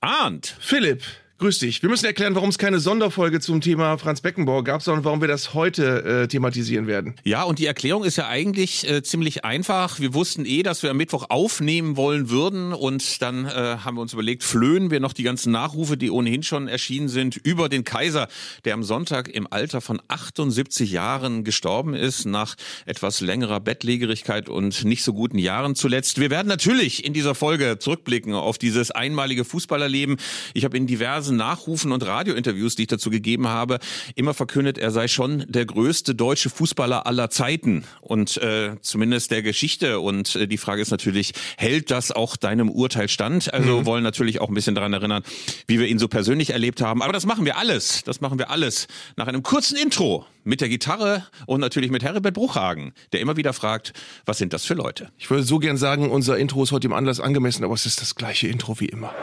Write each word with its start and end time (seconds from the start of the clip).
Arndt. 0.00 0.56
Philipp. 0.60 1.02
Grüß 1.40 1.60
dich. 1.60 1.82
Wir 1.82 1.88
müssen 1.88 2.04
erklären, 2.04 2.34
warum 2.34 2.48
es 2.48 2.58
keine 2.58 2.80
Sonderfolge 2.80 3.38
zum 3.38 3.60
Thema 3.60 3.96
Franz 3.96 4.20
Beckenbauer 4.20 4.64
gab, 4.64 4.82
sondern 4.82 5.04
warum 5.04 5.20
wir 5.20 5.28
das 5.28 5.54
heute 5.54 6.02
äh, 6.02 6.26
thematisieren 6.26 6.88
werden. 6.88 7.14
Ja, 7.22 7.44
und 7.44 7.60
die 7.60 7.66
Erklärung 7.66 8.02
ist 8.02 8.16
ja 8.16 8.26
eigentlich 8.26 8.90
äh, 8.90 9.04
ziemlich 9.04 9.44
einfach. 9.44 10.00
Wir 10.00 10.14
wussten 10.14 10.44
eh, 10.44 10.64
dass 10.64 10.82
wir 10.82 10.90
am 10.90 10.96
Mittwoch 10.96 11.26
aufnehmen 11.28 11.96
wollen 11.96 12.28
würden 12.28 12.72
und 12.72 13.22
dann 13.22 13.44
äh, 13.44 13.50
haben 13.50 13.96
wir 13.96 14.00
uns 14.00 14.14
überlegt, 14.14 14.42
flöhen 14.42 14.90
wir 14.90 14.98
noch 14.98 15.12
die 15.12 15.22
ganzen 15.22 15.52
Nachrufe, 15.52 15.96
die 15.96 16.10
ohnehin 16.10 16.42
schon 16.42 16.66
erschienen 16.66 17.06
sind, 17.06 17.36
über 17.36 17.68
den 17.68 17.84
Kaiser, 17.84 18.26
der 18.64 18.74
am 18.74 18.82
Sonntag 18.82 19.28
im 19.28 19.46
Alter 19.48 19.80
von 19.80 20.02
78 20.08 20.90
Jahren 20.90 21.44
gestorben 21.44 21.94
ist, 21.94 22.26
nach 22.26 22.56
etwas 22.84 23.20
längerer 23.20 23.60
Bettlägerigkeit 23.60 24.48
und 24.48 24.84
nicht 24.84 25.04
so 25.04 25.12
guten 25.12 25.38
Jahren 25.38 25.76
zuletzt. 25.76 26.18
Wir 26.18 26.30
werden 26.30 26.48
natürlich 26.48 27.04
in 27.04 27.12
dieser 27.12 27.36
Folge 27.36 27.78
zurückblicken 27.78 28.34
auf 28.34 28.58
dieses 28.58 28.90
einmalige 28.90 29.44
Fußballerleben. 29.44 30.16
Ich 30.52 30.64
habe 30.64 30.76
in 30.76 30.88
diversen 30.88 31.27
diversen 31.28 31.36
Nachrufen 31.36 31.92
und 31.92 32.04
Radiointerviews, 32.04 32.74
die 32.76 32.82
ich 32.82 32.88
dazu 32.88 33.10
gegeben 33.10 33.48
habe, 33.48 33.78
immer 34.14 34.34
verkündet, 34.34 34.78
er 34.78 34.90
sei 34.90 35.08
schon 35.08 35.44
der 35.48 35.66
größte 35.66 36.14
deutsche 36.14 36.48
Fußballer 36.50 37.06
aller 37.06 37.28
Zeiten 37.30 37.84
und 38.00 38.38
äh, 38.38 38.76
zumindest 38.80 39.30
der 39.30 39.42
Geschichte. 39.42 40.00
Und 40.00 40.34
äh, 40.36 40.46
die 40.46 40.58
Frage 40.58 40.80
ist 40.80 40.90
natürlich, 40.90 41.32
hält 41.56 41.90
das 41.90 42.12
auch 42.12 42.36
deinem 42.36 42.70
Urteil 42.70 43.08
stand? 43.08 43.52
Also 43.52 43.80
mhm. 43.80 43.86
wollen 43.86 44.02
natürlich 44.02 44.40
auch 44.40 44.48
ein 44.48 44.54
bisschen 44.54 44.74
daran 44.74 44.92
erinnern, 44.92 45.22
wie 45.66 45.78
wir 45.78 45.86
ihn 45.86 45.98
so 45.98 46.08
persönlich 46.08 46.50
erlebt 46.50 46.80
haben. 46.80 47.02
Aber 47.02 47.12
das 47.12 47.26
machen 47.26 47.44
wir 47.44 47.58
alles. 47.58 48.02
Das 48.04 48.20
machen 48.20 48.38
wir 48.38 48.50
alles 48.50 48.88
nach 49.16 49.26
einem 49.26 49.42
kurzen 49.42 49.76
Intro 49.76 50.24
mit 50.48 50.62
der 50.62 50.70
Gitarre 50.70 51.24
und 51.46 51.60
natürlich 51.60 51.90
mit 51.90 52.02
Herbert 52.02 52.32
Bruchhagen, 52.32 52.94
der 53.12 53.20
immer 53.20 53.36
wieder 53.36 53.52
fragt, 53.52 53.92
was 54.24 54.38
sind 54.38 54.54
das 54.54 54.64
für 54.64 54.72
Leute? 54.72 55.10
Ich 55.18 55.28
würde 55.28 55.42
so 55.42 55.58
gern 55.58 55.76
sagen, 55.76 56.10
unser 56.10 56.38
Intro 56.38 56.62
ist 56.62 56.72
heute 56.72 56.86
im 56.86 56.94
Anlass 56.94 57.20
angemessen, 57.20 57.64
aber 57.64 57.74
es 57.74 57.84
ist 57.84 58.00
das 58.00 58.14
gleiche 58.14 58.48
Intro 58.48 58.80
wie 58.80 58.86
immer. 58.86 59.14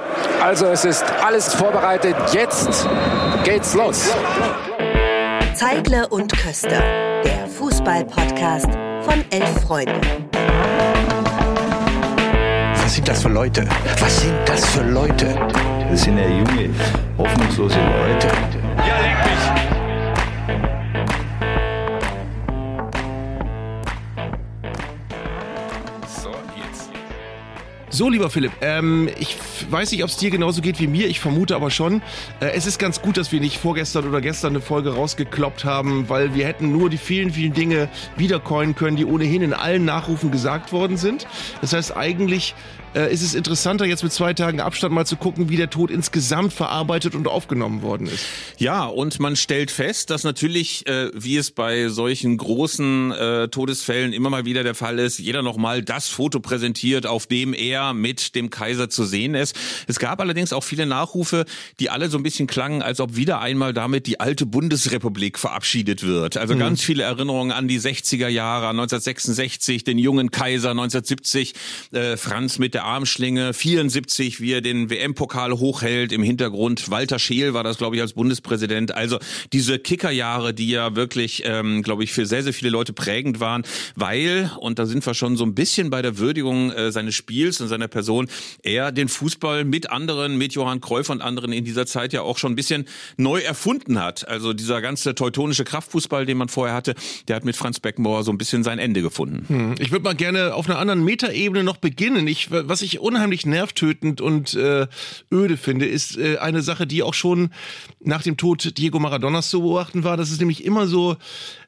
Also 0.42 0.68
es 0.68 0.86
ist 0.86 1.04
alles 1.24 1.52
vorbereitet. 1.56 2.16
Jetzt 2.32 2.88
geht's 3.44 3.74
los. 3.74 4.08
Zeigler 5.56 6.12
und 6.12 6.32
Köster, 6.32 6.84
der 7.24 7.48
Fußball-Podcast 7.48 8.70
von 9.02 9.24
elf 9.32 9.62
Freunden. 9.62 10.02
Was 12.76 12.94
sind 12.94 13.08
das 13.08 13.24
für 13.24 13.30
Leute? 13.30 13.68
Was 14.00 14.22
sind 14.22 14.38
das 14.46 14.64
für 14.68 14.84
Leute? 14.84 15.34
Das 15.90 16.04
sind 16.04 16.20
ja 16.20 16.28
junge, 16.28 16.70
hoffnungslose 17.18 17.80
Leute. 17.80 18.28
Ja, 18.78 19.02
leck 19.02 19.26
mich. 19.26 19.55
So, 27.96 28.10
lieber 28.10 28.30
Philipp, 28.30 28.52
ähm, 28.60 29.08
ich 29.18 29.38
weiß 29.70 29.94
nicht, 29.94 30.04
ob 30.04 30.10
es 30.10 30.18
dir 30.18 30.30
genauso 30.30 30.62
geht 30.62 30.82
wie 30.82 30.88
mir, 30.88 31.08
ich 31.08 31.22
vermute 31.22 31.56
aber 31.56 31.72
schon. 31.72 32.02
Äh, 32.42 32.48
es 32.48 32.68
ist 32.68 32.78
ganz 32.78 33.02
gut, 33.02 33.16
dass 33.16 33.32
wir 33.32 33.40
nicht 33.40 33.58
vorgestern 33.58 34.06
oder 34.06 34.20
gestern 34.20 34.50
eine 34.50 34.60
Folge 34.60 34.96
rausgekloppt 34.96 35.64
haben, 35.64 36.10
weil 36.10 36.36
wir 36.36 36.46
hätten 36.46 36.74
nur 36.74 36.90
die 36.90 36.98
vielen, 36.98 37.32
vielen 37.32 37.54
Dinge 37.54 37.88
wiedercoinen 38.18 38.76
können, 38.76 38.98
die 38.98 39.06
ohnehin 39.06 39.42
in 39.42 39.54
allen 39.54 39.86
Nachrufen 39.86 40.30
gesagt 40.30 40.74
worden 40.74 40.98
sind. 40.98 41.26
Das 41.62 41.72
heißt, 41.72 41.96
eigentlich 41.96 42.54
äh, 42.96 43.14
ist 43.14 43.22
es 43.22 43.36
interessanter, 43.36 43.86
jetzt 43.86 44.04
mit 44.04 44.14
zwei 44.14 44.34
Tagen 44.34 44.62
Abstand 44.62 44.94
mal 44.94 45.06
zu 45.06 45.18
gucken, 45.18 45.50
wie 45.50 45.58
der 45.58 45.70
Tod 45.70 45.92
insgesamt 45.92 46.54
verarbeitet 46.54 47.14
und 47.14 47.28
aufgenommen 47.28 47.82
worden 47.82 48.08
ist. 48.08 48.26
Ja, 48.58 48.86
und 48.86 49.20
man 49.20 49.36
stellt 49.36 49.70
fest, 49.70 50.10
dass 50.10 50.24
natürlich, 50.24 50.88
äh, 50.88 51.12
wie 51.14 51.38
es 51.38 51.52
bei 51.52 51.90
solchen 51.90 52.38
großen 52.38 53.12
äh, 53.12 53.48
Todesfällen 53.50 54.14
immer 54.14 54.30
mal 54.30 54.46
wieder 54.46 54.64
der 54.64 54.76
Fall 54.76 55.00
ist, 55.00 55.20
jeder 55.20 55.42
nochmal 55.42 55.84
das 55.84 56.08
Foto 56.08 56.40
präsentiert, 56.40 57.06
auf 57.06 57.28
dem 57.28 57.54
er 57.54 57.94
mit 57.94 58.34
dem 58.36 58.50
Kaiser 58.50 58.90
zu 58.90 59.04
sehen 59.04 59.36
ist. 59.36 59.56
Es 59.88 60.00
gab 60.00 60.22
allerdings 60.22 60.54
auch 60.54 60.64
viele 60.64 60.86
Nachrufe, 60.86 61.46
die 61.80 61.90
alle 61.90 62.10
so 62.10 62.18
ein 62.18 62.24
bisschen 62.24 62.48
klangen, 62.48 62.82
als 62.82 63.00
ob 63.00 63.16
wieder 63.16 63.42
einmal 63.42 63.74
damit 63.74 64.08
die 64.08 64.20
alte 64.20 64.46
Bundesrepublik 64.46 65.38
verabschiedet 65.38 66.04
wird. 66.04 66.38
Also 66.38 66.56
mhm. 66.56 66.60
ganz 66.60 66.82
viele 66.82 67.04
Erinnerungen 67.04 67.52
an 67.52 67.68
die 67.68 67.80
60er 67.80 68.30
Jahre, 68.30 68.70
1966, 68.70 69.84
den 69.84 69.98
jungen 69.98 70.32
Kaiser, 70.32 70.72
1970 70.72 71.54
äh, 71.92 72.16
Franz 72.16 72.58
mit 72.58 72.74
der 72.74 72.85
Armschlinge, 72.86 73.54
74, 73.54 74.40
wie 74.40 74.54
er 74.54 74.62
den 74.62 74.90
WM-Pokal 74.90 75.54
hochhält, 75.54 76.12
im 76.12 76.24
Hintergrund 76.24 76.90
Walter 76.90 77.20
Scheel 77.20 77.54
war 77.54 77.64
das, 77.64 77.78
glaube 77.78 77.96
ich, 77.96 78.02
als 78.02 78.14
Bundespräsident. 78.14 78.96
Also 78.96 79.20
diese 79.52 79.80
Kickerjahre, 79.80 80.54
die 80.54 80.70
ja 80.70 80.96
wirklich, 80.96 81.44
ähm, 81.46 81.82
glaube 81.82 82.04
ich, 82.04 82.14
für 82.14 82.26
sehr, 82.26 82.44
sehr 82.44 82.54
viele 82.54 82.70
Leute 82.70 82.94
prägend 82.94 83.40
waren, 83.40 83.64
weil, 83.96 84.52
und 84.60 84.80
da 84.80 84.86
sind 84.86 85.06
wir 85.06 85.14
schon 85.14 85.36
so 85.38 85.44
ein 85.44 85.56
bisschen 85.56 85.90
bei 85.90 86.02
der 86.02 86.18
Würdigung 86.18 86.72
äh, 86.72 86.92
seines 86.92 87.16
Spiels 87.16 87.60
und 87.62 87.68
seiner 87.68 87.88
Person, 87.88 88.28
er 88.64 88.92
den 88.92 89.10
Fußball 89.10 89.66
mit 89.66 89.90
anderen, 89.90 90.38
mit 90.38 90.54
Johann 90.54 90.82
Cruyff 90.82 91.10
und 91.10 91.22
anderen 91.22 91.52
in 91.52 91.66
dieser 91.66 91.86
Zeit 91.86 92.14
ja 92.14 92.22
auch 92.22 92.38
schon 92.38 92.54
ein 92.54 92.56
bisschen 92.56 92.86
neu 93.18 93.40
erfunden 93.40 94.02
hat. 94.02 94.28
Also 94.28 94.54
dieser 94.54 94.82
ganze 94.82 95.16
teutonische 95.16 95.64
Kraftfußball, 95.64 96.26
den 96.26 96.38
man 96.38 96.50
vorher 96.50 96.76
hatte, 96.76 96.96
der 97.28 97.36
hat 97.36 97.46
mit 97.46 97.56
Franz 97.56 97.80
Beckenbauer 97.80 98.24
so 98.24 98.32
ein 98.32 98.38
bisschen 98.38 98.64
sein 98.64 98.80
Ende 98.80 99.02
gefunden. 99.02 99.46
Hm. 99.48 99.76
Ich 99.80 99.92
würde 99.92 100.04
mal 100.04 100.16
gerne 100.16 100.54
auf 100.54 100.70
einer 100.70 100.80
anderen 100.80 101.04
Metaebene 101.04 101.64
noch 101.64 101.78
beginnen. 101.78 102.28
Ich, 102.28 102.52
was 102.52 102.75
was 102.76 102.82
ich 102.82 103.00
unheimlich 103.00 103.46
nervtötend 103.46 104.20
und 104.20 104.54
äh, 104.54 104.88
öde 105.32 105.56
finde, 105.56 105.86
ist 105.86 106.18
äh, 106.18 106.40
eine 106.40 106.62
Sache, 106.62 106.86
die 106.86 107.04
auch 107.04 107.14
schon 107.14 107.52
nach 108.02 108.22
dem 108.22 108.36
Tod 108.36 108.78
Diego 108.78 109.00
Maradonas 109.00 109.50
zu 109.50 109.62
beobachten 109.62 110.04
war. 110.04 110.18
dass 110.18 110.30
es 110.30 110.40
nämlich 110.40 110.66
immer 110.66 110.86
so 110.86 111.16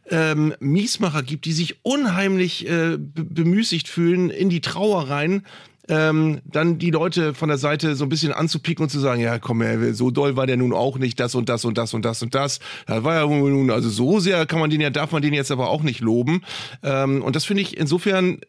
ähm, 0.10 0.54
Miesmacher 0.60 1.24
gibt, 1.24 1.46
die 1.46 1.54
sich 1.54 1.78
unheimlich 1.84 2.68
äh, 2.68 2.98
bemüßigt 2.98 3.88
fühlen, 3.88 4.30
in 4.30 4.50
die 4.50 4.60
Trauer 4.60 5.08
rein 5.10 5.44
ähm, 5.90 6.42
dann 6.46 6.80
die 6.80 6.92
Leute 6.92 7.34
von 7.34 7.50
der 7.50 7.58
Seite 7.58 7.96
so 7.96 8.06
ein 8.06 8.10
bisschen 8.10 8.34
anzupicken 8.34 8.84
und 8.84 8.90
zu 8.90 9.00
sagen, 9.00 9.22
ja 9.22 9.40
komm, 9.40 9.64
so 9.94 10.12
doll 10.12 10.36
war 10.36 10.48
der 10.48 10.58
nun 10.58 10.74
auch 10.74 10.98
nicht, 10.98 11.20
das 11.20 11.36
und 11.36 11.50
das 11.50 11.66
und 11.66 11.78
das 11.78 11.94
und 11.94 12.06
das 12.06 12.22
und 12.22 12.36
das. 12.36 12.60
Da 12.86 13.04
war 13.04 13.16
ja 13.16 13.26
nun, 13.26 13.72
also 13.72 13.90
so 13.90 14.20
sehr 14.20 14.46
kann 14.46 14.60
man 14.60 14.70
den 14.70 14.82
ja, 14.82 14.90
darf 14.90 15.12
man 15.12 15.22
den 15.22 15.34
jetzt 15.34 15.52
aber 15.52 15.70
auch 15.70 15.84
nicht 15.84 16.02
loben. 16.02 16.42
Ähm, 16.84 17.22
und 17.22 17.36
das 17.36 17.46
finde 17.46 17.62
ich 17.62 17.78
insofern 17.78 18.40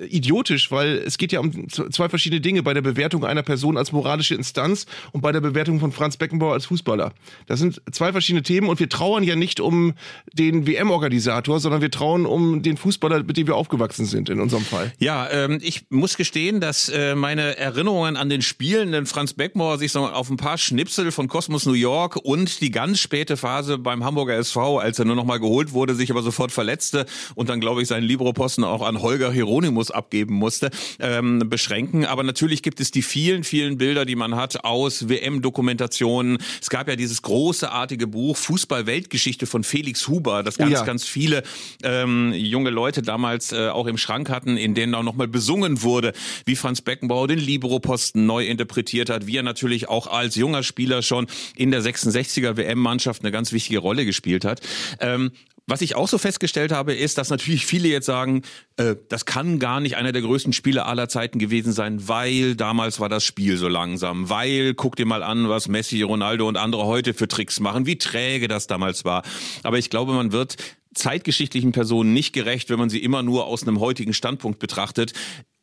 äh, 0.00 0.06
idiotisch, 0.06 0.70
weil 0.70 0.98
es 0.98 1.18
geht 1.18 1.32
ja 1.32 1.40
um 1.40 1.68
zwei 1.68 2.08
verschiedene 2.08 2.40
Dinge 2.40 2.62
bei 2.62 2.74
der 2.74 2.82
Bewertung 2.82 3.24
einer 3.24 3.42
Person 3.42 3.76
als 3.76 3.92
moralische 3.92 4.34
Instanz 4.34 4.86
und 5.12 5.20
bei 5.20 5.32
der 5.32 5.40
Bewertung 5.40 5.80
von 5.80 5.92
Franz 5.92 6.16
Beckenbauer 6.16 6.52
als 6.52 6.66
Fußballer. 6.66 7.12
Das 7.46 7.58
sind 7.58 7.80
zwei 7.92 8.12
verschiedene 8.12 8.42
Themen 8.42 8.68
und 8.68 8.80
wir 8.80 8.88
trauern 8.88 9.22
ja 9.22 9.36
nicht 9.36 9.60
um 9.60 9.94
den 10.32 10.66
WM-Organisator, 10.66 11.60
sondern 11.60 11.80
wir 11.80 11.90
trauern 11.90 12.26
um 12.26 12.62
den 12.62 12.76
Fußballer, 12.76 13.24
mit 13.24 13.36
dem 13.36 13.46
wir 13.46 13.56
aufgewachsen 13.56 14.06
sind 14.06 14.28
in 14.28 14.40
unserem 14.40 14.64
Fall. 14.64 14.92
Ja, 14.98 15.28
ähm, 15.30 15.58
ich 15.62 15.86
muss 15.90 16.16
gestehen, 16.16 16.60
dass 16.68 16.90
äh, 16.90 17.14
meine 17.14 17.56
Erinnerungen 17.56 18.18
an 18.18 18.28
den 18.28 18.42
spielenden 18.42 19.06
Franz 19.06 19.32
Beckmauer 19.32 19.78
sich 19.78 19.90
so 19.90 20.06
auf 20.06 20.28
ein 20.28 20.36
paar 20.36 20.58
Schnipsel 20.58 21.12
von 21.12 21.26
Cosmos 21.26 21.64
New 21.64 21.72
York 21.72 22.16
und 22.16 22.60
die 22.60 22.70
ganz 22.70 23.00
späte 23.00 23.38
Phase 23.38 23.78
beim 23.78 24.04
Hamburger 24.04 24.36
SV, 24.36 24.78
als 24.78 24.98
er 24.98 25.06
nur 25.06 25.16
noch 25.16 25.24
mal 25.24 25.40
geholt 25.40 25.72
wurde, 25.72 25.94
sich 25.94 26.10
aber 26.10 26.20
sofort 26.20 26.52
verletzte 26.52 27.06
und 27.34 27.48
dann, 27.48 27.58
glaube 27.58 27.80
ich, 27.80 27.88
seinen 27.88 28.02
Libero-Posten 28.02 28.64
auch 28.64 28.82
an 28.82 29.00
Holger 29.00 29.32
Hieronymus 29.32 29.90
abgeben 29.90 30.34
musste, 30.34 30.68
ähm, 31.00 31.42
beschränken. 31.46 32.04
Aber 32.04 32.22
natürlich 32.22 32.62
gibt 32.62 32.80
es 32.80 32.90
die 32.90 33.00
vielen, 33.00 33.44
vielen 33.44 33.78
Bilder, 33.78 34.04
die 34.04 34.14
man 34.14 34.36
hat 34.36 34.62
aus 34.62 35.08
WM-Dokumentationen. 35.08 36.36
Es 36.60 36.68
gab 36.68 36.86
ja 36.86 36.96
dieses 36.96 37.22
großartige 37.22 38.08
Buch 38.08 38.36
Fußball-Weltgeschichte 38.36 39.46
von 39.46 39.64
Felix 39.64 40.06
Huber, 40.06 40.42
das 40.42 40.58
ganz, 40.58 40.72
oh 40.72 40.74
ja. 40.74 40.84
ganz 40.84 41.06
viele 41.06 41.44
ähm, 41.82 42.34
junge 42.34 42.68
Leute 42.68 43.00
damals 43.00 43.52
äh, 43.52 43.68
auch 43.70 43.86
im 43.86 43.96
Schrank 43.96 44.28
hatten, 44.28 44.58
in 44.58 44.74
denen 44.74 44.94
auch 44.94 45.02
noch 45.02 45.14
mal 45.14 45.28
besungen 45.28 45.80
wurde, 45.80 46.12
wie 46.44 46.57
Franz 46.58 46.80
Beckenbauer 46.80 47.28
den 47.28 47.38
Libero-Posten 47.38 48.26
neu 48.26 48.46
interpretiert 48.46 49.10
hat, 49.10 49.26
wie 49.26 49.36
er 49.36 49.42
natürlich 49.42 49.88
auch 49.88 50.06
als 50.06 50.34
junger 50.34 50.62
Spieler 50.62 51.02
schon 51.02 51.26
in 51.56 51.70
der 51.70 51.82
66er 51.82 52.56
WM-Mannschaft 52.56 53.22
eine 53.22 53.32
ganz 53.32 53.52
wichtige 53.52 53.78
Rolle 53.78 54.04
gespielt 54.04 54.44
hat. 54.44 54.60
Ähm, 55.00 55.32
was 55.70 55.82
ich 55.82 55.96
auch 55.96 56.08
so 56.08 56.16
festgestellt 56.16 56.72
habe, 56.72 56.94
ist, 56.94 57.18
dass 57.18 57.28
natürlich 57.28 57.66
viele 57.66 57.88
jetzt 57.88 58.06
sagen, 58.06 58.40
äh, 58.78 58.96
das 59.10 59.26
kann 59.26 59.58
gar 59.58 59.80
nicht 59.80 59.98
einer 59.98 60.12
der 60.12 60.22
größten 60.22 60.54
Spieler 60.54 60.86
aller 60.86 61.10
Zeiten 61.10 61.38
gewesen 61.38 61.74
sein, 61.74 62.08
weil 62.08 62.56
damals 62.56 63.00
war 63.00 63.10
das 63.10 63.22
Spiel 63.22 63.58
so 63.58 63.68
langsam, 63.68 64.30
weil 64.30 64.72
guck 64.72 64.96
dir 64.96 65.04
mal 65.04 65.22
an, 65.22 65.50
was 65.50 65.68
Messi, 65.68 66.00
Ronaldo 66.00 66.48
und 66.48 66.56
andere 66.56 66.86
heute 66.86 67.12
für 67.12 67.28
Tricks 67.28 67.60
machen, 67.60 67.84
wie 67.84 67.98
träge 67.98 68.48
das 68.48 68.66
damals 68.66 69.04
war. 69.04 69.22
Aber 69.62 69.76
ich 69.76 69.90
glaube, 69.90 70.14
man 70.14 70.32
wird 70.32 70.56
zeitgeschichtlichen 70.94 71.72
Personen 71.72 72.14
nicht 72.14 72.32
gerecht, 72.32 72.70
wenn 72.70 72.78
man 72.78 72.88
sie 72.88 73.02
immer 73.02 73.22
nur 73.22 73.44
aus 73.44 73.62
einem 73.62 73.78
heutigen 73.78 74.14
Standpunkt 74.14 74.58
betrachtet 74.58 75.12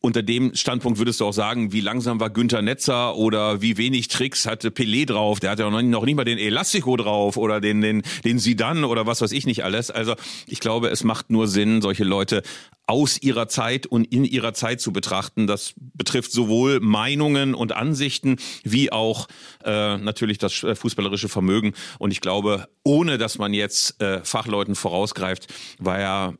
unter 0.05 0.21
dem 0.21 0.53
Standpunkt 0.53 0.99
würdest 0.99 1.19
du 1.19 1.25
auch 1.25 1.33
sagen, 1.33 1.73
wie 1.73 1.81
langsam 1.81 2.19
war 2.19 2.29
Günther 2.29 2.61
Netzer 2.61 3.15
oder 3.15 3.63
wie 3.63 3.77
wenig 3.77 4.07
Tricks 4.07 4.45
hatte 4.45 4.69
Pelé 4.69 5.07
drauf? 5.07 5.39
Der 5.39 5.49
hatte 5.49 5.63
ja 5.63 5.69
noch 5.71 5.81
nicht, 5.81 5.89
noch 5.89 6.05
nicht 6.05 6.15
mal 6.15 6.23
den 6.23 6.37
Elastico 6.37 6.95
drauf 6.95 7.37
oder 7.37 7.59
den, 7.59 7.81
den, 7.81 8.03
den 8.23 8.37
Sidan 8.37 8.83
oder 8.83 9.07
was 9.07 9.21
weiß 9.21 9.31
ich 9.31 9.47
nicht 9.47 9.63
alles. 9.63 9.89
Also 9.89 10.13
ich 10.45 10.59
glaube, 10.59 10.89
es 10.89 11.03
macht 11.03 11.31
nur 11.31 11.47
Sinn, 11.47 11.81
solche 11.81 12.03
Leute 12.03 12.43
aus 12.85 13.19
ihrer 13.19 13.47
Zeit 13.47 13.87
und 13.87 14.05
in 14.05 14.25
ihrer 14.25 14.53
Zeit 14.53 14.79
zu 14.79 14.93
betrachten. 14.93 15.47
Das 15.47 15.73
betrifft 15.75 16.31
sowohl 16.31 16.81
Meinungen 16.81 17.55
und 17.55 17.75
Ansichten 17.75 18.35
wie 18.63 18.91
auch 18.91 19.27
äh, 19.63 19.97
natürlich 19.97 20.37
das 20.37 20.53
fußballerische 20.53 21.29
Vermögen. 21.29 21.73
Und 21.97 22.11
ich 22.11 22.21
glaube, 22.21 22.67
ohne 22.83 23.17
dass 23.17 23.39
man 23.39 23.55
jetzt 23.55 23.99
äh, 24.03 24.23
Fachleuten 24.23 24.75
vorausgreift, 24.75 25.51
war 25.79 25.99
ja 25.99 26.33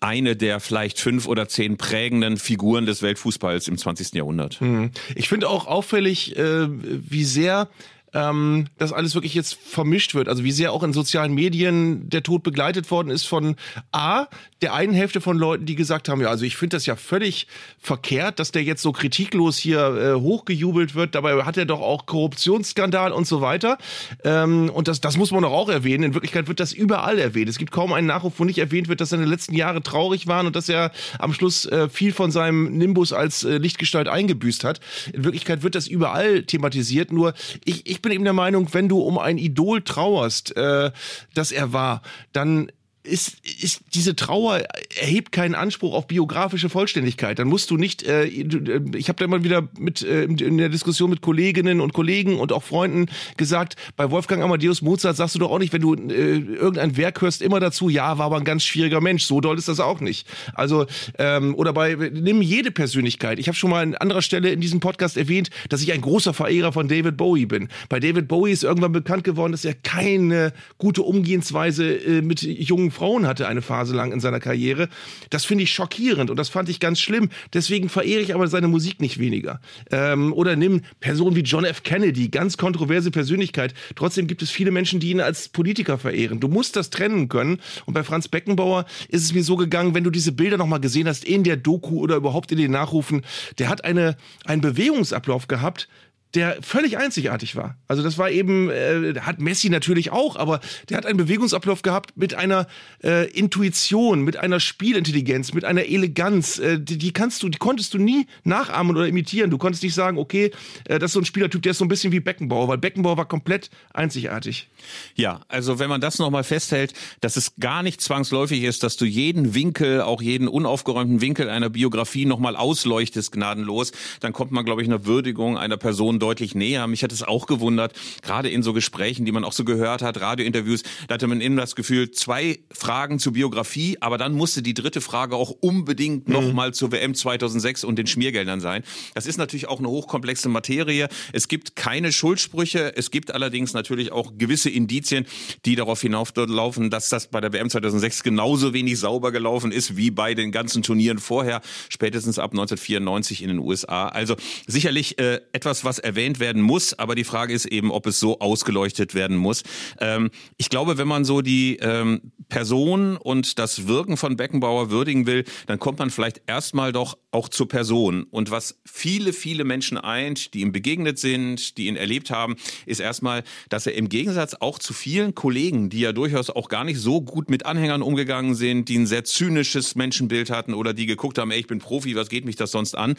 eine 0.00 0.36
der 0.36 0.60
vielleicht 0.60 1.00
fünf 1.00 1.26
oder 1.26 1.48
zehn 1.48 1.76
prägenden 1.76 2.36
Figuren 2.36 2.86
des 2.86 3.02
Weltfußballs 3.02 3.68
im 3.68 3.78
20. 3.78 4.14
Jahrhundert. 4.14 4.60
Mhm. 4.60 4.90
Ich 5.14 5.28
finde 5.28 5.48
auch 5.48 5.66
auffällig, 5.66 6.36
äh, 6.36 6.66
wie 6.68 7.24
sehr 7.24 7.68
ähm, 8.16 8.66
das 8.78 8.92
alles 8.92 9.14
wirklich 9.14 9.34
jetzt 9.34 9.54
vermischt 9.54 10.14
wird. 10.14 10.28
Also 10.28 10.42
wie 10.42 10.52
sehr 10.52 10.72
auch 10.72 10.82
in 10.82 10.94
sozialen 10.94 11.34
Medien 11.34 12.08
der 12.08 12.22
Tod 12.22 12.42
begleitet 12.42 12.90
worden 12.90 13.10
ist 13.10 13.26
von 13.26 13.56
A, 13.92 14.26
der 14.62 14.72
einen 14.72 14.94
Hälfte 14.94 15.20
von 15.20 15.36
Leuten, 15.36 15.66
die 15.66 15.74
gesagt 15.74 16.08
haben, 16.08 16.22
ja, 16.22 16.28
also 16.28 16.46
ich 16.46 16.56
finde 16.56 16.76
das 16.76 16.86
ja 16.86 16.96
völlig 16.96 17.46
verkehrt, 17.78 18.38
dass 18.38 18.52
der 18.52 18.62
jetzt 18.62 18.80
so 18.80 18.92
kritiklos 18.92 19.58
hier 19.58 19.80
äh, 19.80 20.20
hochgejubelt 20.20 20.94
wird. 20.94 21.14
Dabei 21.14 21.44
hat 21.44 21.58
er 21.58 21.66
doch 21.66 21.80
auch 21.80 22.06
Korruptionsskandal 22.06 23.12
und 23.12 23.26
so 23.26 23.42
weiter. 23.42 23.76
Ähm, 24.24 24.70
und 24.70 24.88
das, 24.88 25.02
das 25.02 25.18
muss 25.18 25.30
man 25.30 25.42
doch 25.42 25.52
auch 25.52 25.68
erwähnen. 25.68 26.04
In 26.04 26.14
Wirklichkeit 26.14 26.48
wird 26.48 26.58
das 26.58 26.72
überall 26.72 27.18
erwähnt. 27.18 27.50
Es 27.50 27.58
gibt 27.58 27.70
kaum 27.70 27.92
einen 27.92 28.06
Nachruf, 28.06 28.34
wo 28.38 28.44
nicht 28.44 28.58
erwähnt 28.58 28.88
wird, 28.88 29.02
dass 29.02 29.10
seine 29.10 29.26
letzten 29.26 29.54
Jahre 29.54 29.82
traurig 29.82 30.26
waren 30.26 30.46
und 30.46 30.56
dass 30.56 30.70
er 30.70 30.90
am 31.18 31.34
Schluss 31.34 31.66
äh, 31.66 31.90
viel 31.90 32.12
von 32.12 32.30
seinem 32.30 32.78
Nimbus 32.78 33.12
als 33.12 33.44
äh, 33.44 33.58
Lichtgestalt 33.58 34.08
eingebüßt 34.08 34.64
hat. 34.64 34.80
In 35.12 35.24
Wirklichkeit 35.24 35.62
wird 35.62 35.74
das 35.74 35.86
überall 35.86 36.44
thematisiert. 36.44 37.12
Nur 37.12 37.34
ich, 37.64 37.86
ich 37.86 38.00
bin 38.06 38.14
eben 38.14 38.24
der 38.24 38.32
Meinung, 38.32 38.72
wenn 38.72 38.88
du 38.88 39.00
um 39.00 39.18
ein 39.18 39.36
Idol 39.36 39.82
trauerst, 39.82 40.56
äh, 40.56 40.92
das 41.34 41.50
er 41.50 41.72
war, 41.72 42.02
dann 42.32 42.70
ist, 43.06 43.36
ist 43.62 43.80
diese 43.94 44.16
Trauer 44.16 44.62
erhebt 45.00 45.32
keinen 45.32 45.54
Anspruch 45.54 45.94
auf 45.94 46.06
biografische 46.06 46.68
Vollständigkeit. 46.68 47.38
Dann 47.38 47.48
musst 47.48 47.70
du 47.70 47.76
nicht, 47.76 48.02
äh, 48.02 48.26
äh 48.26 48.80
ich 48.96 49.08
habe 49.08 49.18
da 49.18 49.24
immer 49.24 49.44
wieder 49.44 49.68
mit 49.78 50.02
äh, 50.02 50.24
in 50.24 50.58
der 50.58 50.68
Diskussion 50.68 51.10
mit 51.10 51.20
Kolleginnen 51.20 51.80
und 51.80 51.92
Kollegen 51.92 52.38
und 52.38 52.52
auch 52.52 52.62
Freunden 52.62 53.06
gesagt, 53.36 53.76
bei 53.96 54.10
Wolfgang 54.10 54.42
Amadeus 54.42 54.82
Mozart 54.82 55.16
sagst 55.16 55.34
du 55.34 55.38
doch 55.38 55.50
auch 55.50 55.58
nicht, 55.58 55.72
wenn 55.72 55.82
du 55.82 55.94
äh, 55.94 56.38
irgendein 56.38 56.96
Werk 56.96 57.20
hörst, 57.20 57.42
immer 57.42 57.60
dazu, 57.60 57.88
ja, 57.88 58.18
war 58.18 58.26
aber 58.26 58.36
ein 58.36 58.44
ganz 58.44 58.64
schwieriger 58.64 59.00
Mensch. 59.00 59.24
So 59.24 59.40
doll 59.40 59.58
ist 59.58 59.68
das 59.68 59.80
auch 59.80 60.00
nicht. 60.00 60.26
Also, 60.54 60.86
ähm, 61.18 61.54
oder 61.54 61.72
bei, 61.72 61.94
nimm 61.94 62.42
jede 62.42 62.70
Persönlichkeit. 62.70 63.38
Ich 63.38 63.48
habe 63.48 63.56
schon 63.56 63.70
mal 63.70 63.82
an 63.82 63.94
anderer 63.94 64.22
Stelle 64.22 64.50
in 64.50 64.60
diesem 64.60 64.80
Podcast 64.80 65.16
erwähnt, 65.16 65.50
dass 65.68 65.82
ich 65.82 65.92
ein 65.92 66.00
großer 66.00 66.34
Verehrer 66.34 66.72
von 66.72 66.88
David 66.88 67.16
Bowie 67.16 67.46
bin. 67.46 67.68
Bei 67.88 68.00
David 68.00 68.28
Bowie 68.28 68.52
ist 68.52 68.64
irgendwann 68.64 68.92
bekannt 68.92 69.24
geworden, 69.24 69.52
dass 69.52 69.64
er 69.64 69.74
keine 69.74 70.52
gute 70.78 71.02
Umgehensweise 71.02 71.94
äh, 71.94 72.22
mit 72.22 72.42
jungen 72.42 72.90
Frauen 72.96 73.26
hatte 73.26 73.46
eine 73.46 73.60
Phase 73.60 73.94
lang 73.94 74.10
in 74.10 74.20
seiner 74.20 74.40
Karriere. 74.40 74.88
Das 75.28 75.44
finde 75.44 75.64
ich 75.64 75.70
schockierend 75.70 76.30
und 76.30 76.38
das 76.38 76.48
fand 76.48 76.70
ich 76.70 76.80
ganz 76.80 76.98
schlimm. 76.98 77.28
Deswegen 77.52 77.90
verehre 77.90 78.22
ich 78.22 78.34
aber 78.34 78.48
seine 78.48 78.68
Musik 78.68 79.02
nicht 79.02 79.18
weniger. 79.18 79.60
Ähm, 79.90 80.32
oder 80.32 80.56
nimm 80.56 80.80
Personen 81.00 81.36
wie 81.36 81.42
John 81.42 81.66
F. 81.66 81.82
Kennedy, 81.82 82.28
ganz 82.28 82.56
kontroverse 82.56 83.10
Persönlichkeit. 83.10 83.74
Trotzdem 83.96 84.26
gibt 84.26 84.40
es 84.40 84.50
viele 84.50 84.70
Menschen, 84.70 84.98
die 84.98 85.10
ihn 85.10 85.20
als 85.20 85.50
Politiker 85.50 85.98
verehren. 85.98 86.40
Du 86.40 86.48
musst 86.48 86.74
das 86.74 86.88
trennen 86.88 87.28
können. 87.28 87.60
Und 87.84 87.92
bei 87.92 88.02
Franz 88.02 88.28
Beckenbauer 88.28 88.86
ist 89.08 89.24
es 89.24 89.34
mir 89.34 89.44
so 89.44 89.56
gegangen, 89.56 89.94
wenn 89.94 90.04
du 90.04 90.10
diese 90.10 90.32
Bilder 90.32 90.56
nochmal 90.56 90.80
gesehen 90.80 91.06
hast 91.06 91.24
in 91.24 91.44
der 91.44 91.58
Doku 91.58 92.00
oder 92.00 92.16
überhaupt 92.16 92.50
in 92.50 92.56
den 92.56 92.70
Nachrufen, 92.70 93.26
der 93.58 93.68
hat 93.68 93.84
eine, 93.84 94.16
einen 94.46 94.62
Bewegungsablauf 94.62 95.48
gehabt, 95.48 95.86
der 96.36 96.62
völlig 96.62 96.98
einzigartig 96.98 97.56
war. 97.56 97.76
Also 97.88 98.02
das 98.02 98.18
war 98.18 98.30
eben, 98.30 98.70
äh, 98.70 99.14
hat 99.20 99.40
Messi 99.40 99.70
natürlich 99.70 100.10
auch, 100.10 100.36
aber 100.36 100.60
der 100.90 100.98
hat 100.98 101.06
einen 101.06 101.16
Bewegungsablauf 101.16 101.80
gehabt 101.80 102.16
mit 102.16 102.34
einer 102.34 102.66
äh, 103.02 103.28
Intuition, 103.30 104.20
mit 104.20 104.36
einer 104.36 104.60
Spielintelligenz, 104.60 105.54
mit 105.54 105.64
einer 105.64 105.86
Eleganz. 105.86 106.58
Äh, 106.58 106.78
die, 106.78 106.98
die, 106.98 107.12
kannst 107.12 107.42
du, 107.42 107.48
die 107.48 107.58
konntest 107.58 107.94
du 107.94 107.98
nie 107.98 108.26
nachahmen 108.44 108.94
oder 108.94 109.08
imitieren. 109.08 109.50
Du 109.50 109.56
konntest 109.56 109.82
nicht 109.82 109.94
sagen, 109.94 110.18
okay, 110.18 110.50
äh, 110.84 110.98
das 110.98 111.10
ist 111.10 111.12
so 111.14 111.20
ein 111.20 111.24
Spielertyp, 111.24 111.62
der 111.62 111.70
ist 111.70 111.78
so 111.78 111.84
ein 111.86 111.88
bisschen 111.88 112.12
wie 112.12 112.20
Beckenbauer, 112.20 112.68
weil 112.68 112.78
Beckenbauer 112.78 113.16
war 113.16 113.26
komplett 113.26 113.70
einzigartig. 113.94 114.68
Ja, 115.14 115.40
also 115.48 115.78
wenn 115.78 115.88
man 115.88 116.02
das 116.02 116.18
nochmal 116.18 116.44
festhält, 116.44 116.92
dass 117.22 117.36
es 117.36 117.54
gar 117.58 117.82
nicht 117.82 118.02
zwangsläufig 118.02 118.62
ist, 118.62 118.82
dass 118.82 118.98
du 118.98 119.06
jeden 119.06 119.54
Winkel, 119.54 120.02
auch 120.02 120.20
jeden 120.20 120.48
unaufgeräumten 120.48 121.22
Winkel 121.22 121.48
einer 121.48 121.70
Biografie 121.70 122.26
nochmal 122.26 122.56
ausleuchtest, 122.56 123.32
gnadenlos, 123.32 123.92
dann 124.20 124.34
kommt 124.34 124.52
man, 124.52 124.66
glaube 124.66 124.82
ich, 124.82 124.88
einer 124.88 125.06
Würdigung 125.06 125.56
einer 125.56 125.78
Person 125.78 126.18
deutlich 126.26 126.56
näher. 126.56 126.88
Mich 126.88 127.04
hat 127.04 127.12
es 127.12 127.22
auch 127.22 127.46
gewundert, 127.46 127.92
gerade 128.20 128.48
in 128.48 128.64
so 128.64 128.72
Gesprächen, 128.72 129.24
die 129.24 129.30
man 129.30 129.44
auch 129.44 129.52
so 129.52 129.64
gehört 129.64 130.02
hat, 130.02 130.20
Radiointerviews, 130.20 130.82
da 131.06 131.14
hatte 131.14 131.28
man 131.28 131.40
immer 131.40 131.60
das 131.60 131.76
Gefühl, 131.76 132.10
zwei 132.10 132.58
Fragen 132.72 133.20
zur 133.20 133.34
Biografie, 133.34 133.96
aber 134.00 134.18
dann 134.18 134.32
musste 134.32 134.60
die 134.60 134.74
dritte 134.74 135.00
Frage 135.00 135.36
auch 135.36 135.50
unbedingt 135.60 136.26
mhm. 136.26 136.34
nochmal 136.34 136.74
zur 136.74 136.90
WM 136.90 137.14
2006 137.14 137.84
und 137.84 137.96
den 137.96 138.08
Schmiergeldern 138.08 138.60
sein. 138.60 138.82
Das 139.14 139.26
ist 139.26 139.36
natürlich 139.36 139.68
auch 139.68 139.78
eine 139.78 139.88
hochkomplexe 139.88 140.48
Materie. 140.48 141.08
Es 141.32 141.46
gibt 141.46 141.76
keine 141.76 142.10
Schuldsprüche, 142.10 142.96
es 142.96 143.12
gibt 143.12 143.32
allerdings 143.32 143.72
natürlich 143.72 144.10
auch 144.10 144.32
gewisse 144.36 144.68
Indizien, 144.68 145.26
die 145.64 145.76
darauf 145.76 146.00
hinauflaufen, 146.00 146.90
dass 146.90 147.08
das 147.08 147.28
bei 147.28 147.40
der 147.40 147.52
WM 147.52 147.70
2006 147.70 148.24
genauso 148.24 148.74
wenig 148.74 148.98
sauber 148.98 149.30
gelaufen 149.30 149.70
ist 149.70 149.96
wie 149.96 150.10
bei 150.10 150.34
den 150.34 150.50
ganzen 150.50 150.82
Turnieren 150.82 151.20
vorher, 151.20 151.60
spätestens 151.88 152.40
ab 152.40 152.50
1994 152.50 153.42
in 153.42 153.48
den 153.48 153.58
USA. 153.60 154.08
Also 154.08 154.34
sicherlich 154.66 155.20
äh, 155.20 155.40
etwas, 155.52 155.84
was 155.84 156.00
erwähnt 156.00 156.15
werden 156.16 156.62
muss, 156.62 156.98
aber 156.98 157.14
die 157.14 157.24
Frage 157.24 157.52
ist 157.52 157.66
eben, 157.66 157.90
ob 157.90 158.06
es 158.06 158.18
so 158.18 158.40
ausgeleuchtet 158.40 159.14
werden 159.14 159.36
muss. 159.36 159.62
Ähm, 160.00 160.30
ich 160.56 160.70
glaube, 160.70 160.98
wenn 160.98 161.08
man 161.08 161.24
so 161.24 161.42
die 161.42 161.76
ähm, 161.76 162.32
Person 162.48 163.16
und 163.16 163.58
das 163.58 163.86
Wirken 163.86 164.16
von 164.16 164.36
Beckenbauer 164.36 164.90
würdigen 164.90 165.26
will, 165.26 165.44
dann 165.66 165.78
kommt 165.78 165.98
man 165.98 166.10
vielleicht 166.10 166.42
erstmal 166.46 166.92
doch 166.92 167.18
auch 167.30 167.48
zur 167.48 167.68
Person. 167.68 168.24
Und 168.30 168.50
was 168.50 168.80
viele, 168.84 169.32
viele 169.32 169.64
Menschen 169.64 169.98
eint, 169.98 170.54
die 170.54 170.60
ihm 170.60 170.72
begegnet 170.72 171.18
sind, 171.18 171.76
die 171.76 171.86
ihn 171.86 171.96
erlebt 171.96 172.30
haben, 172.30 172.56
ist 172.86 173.00
erstmal, 173.00 173.42
dass 173.68 173.86
er 173.86 173.94
im 173.94 174.08
Gegensatz 174.08 174.54
auch 174.54 174.78
zu 174.78 174.94
vielen 174.94 175.34
Kollegen, 175.34 175.90
die 175.90 176.00
ja 176.00 176.12
durchaus 176.12 176.50
auch 176.50 176.68
gar 176.68 176.84
nicht 176.84 176.98
so 176.98 177.20
gut 177.20 177.50
mit 177.50 177.66
Anhängern 177.66 178.02
umgegangen 178.02 178.54
sind, 178.54 178.88
die 178.88 178.98
ein 178.98 179.06
sehr 179.06 179.24
zynisches 179.24 179.94
Menschenbild 179.94 180.50
hatten 180.50 180.72
oder 180.72 180.94
die 180.94 181.06
geguckt 181.06 181.38
haben, 181.38 181.50
ey, 181.50 181.60
ich 181.60 181.66
bin 181.66 181.78
Profi, 181.78 182.16
was 182.16 182.28
geht 182.28 182.44
mich 182.44 182.56
das 182.56 182.70
sonst 182.70 182.96
an? 182.96 183.16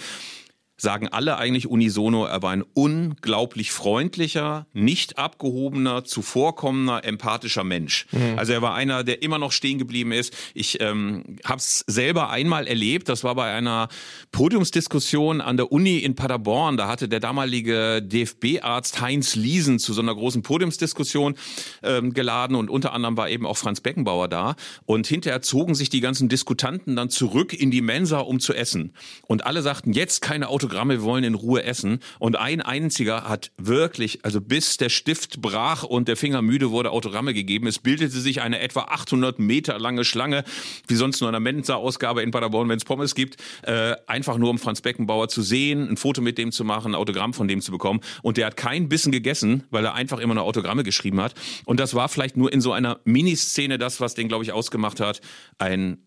Sagen 0.79 1.07
alle 1.07 1.37
eigentlich 1.37 1.67
unisono, 1.67 2.25
er 2.25 2.43
war 2.43 2.51
ein 2.51 2.63
unglaublich 2.73 3.71
freundlicher, 3.71 4.67
nicht 4.73 5.17
abgehobener, 5.17 6.03
zuvorkommender, 6.03 7.03
empathischer 7.03 7.63
Mensch. 7.63 8.05
Mhm. 8.11 8.37
Also 8.37 8.53
er 8.53 8.61
war 8.61 8.75
einer, 8.75 9.03
der 9.03 9.23
immer 9.23 9.39
noch 9.39 9.51
stehen 9.51 9.79
geblieben 9.79 10.11
ist. 10.11 10.35
Ich 10.53 10.79
ähm, 10.79 11.37
habe 11.43 11.57
es 11.57 11.83
selber 11.87 12.29
einmal 12.29 12.67
erlebt, 12.67 13.09
das 13.09 13.23
war 13.23 13.33
bei 13.33 13.51
einer 13.51 13.87
Podiumsdiskussion 14.31 15.41
an 15.41 15.57
der 15.57 15.71
Uni 15.71 15.97
in 15.97 16.13
Paderborn. 16.13 16.77
Da 16.77 16.87
hatte 16.87 17.09
der 17.09 17.19
damalige 17.19 18.03
DFB-Arzt 18.03 19.01
Heinz 19.01 19.35
Liesen 19.35 19.79
zu 19.79 19.93
so 19.93 20.01
einer 20.01 20.13
großen 20.13 20.43
Podiumsdiskussion 20.43 21.35
ähm, 21.81 22.13
geladen 22.13 22.55
und 22.55 22.69
unter 22.69 22.93
anderem 22.93 23.17
war 23.17 23.29
eben 23.29 23.47
auch 23.47 23.57
Franz 23.57 23.81
Beckenbauer 23.81 24.27
da. 24.27 24.55
Und 24.85 25.07
hinterher 25.07 25.41
zogen 25.41 25.73
sich 25.73 25.89
die 25.89 26.01
ganzen 26.01 26.29
Diskutanten 26.29 26.95
dann 26.95 27.09
zurück 27.09 27.53
in 27.53 27.71
die 27.71 27.81
Mensa, 27.81 28.19
um 28.19 28.39
zu 28.39 28.53
essen. 28.53 28.93
Und 29.25 29.45
alle 29.47 29.63
sagten, 29.63 29.93
jetzt 29.93 30.21
keine 30.21 30.49
Auto 30.49 30.66
Autogramme, 30.67 30.95
wir 30.95 31.03
wollen 31.03 31.23
in 31.23 31.33
Ruhe 31.33 31.63
essen. 31.63 31.99
Und 32.19 32.35
ein 32.35 32.61
einziger 32.61 33.23
hat 33.29 33.51
wirklich, 33.57 34.25
also 34.25 34.41
bis 34.41 34.75
der 34.75 34.89
Stift 34.89 35.41
brach 35.41 35.83
und 35.83 36.09
der 36.09 36.17
Finger 36.17 36.41
müde 36.41 36.71
wurde, 36.71 36.91
Autogramme 36.91 37.33
gegeben. 37.33 37.67
Es 37.67 37.79
bildete 37.79 38.19
sich 38.19 38.41
eine 38.41 38.59
etwa 38.59 38.81
800 38.81 39.39
Meter 39.39 39.79
lange 39.79 40.03
Schlange, 40.03 40.43
wie 40.89 40.95
sonst 40.95 41.21
nur 41.21 41.29
in 41.29 41.35
einer 41.35 41.39
Mensa-Ausgabe 41.39 42.21
in 42.21 42.31
Paderborn, 42.31 42.67
wenn 42.67 42.75
es 42.75 42.83
Pommes 42.83 43.15
gibt, 43.15 43.37
äh, 43.61 43.95
einfach 44.07 44.37
nur 44.37 44.49
um 44.49 44.57
Franz 44.57 44.81
Beckenbauer 44.81 45.29
zu 45.29 45.41
sehen, 45.41 45.87
ein 45.89 45.95
Foto 45.95 46.21
mit 46.21 46.37
dem 46.37 46.51
zu 46.51 46.65
machen, 46.65 46.91
ein 46.91 46.95
Autogramm 46.95 47.33
von 47.33 47.47
dem 47.47 47.61
zu 47.61 47.71
bekommen. 47.71 48.01
Und 48.21 48.35
der 48.35 48.47
hat 48.47 48.57
keinen 48.57 48.89
Bissen 48.89 49.13
gegessen, 49.13 49.63
weil 49.69 49.85
er 49.85 49.93
einfach 49.93 50.19
immer 50.19 50.33
nur 50.33 50.43
Autogramme 50.43 50.83
geschrieben 50.83 51.21
hat. 51.21 51.33
Und 51.63 51.79
das 51.79 51.93
war 51.93 52.09
vielleicht 52.09 52.35
nur 52.35 52.51
in 52.51 52.59
so 52.59 52.73
einer 52.73 52.99
Miniszene 53.05 53.77
das, 53.77 54.01
was 54.01 54.15
den, 54.15 54.27
glaube 54.27 54.43
ich, 54.43 54.51
ausgemacht 54.51 54.99
hat. 54.99 55.21
Ein 55.59 56.06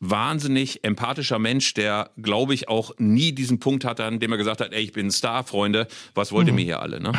wahnsinnig 0.00 0.84
empathischer 0.84 1.38
Mensch, 1.38 1.74
der, 1.74 2.10
glaube 2.16 2.54
ich, 2.54 2.68
auch 2.68 2.92
nie 2.98 3.32
diesen 3.32 3.58
Punkt 3.58 3.84
hatte, 3.84 4.04
an 4.04 4.20
dem 4.20 4.30
er 4.30 4.38
gesagt 4.38 4.60
hat, 4.60 4.72
ey, 4.72 4.82
ich 4.82 4.92
bin 4.92 5.06
ein 5.06 5.10
Star, 5.10 5.42
Freunde, 5.42 5.88
was 6.14 6.30
wollt 6.30 6.46
ihr 6.46 6.52
mhm. 6.52 6.56
mir 6.56 6.64
hier 6.64 6.82
alle? 6.82 7.00
Ne? 7.00 7.12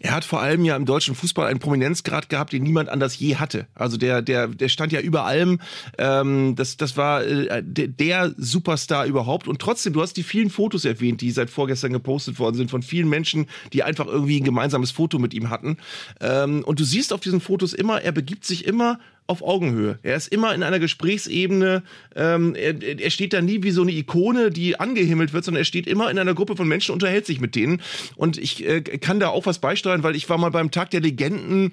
Er 0.00 0.12
hat 0.12 0.24
vor 0.24 0.40
allem 0.40 0.64
ja 0.64 0.74
im 0.74 0.84
deutschen 0.84 1.14
Fußball 1.14 1.46
einen 1.46 1.60
Prominenzgrad 1.60 2.28
gehabt, 2.28 2.52
den 2.52 2.62
niemand 2.62 2.88
anders 2.88 3.18
je 3.18 3.36
hatte. 3.36 3.66
Also 3.74 3.96
der, 3.96 4.20
der, 4.20 4.48
der 4.48 4.68
stand 4.68 4.92
ja 4.92 5.00
über 5.00 5.24
allem. 5.24 5.60
Ähm, 5.96 6.56
das, 6.56 6.76
das 6.76 6.96
war 6.96 7.24
äh, 7.24 7.62
der, 7.64 7.88
der 7.88 8.34
Superstar 8.36 9.06
überhaupt. 9.06 9.46
Und 9.46 9.60
trotzdem, 9.60 9.92
du 9.92 10.02
hast 10.02 10.16
die 10.16 10.24
vielen 10.24 10.50
Fotos 10.50 10.84
erwähnt, 10.84 11.20
die 11.20 11.30
seit 11.30 11.50
vorgestern 11.50 11.92
gepostet 11.92 12.38
worden 12.38 12.56
sind 12.56 12.70
von 12.70 12.82
vielen 12.82 13.08
Menschen, 13.08 13.46
die 13.72 13.84
einfach 13.84 14.06
irgendwie 14.06 14.40
ein 14.40 14.44
gemeinsames 14.44 14.90
Foto 14.90 15.18
mit 15.18 15.34
ihm 15.34 15.50
hatten. 15.50 15.76
Ähm, 16.20 16.64
und 16.64 16.80
du 16.80 16.84
siehst 16.84 17.12
auf 17.12 17.20
diesen 17.20 17.40
Fotos 17.40 17.72
immer, 17.72 18.02
er 18.02 18.12
begibt 18.12 18.44
sich 18.44 18.64
immer 18.66 18.98
auf 19.26 19.42
Augenhöhe. 19.42 19.98
Er 20.02 20.16
ist 20.16 20.28
immer 20.28 20.54
in 20.54 20.62
einer 20.62 20.78
Gesprächsebene. 20.78 21.82
Ähm, 22.14 22.54
er, 22.54 22.80
er 22.82 23.10
steht 23.10 23.32
da 23.32 23.40
nie 23.40 23.62
wie 23.62 23.70
so 23.70 23.82
eine 23.82 23.92
Ikone, 23.92 24.50
die 24.50 24.78
angehimmelt 24.78 25.32
wird, 25.32 25.44
sondern 25.44 25.62
er 25.62 25.66
steht 25.66 25.86
immer 25.86 26.10
in 26.10 26.18
einer 26.18 26.34
Gruppe 26.34 26.56
von 26.56 26.68
Menschen, 26.68 26.92
unterhält 26.92 27.24
sich 27.24 27.40
mit 27.40 27.54
denen. 27.54 27.80
Und 28.16 28.36
ich 28.36 28.66
äh, 28.66 28.82
kann 28.82 29.20
da 29.20 29.28
auch 29.28 29.46
was 29.46 29.60
beisteuern, 29.60 30.02
weil 30.02 30.14
ich 30.14 30.28
war 30.28 30.36
mal 30.36 30.50
beim 30.50 30.70
Tag 30.70 30.90
der 30.90 31.00
Legenden 31.00 31.72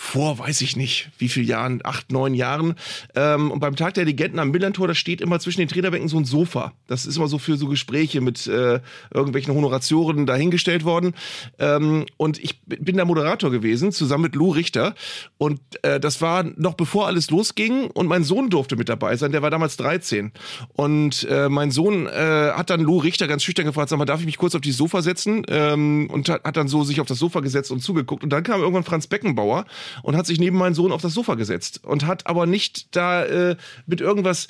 vor, 0.00 0.38
weiß 0.38 0.62
ich 0.62 0.76
nicht, 0.76 1.10
wie 1.18 1.28
viel 1.28 1.46
Jahren, 1.46 1.82
acht, 1.84 2.10
neun 2.10 2.32
Jahren. 2.32 2.74
Ähm, 3.14 3.50
und 3.50 3.60
beim 3.60 3.76
Tag 3.76 3.92
der 3.94 4.06
Legenden 4.06 4.38
am 4.38 4.50
Millantor, 4.50 4.88
da 4.88 4.94
steht 4.94 5.20
immer 5.20 5.38
zwischen 5.40 5.60
den 5.60 5.68
Trainerbänken 5.68 6.08
so 6.08 6.16
ein 6.16 6.24
Sofa. 6.24 6.72
Das 6.86 7.04
ist 7.04 7.16
immer 7.16 7.28
so 7.28 7.38
für 7.38 7.58
so 7.58 7.68
Gespräche 7.68 8.22
mit 8.22 8.46
äh, 8.46 8.80
irgendwelchen 9.12 9.54
Honoratioren 9.54 10.24
dahingestellt 10.24 10.84
worden. 10.84 11.12
Ähm, 11.58 12.06
und 12.16 12.42
ich 12.42 12.62
bin 12.62 12.96
da 12.96 13.04
Moderator 13.04 13.50
gewesen, 13.50 13.92
zusammen 13.92 14.22
mit 14.22 14.34
Lou 14.34 14.50
Richter. 14.50 14.94
Und 15.36 15.60
äh, 15.82 16.00
das 16.00 16.22
war 16.22 16.44
noch 16.44 16.74
bevor 16.74 17.06
alles 17.06 17.30
losging. 17.30 17.90
Und 17.90 18.06
mein 18.08 18.24
Sohn 18.24 18.48
durfte 18.48 18.76
mit 18.76 18.88
dabei 18.88 19.16
sein, 19.16 19.32
der 19.32 19.42
war 19.42 19.50
damals 19.50 19.76
13. 19.76 20.32
Und 20.72 21.28
äh, 21.30 21.50
mein 21.50 21.70
Sohn 21.70 22.06
äh, 22.06 22.52
hat 22.52 22.70
dann 22.70 22.80
Lou 22.80 22.98
Richter 22.98 23.28
ganz 23.28 23.44
schüchtern 23.44 23.66
gefragt, 23.66 23.90
sag 23.90 23.98
mal, 23.98 24.06
darf 24.06 24.20
ich 24.20 24.26
mich 24.26 24.38
kurz 24.38 24.54
auf 24.54 24.62
die 24.62 24.72
Sofa 24.72 25.02
setzen? 25.02 25.44
Ähm, 25.48 26.08
und 26.10 26.30
hat, 26.30 26.42
hat 26.42 26.56
dann 26.56 26.68
so 26.68 26.84
sich 26.84 27.02
auf 27.02 27.06
das 27.06 27.18
Sofa 27.18 27.40
gesetzt 27.40 27.70
und 27.70 27.80
zugeguckt. 27.80 28.24
Und 28.24 28.30
dann 28.30 28.42
kam 28.42 28.62
irgendwann 28.62 28.84
Franz 28.84 29.06
Beckenbauer 29.06 29.66
und 30.02 30.16
hat 30.16 30.26
sich 30.26 30.38
neben 30.38 30.56
meinen 30.56 30.74
Sohn 30.74 30.92
auf 30.92 31.02
das 31.02 31.14
Sofa 31.14 31.34
gesetzt 31.34 31.84
und 31.84 32.06
hat 32.06 32.26
aber 32.26 32.46
nicht 32.46 32.94
da 32.96 33.24
äh, 33.24 33.56
mit 33.86 34.00
irgendwas 34.00 34.48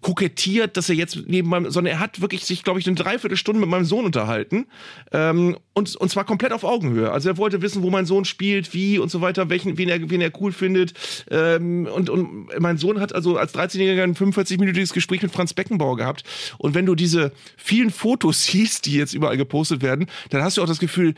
kokettiert, 0.00 0.76
dass 0.76 0.88
er 0.88 0.94
jetzt 0.94 1.18
neben 1.26 1.48
meinem, 1.48 1.70
sondern 1.70 1.94
er 1.94 2.00
hat 2.00 2.20
wirklich 2.20 2.44
sich, 2.44 2.62
glaube 2.62 2.78
ich, 2.78 2.86
eine 2.86 2.96
Dreiviertelstunde 2.96 3.60
mit 3.60 3.68
meinem 3.68 3.84
Sohn 3.84 4.04
unterhalten 4.04 4.66
ähm, 5.12 5.56
und, 5.72 5.96
und 5.96 6.10
zwar 6.10 6.24
komplett 6.24 6.52
auf 6.52 6.64
Augenhöhe. 6.64 7.10
Also 7.10 7.28
er 7.30 7.38
wollte 7.38 7.62
wissen, 7.62 7.82
wo 7.82 7.90
mein 7.90 8.06
Sohn 8.06 8.24
spielt, 8.24 8.74
wie 8.74 8.98
und 8.98 9.10
so 9.10 9.20
weiter, 9.20 9.48
welchen, 9.48 9.78
wen 9.78 9.88
er, 9.88 10.10
wen 10.10 10.20
er 10.20 10.30
cool 10.40 10.52
findet. 10.52 10.92
Ähm, 11.30 11.86
und, 11.86 12.10
und 12.10 12.48
mein 12.58 12.78
Sohn 12.78 13.00
hat 13.00 13.14
also 13.14 13.38
als 13.38 13.54
13-Jähriger 13.54 14.02
ein 14.02 14.14
45-minütiges 14.14 14.92
Gespräch 14.92 15.22
mit 15.22 15.32
Franz 15.32 15.54
Beckenbauer 15.54 15.96
gehabt. 15.96 16.24
Und 16.58 16.74
wenn 16.74 16.86
du 16.86 16.94
diese 16.94 17.32
vielen 17.56 17.90
Fotos 17.90 18.44
siehst, 18.46 18.86
die 18.86 18.94
jetzt 18.94 19.14
überall 19.14 19.36
gepostet 19.36 19.82
werden, 19.82 20.06
dann 20.30 20.42
hast 20.42 20.56
du 20.56 20.62
auch 20.62 20.66
das 20.66 20.78
Gefühl, 20.78 21.14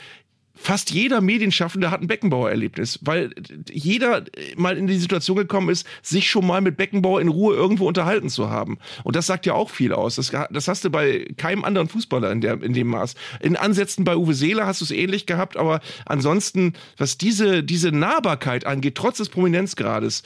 fast 0.61 0.91
jeder 0.91 1.21
Medienschaffende 1.21 1.91
hat 1.91 2.01
ein 2.01 2.09
Beckenbauer-Erlebnis, 2.09 2.99
weil 3.03 3.31
jeder 3.71 4.25
mal 4.57 4.77
in 4.77 4.87
die 4.87 4.99
Situation 4.99 5.37
gekommen 5.37 5.69
ist, 5.69 5.87
sich 6.03 6.29
schon 6.29 6.47
mal 6.47 6.61
mit 6.61 6.77
Beckenbauer 6.77 7.21
in 7.21 7.29
Ruhe 7.29 7.55
irgendwo 7.55 7.87
unterhalten 7.87 8.29
zu 8.29 8.51
haben. 8.51 8.79
Und 9.05 9.17
das 9.17 9.27
sagt 9.27 9.47
ja 9.47 9.55
auch 9.55 9.71
viel 9.71 9.93
aus. 9.93 10.17
Das, 10.17 10.33
das 10.51 10.69
hast 10.69 10.85
du 10.85 10.91
bei 10.91 11.27
keinem 11.37 11.65
anderen 11.65 11.89
Fußballer 11.89 12.31
in, 12.33 12.41
der, 12.41 12.63
in 12.63 12.75
dem 12.75 12.89
Maß. 12.89 13.15
In 13.41 13.57
Ansätzen 13.57 14.05
bei 14.05 14.17
Uwe 14.17 14.35
Seeler 14.35 14.67
hast 14.67 14.81
du 14.81 14.85
es 14.85 14.91
ähnlich 14.91 15.27
gehabt, 15.27 15.57
aber 15.57 15.81
ansonsten, 16.05 16.75
was 16.97 17.19
diese, 17.19 17.63
diese 17.63 17.93
Nahbarkeit 17.93 18.67
angeht, 18.67 18.97
trotz 18.97 19.19
des 19.19 19.29
Prominenzgrades, 19.29 20.23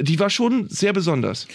die 0.00 0.18
war 0.18 0.30
schon 0.30 0.68
sehr 0.68 0.92
besonders. 0.92 1.46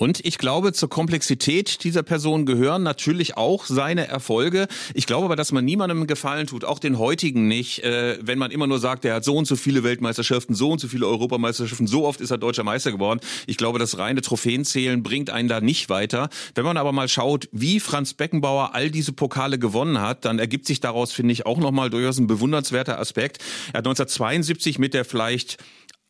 Und 0.00 0.24
ich 0.24 0.38
glaube, 0.38 0.72
zur 0.72 0.88
Komplexität 0.88 1.84
dieser 1.84 2.02
Person 2.02 2.46
gehören 2.46 2.82
natürlich 2.82 3.36
auch 3.36 3.66
seine 3.66 4.08
Erfolge. 4.08 4.66
Ich 4.94 5.04
glaube 5.04 5.26
aber, 5.26 5.36
dass 5.36 5.52
man 5.52 5.62
niemandem 5.62 6.06
Gefallen 6.06 6.46
tut, 6.46 6.64
auch 6.64 6.78
den 6.78 6.98
heutigen 6.98 7.48
nicht, 7.48 7.84
äh, 7.84 8.16
wenn 8.22 8.38
man 8.38 8.50
immer 8.50 8.66
nur 8.66 8.78
sagt, 8.78 9.04
er 9.04 9.16
hat 9.16 9.24
so 9.24 9.36
und 9.36 9.46
so 9.46 9.56
viele 9.56 9.84
Weltmeisterschaften, 9.84 10.54
so 10.54 10.70
und 10.70 10.80
so 10.80 10.88
viele 10.88 11.06
Europameisterschaften, 11.06 11.86
so 11.86 12.06
oft 12.06 12.22
ist 12.22 12.30
er 12.30 12.38
deutscher 12.38 12.64
Meister 12.64 12.92
geworden. 12.92 13.20
Ich 13.46 13.58
glaube, 13.58 13.78
das 13.78 13.98
reine 13.98 14.22
Trophäenzählen 14.22 15.02
bringt 15.02 15.28
einen 15.28 15.50
da 15.50 15.60
nicht 15.60 15.90
weiter. 15.90 16.30
Wenn 16.54 16.64
man 16.64 16.78
aber 16.78 16.92
mal 16.92 17.10
schaut, 17.10 17.50
wie 17.52 17.78
Franz 17.78 18.14
Beckenbauer 18.14 18.74
all 18.74 18.90
diese 18.90 19.12
Pokale 19.12 19.58
gewonnen 19.58 20.00
hat, 20.00 20.24
dann 20.24 20.38
ergibt 20.38 20.64
sich 20.64 20.80
daraus, 20.80 21.12
finde 21.12 21.32
ich, 21.34 21.44
auch 21.44 21.58
nochmal 21.58 21.90
durchaus 21.90 22.16
ein 22.16 22.26
bewundernswerter 22.26 22.98
Aspekt. 22.98 23.42
Er 23.74 23.80
hat 23.80 23.86
1972 23.86 24.78
mit 24.78 24.94
der 24.94 25.04
vielleicht 25.04 25.58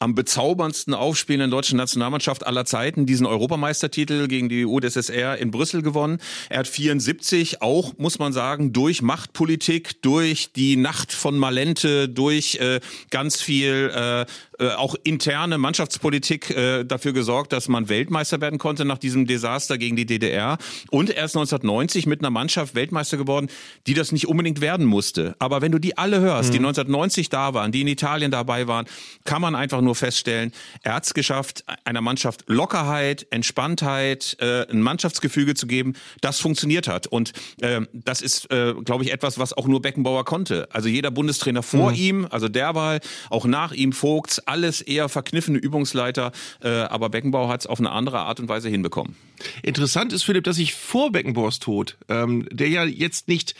am 0.01 0.15
bezauberndsten 0.15 0.95
aufspielenden 0.95 1.51
deutschen 1.51 1.77
Nationalmannschaft 1.77 2.47
aller 2.47 2.65
Zeiten 2.65 3.05
diesen 3.05 3.27
Europameistertitel 3.27 4.29
gegen 4.29 4.49
die 4.49 4.65
UdSSR 4.65 5.37
in 5.37 5.51
Brüssel 5.51 5.83
gewonnen. 5.83 6.19
Er 6.49 6.61
hat 6.61 6.69
74 6.69 7.61
auch, 7.61 7.93
muss 7.99 8.19
man 8.19 8.33
sagen, 8.33 8.73
durch 8.73 9.03
Machtpolitik, 9.03 10.01
durch 10.01 10.53
die 10.53 10.77
Nacht 10.77 11.13
von 11.13 11.39
Malente, 11.39 12.09
durch 12.09 12.57
äh, 12.57 12.81
ganz 13.11 13.43
viel 13.43 13.93
äh, 13.95 14.25
äh, 14.61 14.75
auch 14.75 14.95
interne 15.05 15.59
Mannschaftspolitik 15.59 16.51
äh, 16.51 16.85
dafür 16.85 17.13
gesorgt, 17.13 17.53
dass 17.53 17.69
man 17.69 17.89
Weltmeister 17.89 18.41
werden 18.41 18.59
konnte 18.59 18.85
nach 18.85 18.99
diesem 18.99 19.27
Desaster 19.27 19.79
gegen 19.79 19.97
die 19.97 20.07
DDR. 20.07 20.59
Und 20.91 21.11
er 21.11 21.25
ist 21.25 21.37
1990 21.37 22.07
mit 22.07 22.21
einer 22.21 22.31
Mannschaft 22.31 22.75
Weltmeister 22.75 23.17
geworden, 23.17 23.49
die 23.87 23.95
das 23.95 24.13
nicht 24.13 24.29
unbedingt 24.29 24.61
werden 24.61 24.85
musste. 24.87 25.35
Aber 25.39 25.63
wenn 25.63 25.73
du 25.73 25.79
die 25.79 25.97
alle 25.97 26.21
hörst, 26.21 26.51
mhm. 26.51 26.53
die 26.53 26.59
1990 26.59 27.29
da 27.31 27.55
waren, 27.55 27.73
die 27.73 27.81
in 27.81 27.87
Italien 27.87 28.31
dabei 28.31 28.67
waren, 28.67 28.87
kann 29.25 29.41
man 29.41 29.55
einfach 29.55 29.81
nur 29.81 29.90
feststellen, 29.95 30.53
er 30.83 30.95
hat 30.95 31.05
es 31.05 31.15
geschafft, 31.15 31.65
einer 31.85 32.01
Mannschaft 32.01 32.45
Lockerheit, 32.47 33.27
Entspanntheit, 33.31 34.37
äh, 34.41 34.67
ein 34.71 34.83
Mannschaftsgefüge 34.83 35.55
zu 35.55 35.67
geben, 35.67 35.95
das 36.21 36.41
funktioniert 36.41 36.89
hat. 36.89 37.07
Und 37.07 37.33
äh, 37.61 37.81
das 37.93 38.23
ist, 38.23 38.51
äh, 38.51 38.75
glaube 38.85 39.05
ich, 39.05 39.13
etwas, 39.13 39.39
was 39.39 39.53
auch 39.53 39.67
nur 39.67 39.83
Beckenbauer 39.83 40.25
konnte. 40.25 40.69
Also 40.73 40.89
jeder 40.89 41.11
Bundestrainer 41.11 41.63
vor 41.63 41.91
mhm. 41.91 41.97
ihm, 41.97 42.27
also 42.31 42.49
Derweil, 42.49 43.01
auch 43.31 43.45
nach 43.45 43.73
ihm 43.73 43.93
Vogts, 43.93 44.41
alles 44.41 44.81
eher 44.81 45.09
verkniffene 45.09 45.59
Übungsleiter, 45.59 46.33
äh, 46.63 46.69
aber 46.69 47.09
Beckenbauer 47.11 47.49
hat 47.49 47.61
es 47.61 47.67
auf 47.67 47.79
eine 47.79 47.91
andere 47.91 48.21
Art 48.21 48.41
und 48.41 48.49
Weise 48.49 48.69
hinbekommen. 48.69 49.17
Interessant 49.63 50.13
ist, 50.13 50.25
Philipp, 50.25 50.45
dass 50.45 50.59
ich 50.59 50.75
vor 50.75 51.13
Beckenbauers 51.13 51.59
Tod, 51.59 51.97
ähm, 52.09 52.47
der 52.51 52.69
ja 52.69 52.85
jetzt 52.85 53.29
nicht 53.29 53.55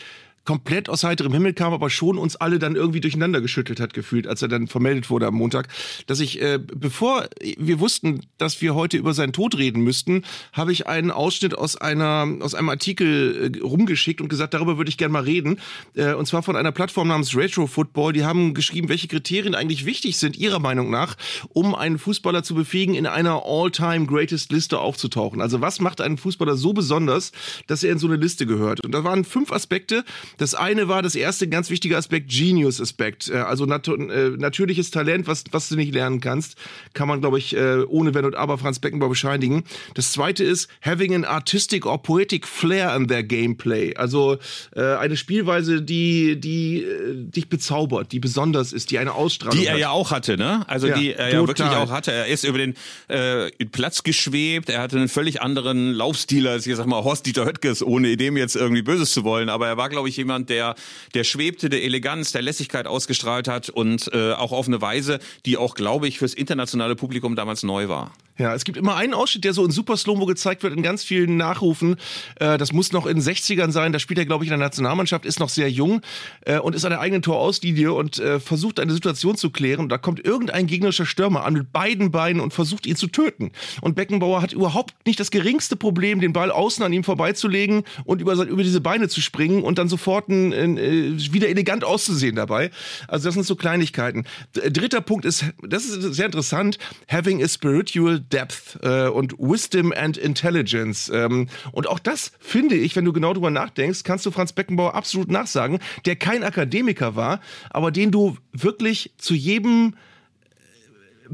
komplett 0.45 0.89
aus 0.89 1.03
heiterem 1.03 1.33
Himmel 1.33 1.53
kam, 1.53 1.73
aber 1.73 1.89
schon 1.89 2.17
uns 2.17 2.35
alle 2.35 2.59
dann 2.59 2.75
irgendwie 2.75 3.01
durcheinander 3.01 3.41
geschüttelt 3.41 3.79
hat 3.79 3.93
gefühlt, 3.93 4.27
als 4.27 4.41
er 4.41 4.47
dann 4.47 4.67
vermeldet 4.67 5.09
wurde 5.09 5.27
am 5.27 5.35
Montag, 5.35 5.67
dass 6.07 6.19
ich, 6.19 6.41
äh, 6.41 6.59
bevor 6.59 7.27
wir 7.57 7.79
wussten, 7.79 8.21
dass 8.37 8.61
wir 8.61 8.75
heute 8.75 8.97
über 8.97 9.13
seinen 9.13 9.33
Tod 9.33 9.57
reden 9.57 9.83
müssten, 9.83 10.23
habe 10.53 10.71
ich 10.71 10.87
einen 10.87 11.11
Ausschnitt 11.11 11.57
aus 11.57 11.75
einer 11.75 12.27
aus 12.41 12.55
einem 12.55 12.69
Artikel 12.69 13.53
äh, 13.55 13.59
rumgeschickt 13.59 14.21
und 14.21 14.29
gesagt, 14.29 14.53
darüber 14.53 14.77
würde 14.77 14.89
ich 14.89 14.97
gerne 14.97 15.11
mal 15.11 15.23
reden. 15.23 15.59
Äh, 15.95 16.13
und 16.13 16.25
zwar 16.25 16.43
von 16.43 16.55
einer 16.55 16.71
Plattform 16.71 17.07
namens 17.07 17.35
Retro 17.35 17.67
Football. 17.67 18.13
Die 18.13 18.25
haben 18.25 18.53
geschrieben, 18.53 18.89
welche 18.89 19.07
Kriterien 19.07 19.55
eigentlich 19.55 19.85
wichtig 19.85 20.17
sind 20.17 20.37
ihrer 20.37 20.59
Meinung 20.59 20.89
nach, 20.89 21.15
um 21.49 21.75
einen 21.75 21.99
Fußballer 21.99 22.43
zu 22.43 22.55
befähigen, 22.55 22.95
in 22.95 23.05
einer 23.05 23.43
All-Time 23.45 24.05
Greatest 24.05 24.51
Liste 24.51 24.79
aufzutauchen. 24.79 25.41
Also 25.41 25.61
was 25.61 25.79
macht 25.79 26.01
einen 26.01 26.17
Fußballer 26.17 26.55
so 26.55 26.73
besonders, 26.73 27.31
dass 27.67 27.83
er 27.83 27.91
in 27.91 27.99
so 27.99 28.07
eine 28.07 28.15
Liste 28.15 28.45
gehört? 28.45 28.83
Und 28.83 28.91
da 28.91 29.03
waren 29.03 29.23
fünf 29.23 29.51
Aspekte, 29.51 30.03
das 30.37 30.55
eine 30.55 30.87
war 30.87 31.01
das 31.01 31.15
erste 31.15 31.47
ganz 31.47 31.69
wichtige 31.69 31.97
Aspekt, 31.97 32.29
Genius-Aspekt. 32.29 33.29
Äh, 33.29 33.37
also 33.37 33.65
nat 33.65 33.87
äh, 33.87 34.29
natürliches 34.29 34.91
Talent, 34.91 35.27
was, 35.27 35.43
was 35.51 35.69
du 35.69 35.75
nicht 35.75 35.93
lernen 35.93 36.19
kannst, 36.19 36.55
kann 36.93 37.07
man, 37.07 37.21
glaube 37.21 37.39
ich, 37.39 37.55
äh, 37.55 37.83
ohne 37.87 38.13
Wenn 38.13 38.25
und 38.25 38.35
Aber 38.35 38.57
Franz 38.57 38.79
Beckenbauer 38.79 39.09
bescheinigen. 39.09 39.63
Das 39.95 40.11
zweite 40.11 40.43
ist, 40.43 40.69
having 40.81 41.13
an 41.13 41.25
artistic 41.25 41.85
or 41.85 42.01
poetic 42.01 42.47
flair 42.47 42.95
in 42.95 43.07
their 43.07 43.23
gameplay. 43.23 43.95
Also 43.95 44.37
eine 44.75 45.17
Spielweise, 45.17 45.81
die, 45.81 46.39
die 46.39 46.85
dich 47.15 47.49
bezaubert, 47.49 48.11
die 48.11 48.19
besonders 48.19 48.73
ist, 48.73 48.91
die 48.91 48.99
eine 48.99 49.13
Ausstrahlung 49.13 49.57
hat. 49.57 49.61
Die 49.61 49.67
er 49.67 49.73
hat. 49.73 49.79
ja 49.79 49.89
auch 49.89 50.11
hatte, 50.11 50.37
ne? 50.37 50.63
Also 50.67 50.87
ja, 50.87 50.97
die 50.97 51.13
er 51.13 51.29
total. 51.29 51.31
ja 51.31 51.47
wirklich 51.47 51.67
auch 51.69 51.91
hatte. 51.91 52.11
Er 52.11 52.27
ist 52.27 52.43
über 52.43 52.57
den 52.57 52.75
äh, 53.07 53.49
Platz 53.71 54.03
geschwebt, 54.03 54.69
er 54.69 54.81
hatte 54.81 54.97
einen 54.97 55.09
völlig 55.09 55.41
anderen 55.41 55.93
Laufstil 55.93 56.47
als, 56.47 56.65
ich 56.67 56.75
sag 56.75 56.85
mal, 56.85 57.03
Horst-Dieter 57.03 57.45
Höttges, 57.45 57.83
ohne 57.83 58.15
dem 58.17 58.37
jetzt 58.37 58.55
irgendwie 58.55 58.81
Böses 58.81 59.11
zu 59.11 59.23
wollen. 59.23 59.49
Aber 59.49 59.67
er 59.67 59.77
war, 59.77 59.89
glaube 59.89 60.09
ich, 60.09 60.17
jemand, 60.21 60.49
der, 60.49 60.75
der 61.13 61.23
schwebte, 61.23 61.69
der 61.69 61.83
Eleganz, 61.83 62.31
der 62.31 62.41
Lässigkeit 62.41 62.87
ausgestrahlt 62.87 63.47
hat 63.47 63.69
und 63.69 64.09
äh, 64.13 64.33
auch 64.33 64.51
auf 64.51 64.67
eine 64.67 64.81
Weise, 64.81 65.19
die 65.45 65.57
auch, 65.57 65.75
glaube 65.75 66.07
ich, 66.07 66.19
fürs 66.19 66.33
internationale 66.33 66.95
Publikum 66.95 67.35
damals 67.35 67.63
neu 67.63 67.87
war. 67.87 68.13
Ja, 68.37 68.55
es 68.55 68.63
gibt 68.63 68.77
immer 68.77 68.95
einen 68.95 69.13
Ausschnitt, 69.13 69.43
der 69.43 69.53
so 69.53 69.63
in 69.65 69.71
Super 69.71 69.97
Slow-Mo 69.97 70.25
gezeigt 70.25 70.63
wird, 70.63 70.73
in 70.73 70.81
ganz 70.81 71.03
vielen 71.03 71.37
Nachrufen. 71.37 71.97
Äh, 72.39 72.57
das 72.57 72.71
muss 72.71 72.91
noch 72.91 73.05
in 73.05 73.17
den 73.17 73.23
60ern 73.23 73.71
sein. 73.71 73.91
Da 73.91 73.99
spielt 73.99 74.19
er, 74.19 74.25
glaube 74.25 74.43
ich, 74.43 74.49
in 74.49 74.57
der 74.57 74.65
Nationalmannschaft, 74.65 75.25
ist 75.25 75.39
noch 75.39 75.49
sehr 75.49 75.69
jung 75.69 76.01
äh, 76.45 76.57
und 76.57 76.73
ist 76.75 76.85
an 76.85 76.91
der 76.91 77.01
eigenen 77.01 77.21
Torauslinie 77.21 77.93
und 77.93 78.19
äh, 78.19 78.39
versucht 78.39 78.79
eine 78.79 78.93
Situation 78.93 79.35
zu 79.35 79.49
klären. 79.49 79.89
Da 79.89 79.97
kommt 79.97 80.25
irgendein 80.25 80.65
gegnerischer 80.65 81.05
Stürmer 81.05 81.43
an 81.43 81.53
mit 81.53 81.71
beiden 81.73 82.11
Beinen 82.11 82.41
und 82.41 82.53
versucht 82.53 82.87
ihn 82.87 82.95
zu 82.95 83.07
töten. 83.07 83.51
Und 83.81 83.95
Beckenbauer 83.95 84.41
hat 84.41 84.53
überhaupt 84.53 84.93
nicht 85.05 85.19
das 85.19 85.29
geringste 85.29 85.75
Problem, 85.75 86.21
den 86.21 86.33
Ball 86.33 86.51
außen 86.51 86.83
an 86.83 86.93
ihm 86.93 87.03
vorbeizulegen 87.03 87.83
und 88.05 88.21
über, 88.21 88.33
über 88.33 88.63
diese 88.63 88.81
Beine 88.81 89.09
zu 89.09 89.21
springen 89.21 89.61
und 89.61 89.77
dann 89.77 89.89
sofort 89.89 90.29
ein, 90.29 90.53
ein, 90.53 90.77
äh, 90.77 91.33
wieder 91.33 91.49
elegant 91.49 91.83
auszusehen 91.83 92.35
dabei. 92.37 92.71
Also 93.07 93.27
das 93.27 93.33
sind 93.35 93.45
so 93.45 93.55
Kleinigkeiten. 93.55 94.25
Dritter 94.53 95.01
Punkt 95.01 95.25
ist, 95.25 95.45
das 95.61 95.85
ist 95.85 96.15
sehr 96.15 96.25
interessant, 96.25 96.77
having 97.09 97.43
a 97.43 97.47
spiritual 97.47 98.21
Depth 98.33 98.79
äh, 98.83 99.07
und 99.07 99.37
Wisdom 99.37 99.93
and 99.95 100.17
Intelligence. 100.17 101.09
Ähm, 101.13 101.47
und 101.71 101.87
auch 101.87 101.99
das 101.99 102.31
finde 102.39 102.75
ich, 102.75 102.95
wenn 102.95 103.05
du 103.05 103.13
genau 103.13 103.33
drüber 103.33 103.51
nachdenkst, 103.51 104.03
kannst 104.03 104.25
du 104.25 104.31
Franz 104.31 104.53
Beckenbauer 104.53 104.95
absolut 104.95 105.29
nachsagen, 105.29 105.79
der 106.05 106.15
kein 106.15 106.43
Akademiker 106.43 107.15
war, 107.15 107.39
aber 107.69 107.91
den 107.91 108.11
du 108.11 108.37
wirklich 108.51 109.11
zu 109.17 109.33
jedem 109.33 109.95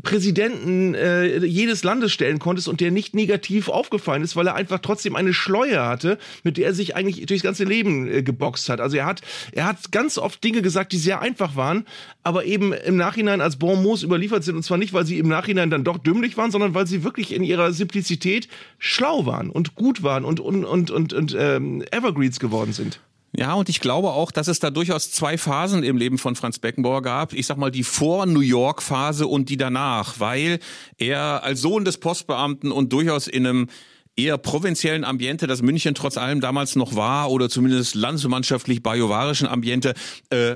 Präsidenten 0.04 0.94
äh, 0.94 1.44
jedes 1.46 1.84
Landes 1.84 2.12
stellen 2.12 2.40
konntest 2.40 2.68
und 2.68 2.82
der 2.82 2.92
nicht 2.92 3.16
negativ 3.16 3.70
aufgefallen 3.70 4.24
ist, 4.24 4.36
weil 4.36 4.48
er 4.48 4.56
einfach 4.56 4.80
trotzdem 4.80 5.16
eine 5.16 5.34
Schleue 5.34 5.86
hatte, 5.86 6.18
mit 6.44 6.58
der 6.58 6.68
er 6.68 6.74
sich 6.74 6.96
eigentlich 6.96 7.26
durchs 7.26 7.44
ganze 7.44 7.64
Leben 7.64 8.08
äh, 8.08 8.22
geboxt 8.22 8.70
hat. 8.70 8.80
Also 8.80 8.98
er 8.98 9.06
hat, 9.06 9.22
er 9.52 9.66
hat 9.66 9.92
ganz 9.92 10.18
oft 10.18 10.44
Dinge 10.44 10.62
gesagt, 10.62 10.92
die 10.92 10.98
sehr 10.98 11.22
einfach 11.22 11.56
waren, 11.56 11.86
aber 12.24 12.46
eben 12.46 12.74
im 12.74 12.98
Nachhinein 12.98 13.42
als 13.42 13.58
Bon 13.58 13.82
mots 13.82 14.04
überliefert 14.04 14.44
sind. 14.44 14.56
Und 14.56 14.64
zwar 14.64 14.78
nicht, 14.78 14.94
weil 14.94 15.06
sie 15.06 15.18
im 15.18 15.28
Nachhinein 15.28 15.70
dann 15.70 15.84
doch 15.84 15.98
dümmlich 15.98 16.38
waren, 16.38 16.52
sondern 16.52 16.74
weil 16.74 16.88
sie 16.88 17.04
wirklich 17.04 17.34
in 17.34 17.44
ihrer 17.44 17.72
Simplizität 17.74 18.48
schlau 18.78 19.26
waren 19.26 19.50
und 19.50 19.76
gut 19.76 20.04
waren 20.04 20.26
und, 20.26 20.40
und, 20.40 20.66
und, 20.66 20.92
und, 20.92 21.14
und 21.14 21.36
ähm, 21.38 21.84
Evergreens 21.92 22.40
geworden 22.40 22.74
sind. 22.74 23.00
Ja, 23.40 23.54
und 23.54 23.70
ich 23.70 23.82
glaube 23.82 24.10
auch, 24.10 24.32
dass 24.32 24.48
es 24.48 24.60
da 24.60 24.72
durchaus 24.72 25.12
zwei 25.12 25.38
Phasen 25.38 25.84
im 25.84 25.96
Leben 25.96 26.18
von 26.18 26.36
Franz 26.36 26.58
Beckenbauer 26.58 27.04
gab. 27.04 27.34
Ich 27.34 27.46
sag 27.46 27.58
mal 27.58 27.70
die 27.70 27.84
Vor-New 27.84 28.40
York-Phase 28.40 29.28
und 29.28 29.50
die 29.50 29.58
danach, 29.58 30.20
weil 30.20 30.58
er 30.98 31.44
als 31.44 31.62
Sohn 31.62 31.86
des 31.86 32.00
Postbeamten 32.00 32.72
und 32.72 32.92
durchaus 32.92 33.28
in 33.28 33.46
einem 33.46 33.68
eher 34.16 34.40
provinziellen 34.40 35.04
Ambiente, 35.04 35.46
das 35.46 35.62
München 35.62 35.94
trotz 35.94 36.18
allem 36.18 36.42
damals 36.42 36.76
noch 36.76 36.96
war, 36.96 37.30
oder 37.30 37.48
zumindest 37.48 37.94
landsmannschaftlich 37.94 38.82
bajuwarischen 38.82 39.48
Ambiente, 39.48 39.94
äh, 40.32 40.56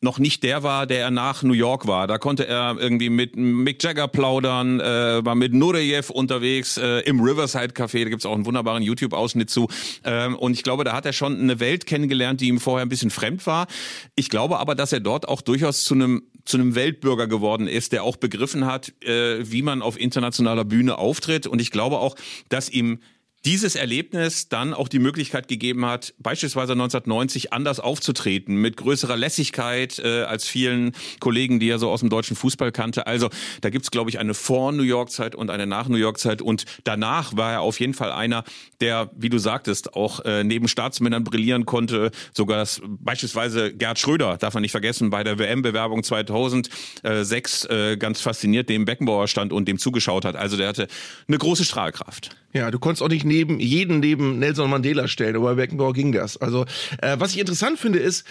noch 0.00 0.18
nicht 0.18 0.44
der 0.44 0.62
war, 0.62 0.86
der 0.86 1.00
er 1.00 1.10
nach 1.10 1.42
New 1.42 1.54
York 1.54 1.86
war. 1.88 2.06
Da 2.06 2.18
konnte 2.18 2.46
er 2.46 2.76
irgendwie 2.78 3.10
mit 3.10 3.36
Mick 3.36 3.82
Jagger 3.82 4.06
plaudern, 4.06 4.78
äh, 4.78 5.24
war 5.24 5.34
mit 5.34 5.54
Nureyev 5.54 6.10
unterwegs 6.10 6.76
äh, 6.76 7.00
im 7.00 7.20
Riverside 7.20 7.74
Café. 7.74 8.04
Da 8.04 8.10
gibt's 8.10 8.24
auch 8.24 8.34
einen 8.34 8.46
wunderbaren 8.46 8.82
YouTube-Ausschnitt 8.82 9.50
zu. 9.50 9.68
Ähm, 10.04 10.36
und 10.36 10.52
ich 10.52 10.62
glaube, 10.62 10.84
da 10.84 10.92
hat 10.92 11.04
er 11.04 11.12
schon 11.12 11.40
eine 11.40 11.58
Welt 11.58 11.86
kennengelernt, 11.86 12.40
die 12.40 12.48
ihm 12.48 12.60
vorher 12.60 12.86
ein 12.86 12.88
bisschen 12.88 13.10
fremd 13.10 13.46
war. 13.46 13.66
Ich 14.14 14.28
glaube 14.28 14.58
aber, 14.60 14.76
dass 14.76 14.92
er 14.92 15.00
dort 15.00 15.26
auch 15.26 15.40
durchaus 15.40 15.84
zu 15.84 15.94
einem 15.94 16.22
zu 16.44 16.56
einem 16.56 16.74
Weltbürger 16.74 17.26
geworden 17.26 17.68
ist, 17.68 17.92
der 17.92 18.04
auch 18.04 18.16
begriffen 18.16 18.64
hat, 18.64 18.94
äh, 19.02 19.38
wie 19.40 19.60
man 19.60 19.82
auf 19.82 20.00
internationaler 20.00 20.64
Bühne 20.64 20.96
auftritt. 20.96 21.46
Und 21.46 21.60
ich 21.60 21.70
glaube 21.70 21.98
auch, 21.98 22.16
dass 22.48 22.70
ihm 22.70 23.00
dieses 23.44 23.76
Erlebnis 23.76 24.48
dann 24.48 24.74
auch 24.74 24.88
die 24.88 24.98
Möglichkeit 24.98 25.48
gegeben 25.48 25.86
hat, 25.86 26.14
beispielsweise 26.18 26.72
1990 26.72 27.52
anders 27.52 27.80
aufzutreten, 27.80 28.56
mit 28.56 28.76
größerer 28.76 29.16
Lässigkeit 29.16 29.98
äh, 30.00 30.22
als 30.22 30.46
vielen 30.46 30.92
Kollegen, 31.20 31.60
die 31.60 31.68
er 31.68 31.78
so 31.78 31.90
aus 31.90 32.00
dem 32.00 32.10
deutschen 32.10 32.36
Fußball 32.36 32.72
kannte. 32.72 33.06
Also 33.06 33.30
da 33.60 33.70
gibt's, 33.70 33.90
glaube 33.90 34.10
ich, 34.10 34.18
eine 34.18 34.34
Vor-New 34.34 34.82
York-Zeit 34.82 35.34
und 35.34 35.50
eine 35.50 35.66
Nach-New 35.66 35.96
York-Zeit. 35.96 36.42
Und 36.42 36.64
danach 36.84 37.36
war 37.36 37.52
er 37.52 37.60
auf 37.60 37.78
jeden 37.80 37.94
Fall 37.94 38.12
einer, 38.12 38.44
der, 38.80 39.10
wie 39.16 39.28
du 39.28 39.38
sagtest, 39.38 39.94
auch 39.94 40.20
äh, 40.24 40.42
neben 40.42 40.66
Staatsmännern 40.66 41.24
brillieren 41.24 41.64
konnte. 41.64 42.10
Sogar 42.34 42.58
das, 42.58 42.82
beispielsweise 42.84 43.72
Gerd 43.72 43.98
Schröder, 43.98 44.36
darf 44.36 44.54
man 44.54 44.62
nicht 44.62 44.72
vergessen, 44.72 45.10
bei 45.10 45.22
der 45.22 45.38
WM-Bewerbung 45.38 46.02
2006 46.02 47.64
äh, 47.66 47.96
ganz 47.96 48.20
fasziniert 48.20 48.68
dem 48.68 48.84
Beckenbauer 48.84 49.28
stand 49.28 49.52
und 49.52 49.68
dem 49.68 49.78
zugeschaut 49.78 50.24
hat. 50.24 50.34
Also 50.34 50.56
der 50.56 50.68
hatte 50.68 50.88
eine 51.28 51.38
große 51.38 51.64
Strahlkraft. 51.64 52.36
Ja, 52.54 52.70
du 52.70 52.78
konntest 52.78 53.02
auch 53.02 53.08
nicht 53.08 53.24
neben 53.24 53.60
jeden 53.60 54.00
neben 54.00 54.38
Nelson 54.38 54.70
Mandela 54.70 55.06
stellen, 55.06 55.36
aber 55.36 55.50
bei 55.50 55.62
Beckenbauer 55.62 55.92
ging 55.92 56.12
das. 56.12 56.36
Also, 56.38 56.64
äh, 57.02 57.16
was 57.18 57.32
ich 57.32 57.40
interessant 57.40 57.78
finde, 57.78 57.98
ist, 57.98 58.26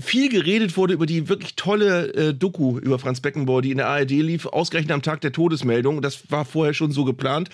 viel 0.00 0.28
geredet 0.28 0.76
wurde 0.76 0.94
über 0.94 1.06
die 1.06 1.28
wirklich 1.28 1.54
tolle 1.54 2.12
äh, 2.14 2.34
Doku 2.34 2.78
über 2.78 2.98
Franz 2.98 3.20
Beckenbauer, 3.20 3.62
die 3.62 3.70
in 3.70 3.78
der 3.78 3.88
ARD 3.88 4.10
lief, 4.10 4.46
ausgerechnet 4.46 4.92
am 4.92 5.02
Tag 5.02 5.20
der 5.20 5.32
Todesmeldung. 5.32 6.02
Das 6.02 6.30
war 6.30 6.44
vorher 6.44 6.74
schon 6.74 6.92
so 6.92 7.04
geplant. 7.04 7.50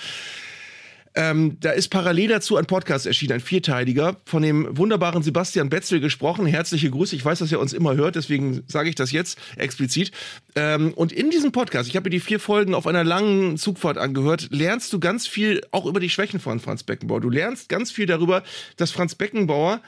Ähm, 1.14 1.59
da 1.61 1.71
ist 1.71 1.88
parallel 1.88 2.28
dazu 2.28 2.57
ein 2.57 2.64
Podcast 2.64 3.07
erschienen, 3.07 3.35
ein 3.35 3.40
vierteiliger, 3.40 4.16
von 4.25 4.42
dem 4.42 4.76
wunderbaren 4.76 5.23
Sebastian 5.23 5.69
Betzel 5.69 6.00
gesprochen. 6.00 6.47
Herzliche 6.47 6.90
Grüße. 6.90 7.14
Ich 7.14 7.25
weiß, 7.25 7.40
dass 7.40 7.52
er 7.52 7.61
uns 7.61 7.75
immer 7.75 7.97
hört, 7.97 8.16
deswegen 8.16 8.62
sage 8.66 8.88
ich 8.88 8.95
das 8.95 9.12
jetzt 9.12 9.38
explizit. 9.57 10.11
Ähm, 10.54 10.95
und 10.95 11.12
in 11.12 11.31
diesem 11.31 11.52
Podcast, 11.52 11.88
ich 11.88 11.97
habe 11.97 12.07
mir 12.07 12.11
die 12.11 12.21
vier 12.21 12.40
Folgen 12.40 12.75
auf 12.75 12.87
einer 12.87 13.04
langen 13.04 13.59
Zugfahrt 13.59 13.99
angehört, 13.99 14.49
lernst 14.50 14.92
du 14.92 15.00
ganz 15.00 15.26
viel 15.26 15.61
auch 15.71 15.85
über 15.85 16.00
die 16.00 16.09
Schwächen 16.09 16.40
von 16.40 16.61
Franz 16.61 16.83
Beckenbauer. 16.83 17.21
Du 17.21 17.31
lernst 17.31 17.69
ganz 17.69 17.90
viel 17.90 18.07
darüber, 18.07 18.42
dass 18.76 18.90
Franz 18.90 19.14
Beckenbauer 19.14 19.81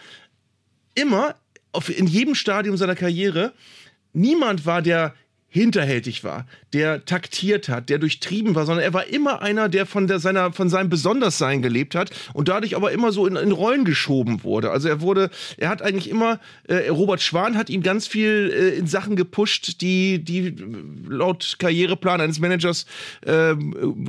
immer 0.94 1.36
auf, 1.72 1.88
in 1.88 2.06
jedem 2.06 2.34
Stadium 2.34 2.76
seiner 2.76 2.94
Karriere 2.94 3.52
niemand 4.12 4.66
war, 4.66 4.82
der 4.82 5.14
hinterhältig 5.54 6.24
war, 6.24 6.46
der 6.72 7.04
taktiert 7.04 7.68
hat, 7.68 7.88
der 7.88 7.98
durchtrieben 7.98 8.56
war, 8.56 8.66
sondern 8.66 8.84
er 8.84 8.92
war 8.92 9.06
immer 9.06 9.40
einer, 9.40 9.68
der 9.68 9.86
von, 9.86 10.08
der, 10.08 10.18
seiner, 10.18 10.52
von 10.52 10.68
seinem 10.68 10.90
Besonderssein 10.90 11.62
gelebt 11.62 11.94
hat 11.94 12.10
und 12.32 12.48
dadurch 12.48 12.74
aber 12.74 12.90
immer 12.90 13.12
so 13.12 13.24
in, 13.24 13.36
in 13.36 13.52
Rollen 13.52 13.84
geschoben 13.84 14.42
wurde. 14.42 14.72
Also 14.72 14.88
er 14.88 15.00
wurde, 15.00 15.30
er 15.56 15.68
hat 15.68 15.80
eigentlich 15.80 16.10
immer, 16.10 16.40
äh, 16.66 16.88
Robert 16.88 17.22
Schwan 17.22 17.56
hat 17.56 17.70
ihm 17.70 17.84
ganz 17.84 18.08
viel 18.08 18.52
äh, 18.52 18.76
in 18.76 18.88
Sachen 18.88 19.14
gepusht, 19.14 19.80
die, 19.80 20.18
die 20.24 20.56
laut 21.08 21.54
Karriereplan 21.60 22.20
eines 22.20 22.40
Managers 22.40 22.86
äh, 23.24 23.54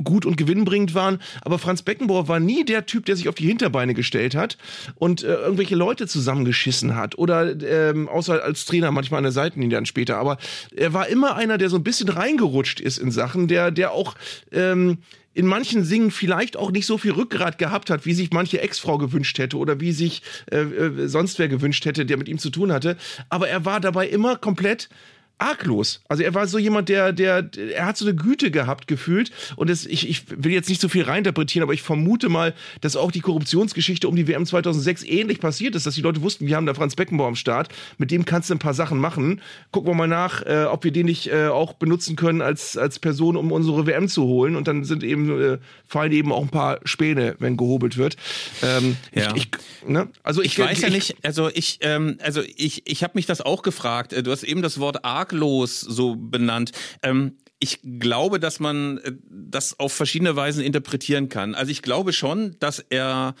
gut 0.02 0.26
und 0.26 0.36
gewinnbringend 0.36 0.96
waren. 0.96 1.20
Aber 1.42 1.60
Franz 1.60 1.82
Beckenbauer 1.82 2.26
war 2.26 2.40
nie 2.40 2.64
der 2.64 2.86
Typ, 2.86 3.06
der 3.06 3.14
sich 3.14 3.28
auf 3.28 3.36
die 3.36 3.46
Hinterbeine 3.46 3.94
gestellt 3.94 4.34
hat 4.34 4.58
und 4.96 5.22
äh, 5.22 5.32
irgendwelche 5.32 5.76
Leute 5.76 6.08
zusammengeschissen 6.08 6.96
hat 6.96 7.16
oder 7.16 7.54
ähm, 7.62 8.08
außer 8.08 8.42
als 8.42 8.64
Trainer 8.64 8.90
manchmal 8.90 9.18
an 9.18 9.24
der 9.24 9.32
Seitenlinie 9.32 9.76
dann 9.76 9.86
später. 9.86 10.16
Aber 10.16 10.38
er 10.74 10.92
war 10.92 11.06
immer 11.06 11.35
einer, 11.36 11.58
der 11.58 11.68
so 11.68 11.76
ein 11.76 11.84
bisschen 11.84 12.08
reingerutscht 12.08 12.80
ist 12.80 12.98
in 12.98 13.10
Sachen, 13.10 13.48
der, 13.48 13.70
der 13.70 13.92
auch 13.92 14.14
ähm, 14.52 14.98
in 15.36 15.46
manchen 15.46 15.84
Singen 15.84 16.10
vielleicht 16.10 16.56
auch 16.56 16.70
nicht 16.70 16.86
so 16.86 16.96
viel 16.96 17.12
Rückgrat 17.12 17.58
gehabt 17.58 17.90
hat, 17.90 18.06
wie 18.06 18.14
sich 18.14 18.30
manche 18.32 18.62
Ex-Frau 18.62 18.96
gewünscht 18.96 19.38
hätte 19.38 19.58
oder 19.58 19.80
wie 19.80 19.92
sich 19.92 20.22
äh, 20.50 20.60
äh, 20.60 21.08
sonst 21.08 21.38
wer 21.38 21.48
gewünscht 21.48 21.84
hätte, 21.84 22.06
der 22.06 22.16
mit 22.16 22.28
ihm 22.28 22.38
zu 22.38 22.48
tun 22.48 22.72
hatte. 22.72 22.96
Aber 23.28 23.46
er 23.48 23.66
war 23.66 23.80
dabei 23.80 24.08
immer 24.08 24.36
komplett 24.36 24.88
arglos. 25.38 26.00
Also 26.08 26.22
er 26.22 26.34
war 26.34 26.46
so 26.46 26.58
jemand, 26.58 26.88
der, 26.88 27.12
der, 27.12 27.48
er 27.74 27.86
hat 27.86 27.96
so 27.98 28.06
eine 28.06 28.14
Güte 28.14 28.50
gehabt 28.50 28.86
gefühlt. 28.86 29.30
Und 29.56 29.68
das, 29.68 29.84
ich, 29.84 30.08
ich 30.08 30.24
will 30.30 30.52
jetzt 30.52 30.68
nicht 30.68 30.80
so 30.80 30.88
viel 30.88 31.02
reinterpretieren, 31.02 31.62
aber 31.62 31.74
ich 31.74 31.82
vermute 31.82 32.28
mal, 32.28 32.54
dass 32.80 32.96
auch 32.96 33.12
die 33.12 33.20
Korruptionsgeschichte 33.20 34.08
um 34.08 34.16
die 34.16 34.26
WM 34.26 34.46
2006 34.46 35.04
ähnlich 35.04 35.40
passiert 35.40 35.74
ist, 35.74 35.86
dass 35.86 35.94
die 35.94 36.00
Leute 36.00 36.22
wussten, 36.22 36.46
wir 36.46 36.56
haben 36.56 36.64
da 36.64 36.72
Franz 36.72 36.96
Beckenbauer 36.96 37.28
am 37.28 37.36
Start, 37.36 37.68
mit 37.98 38.10
dem 38.10 38.24
kannst 38.24 38.48
du 38.48 38.54
ein 38.54 38.58
paar 38.58 38.72
Sachen 38.72 38.98
machen. 38.98 39.42
Gucken 39.72 39.90
wir 39.90 39.94
mal 39.94 40.08
nach, 40.08 40.42
äh, 40.42 40.64
ob 40.64 40.84
wir 40.84 40.90
den 40.90 41.06
nicht 41.06 41.26
äh, 41.30 41.48
auch 41.48 41.74
benutzen 41.74 42.16
können 42.16 42.40
als, 42.40 42.78
als 42.78 42.98
Person, 42.98 43.36
um 43.36 43.52
unsere 43.52 43.86
WM 43.86 44.08
zu 44.08 44.24
holen. 44.24 44.56
Und 44.56 44.68
dann 44.68 44.84
sind 44.84 45.04
eben, 45.04 45.40
äh, 45.40 45.58
fallen 45.86 46.12
eben 46.12 46.32
auch 46.32 46.42
ein 46.42 46.48
paar 46.48 46.80
Späne, 46.84 47.36
wenn 47.40 47.58
gehobelt 47.58 47.98
wird. 47.98 48.16
Ähm, 48.62 48.96
ja. 49.12 49.34
ich, 49.34 49.48
ich, 49.82 49.88
ne? 49.88 50.08
Also 50.22 50.40
ich, 50.40 50.52
ich 50.52 50.58
weiß 50.58 50.80
ja 50.80 50.88
nicht, 50.88 51.16
also 51.22 51.50
ich, 51.52 51.78
ähm, 51.82 52.18
also 52.22 52.40
ich, 52.56 52.82
ich 52.86 53.02
habe 53.02 53.12
mich 53.16 53.26
das 53.26 53.42
auch 53.42 53.62
gefragt. 53.62 54.14
Du 54.16 54.30
hast 54.30 54.42
eben 54.42 54.62
das 54.62 54.80
Wort 54.80 55.04
arg 55.04 55.25
arglos 55.26 55.80
so 55.80 56.16
benannt. 56.16 56.72
Ähm, 57.02 57.36
ich 57.58 57.80
glaube, 57.82 58.38
dass 58.38 58.60
man 58.60 58.98
äh, 58.98 59.12
das 59.30 59.78
auf 59.78 59.92
verschiedene 59.92 60.36
Weisen 60.36 60.62
interpretieren 60.62 61.28
kann. 61.28 61.54
Also 61.54 61.70
ich 61.72 61.82
glaube 61.82 62.12
schon, 62.12 62.56
dass 62.60 62.78
er 62.78 63.34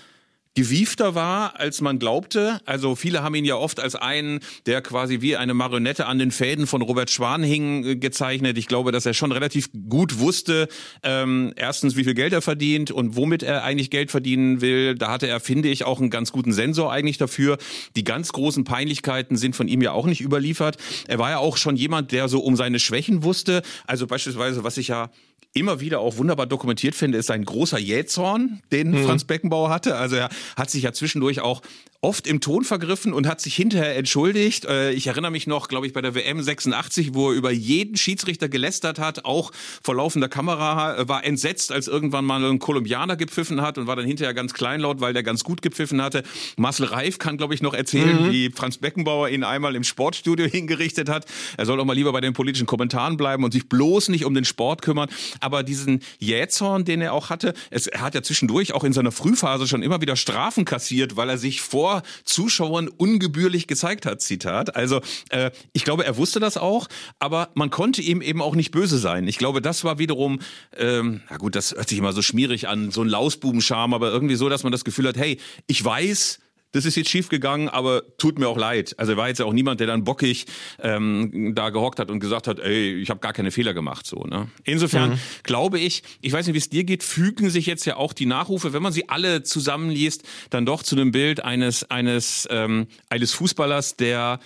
gewiefter 0.56 1.14
war, 1.14 1.60
als 1.60 1.80
man 1.80 1.98
glaubte. 1.98 2.60
Also 2.64 2.96
viele 2.96 3.22
haben 3.22 3.34
ihn 3.34 3.44
ja 3.44 3.56
oft 3.56 3.78
als 3.78 3.94
einen, 3.94 4.40
der 4.64 4.80
quasi 4.80 5.20
wie 5.20 5.36
eine 5.36 5.54
Marionette 5.54 6.06
an 6.06 6.18
den 6.18 6.30
Fäden 6.32 6.66
von 6.66 6.82
Robert 6.82 7.10
Schwan 7.10 7.42
hing, 7.42 7.84
äh, 7.84 7.96
gezeichnet. 7.96 8.58
Ich 8.58 8.66
glaube, 8.66 8.90
dass 8.90 9.06
er 9.06 9.14
schon 9.14 9.32
relativ 9.32 9.68
gut 9.88 10.18
wusste, 10.18 10.68
ähm, 11.02 11.52
erstens, 11.56 11.94
wie 11.94 12.04
viel 12.04 12.14
Geld 12.14 12.32
er 12.32 12.42
verdient 12.42 12.90
und 12.90 13.16
womit 13.16 13.42
er 13.42 13.64
eigentlich 13.64 13.90
Geld 13.90 14.10
verdienen 14.10 14.62
will. 14.62 14.94
Da 14.94 15.10
hatte 15.10 15.28
er, 15.28 15.40
finde 15.40 15.68
ich, 15.68 15.84
auch 15.84 16.00
einen 16.00 16.10
ganz 16.10 16.32
guten 16.32 16.54
Sensor 16.54 16.90
eigentlich 16.90 17.18
dafür. 17.18 17.58
Die 17.94 18.04
ganz 18.04 18.32
großen 18.32 18.64
Peinlichkeiten 18.64 19.36
sind 19.36 19.54
von 19.54 19.68
ihm 19.68 19.82
ja 19.82 19.92
auch 19.92 20.06
nicht 20.06 20.22
überliefert. 20.22 20.78
Er 21.06 21.18
war 21.18 21.30
ja 21.30 21.38
auch 21.38 21.58
schon 21.58 21.76
jemand, 21.76 22.12
der 22.12 22.28
so 22.28 22.40
um 22.40 22.56
seine 22.56 22.80
Schwächen 22.80 23.22
wusste. 23.22 23.62
Also 23.86 24.06
beispielsweise, 24.06 24.64
was 24.64 24.78
ich 24.78 24.88
ja 24.88 25.10
immer 25.56 25.80
wieder 25.80 26.00
auch 26.00 26.18
wunderbar 26.18 26.46
dokumentiert 26.46 26.94
finde, 26.94 27.18
ist 27.18 27.30
ein 27.30 27.44
großer 27.44 27.78
Jähzorn, 27.78 28.60
den 28.72 28.90
mhm. 28.90 29.04
Franz 29.04 29.24
Beckenbauer 29.24 29.70
hatte. 29.70 29.96
Also 29.96 30.16
er 30.16 30.28
hat 30.56 30.70
sich 30.70 30.82
ja 30.82 30.92
zwischendurch 30.92 31.40
auch 31.40 31.62
oft 32.00 32.26
im 32.26 32.40
Ton 32.40 32.64
vergriffen 32.64 33.12
und 33.12 33.26
hat 33.26 33.40
sich 33.40 33.54
hinterher 33.54 33.96
entschuldigt. 33.96 34.64
Äh, 34.64 34.92
ich 34.92 35.06
erinnere 35.06 35.30
mich 35.30 35.46
noch, 35.46 35.68
glaube 35.68 35.86
ich, 35.86 35.92
bei 35.92 36.02
der 36.02 36.14
WM 36.14 36.42
86, 36.42 37.14
wo 37.14 37.30
er 37.30 37.36
über 37.36 37.50
jeden 37.50 37.96
Schiedsrichter 37.96 38.48
gelästert 38.48 38.98
hat, 38.98 39.24
auch 39.24 39.52
vor 39.82 39.94
laufender 39.96 40.28
Kamera, 40.28 40.98
äh, 40.98 41.08
war 41.08 41.24
entsetzt, 41.24 41.72
als 41.72 41.88
irgendwann 41.88 42.24
mal 42.24 42.44
ein 42.44 42.58
Kolumbianer 42.58 43.16
gepfiffen 43.16 43.60
hat 43.60 43.78
und 43.78 43.86
war 43.86 43.96
dann 43.96 44.06
hinterher 44.06 44.34
ganz 44.34 44.54
kleinlaut, 44.54 45.00
weil 45.00 45.12
der 45.12 45.22
ganz 45.22 45.44
gut 45.44 45.62
gepfiffen 45.62 46.02
hatte. 46.02 46.22
Marcel 46.56 46.86
Reif 46.86 47.18
kann, 47.18 47.36
glaube 47.36 47.54
ich, 47.54 47.62
noch 47.62 47.74
erzählen, 47.74 48.26
mhm. 48.26 48.32
wie 48.32 48.50
Franz 48.50 48.78
Beckenbauer 48.78 49.28
ihn 49.28 49.44
einmal 49.44 49.74
im 49.74 49.84
Sportstudio 49.84 50.46
hingerichtet 50.50 51.08
hat. 51.08 51.26
Er 51.56 51.66
soll 51.66 51.76
doch 51.76 51.84
mal 51.84 51.94
lieber 51.94 52.12
bei 52.12 52.20
den 52.20 52.34
politischen 52.34 52.66
Kommentaren 52.66 53.16
bleiben 53.16 53.44
und 53.44 53.52
sich 53.52 53.68
bloß 53.68 54.08
nicht 54.08 54.24
um 54.24 54.34
den 54.34 54.44
Sport 54.44 54.82
kümmern. 54.82 55.08
Aber 55.40 55.62
diesen 55.62 56.00
Jähzorn, 56.18 56.84
den 56.84 57.00
er 57.00 57.12
auch 57.12 57.30
hatte, 57.30 57.54
es, 57.70 57.86
er 57.86 58.02
hat 58.02 58.14
ja 58.14 58.22
zwischendurch 58.22 58.74
auch 58.74 58.84
in 58.84 58.92
seiner 58.92 59.12
Frühphase 59.12 59.66
schon 59.66 59.82
immer 59.82 60.00
wieder 60.00 60.16
Strafen 60.16 60.64
kassiert, 60.64 61.16
weil 61.16 61.30
er 61.30 61.38
sich 61.38 61.60
vor 61.60 61.85
Zuschauern 62.24 62.88
ungebührlich 62.88 63.66
gezeigt 63.66 64.06
hat, 64.06 64.20
Zitat. 64.20 64.76
Also 64.76 65.00
äh, 65.30 65.50
ich 65.72 65.84
glaube, 65.84 66.04
er 66.04 66.16
wusste 66.16 66.40
das 66.40 66.56
auch, 66.56 66.88
aber 67.18 67.50
man 67.54 67.70
konnte 67.70 68.02
ihm 68.02 68.20
eben 68.20 68.42
auch 68.42 68.54
nicht 68.54 68.70
böse 68.70 68.98
sein. 68.98 69.26
Ich 69.28 69.38
glaube, 69.38 69.60
das 69.60 69.84
war 69.84 69.98
wiederum, 69.98 70.40
ähm, 70.76 71.20
na 71.30 71.36
gut, 71.36 71.54
das 71.54 71.72
hört 71.72 71.88
sich 71.88 71.98
immer 71.98 72.12
so 72.12 72.22
schmierig 72.22 72.68
an, 72.68 72.90
so 72.90 73.02
ein 73.02 73.08
Lausbubenscham, 73.08 73.94
aber 73.94 74.10
irgendwie 74.10 74.36
so, 74.36 74.48
dass 74.48 74.62
man 74.62 74.72
das 74.72 74.84
Gefühl 74.84 75.08
hat, 75.08 75.16
hey, 75.16 75.38
ich 75.66 75.84
weiß, 75.84 76.40
das 76.72 76.84
ist 76.84 76.96
jetzt 76.96 77.08
schief 77.08 77.28
gegangen, 77.28 77.68
aber 77.68 78.02
tut 78.18 78.38
mir 78.38 78.48
auch 78.48 78.56
leid. 78.56 78.94
Also 78.98 79.16
war 79.16 79.28
jetzt 79.28 79.40
auch 79.40 79.52
niemand, 79.52 79.80
der 79.80 79.86
dann 79.86 80.04
bockig 80.04 80.46
ähm, 80.80 81.52
da 81.54 81.70
gehockt 81.70 81.98
hat 81.98 82.10
und 82.10 82.20
gesagt 82.20 82.46
hat, 82.48 82.58
ey, 82.58 82.94
ich 82.94 83.08
habe 83.10 83.20
gar 83.20 83.32
keine 83.32 83.50
Fehler 83.50 83.72
gemacht. 83.72 84.06
So, 84.06 84.24
ne? 84.24 84.48
Insofern 84.64 85.10
mhm. 85.10 85.18
glaube 85.42 85.78
ich, 85.78 86.02
ich 86.20 86.32
weiß 86.32 86.46
nicht, 86.46 86.54
wie 86.54 86.58
es 86.58 86.68
dir 86.68 86.84
geht, 86.84 87.02
fügen 87.02 87.50
sich 87.50 87.66
jetzt 87.66 87.86
ja 87.86 87.96
auch 87.96 88.12
die 88.12 88.26
Nachrufe, 88.26 88.72
wenn 88.72 88.82
man 88.82 88.92
sie 88.92 89.08
alle 89.08 89.42
zusammenliest, 89.42 90.22
dann 90.50 90.66
doch 90.66 90.82
zu 90.82 90.96
einem 90.96 91.12
Bild 91.12 91.42
eines 91.44 91.90
eines 91.90 92.46
ähm, 92.50 92.88
eines 93.08 93.32
Fußballers, 93.32 93.96
der 93.96 94.40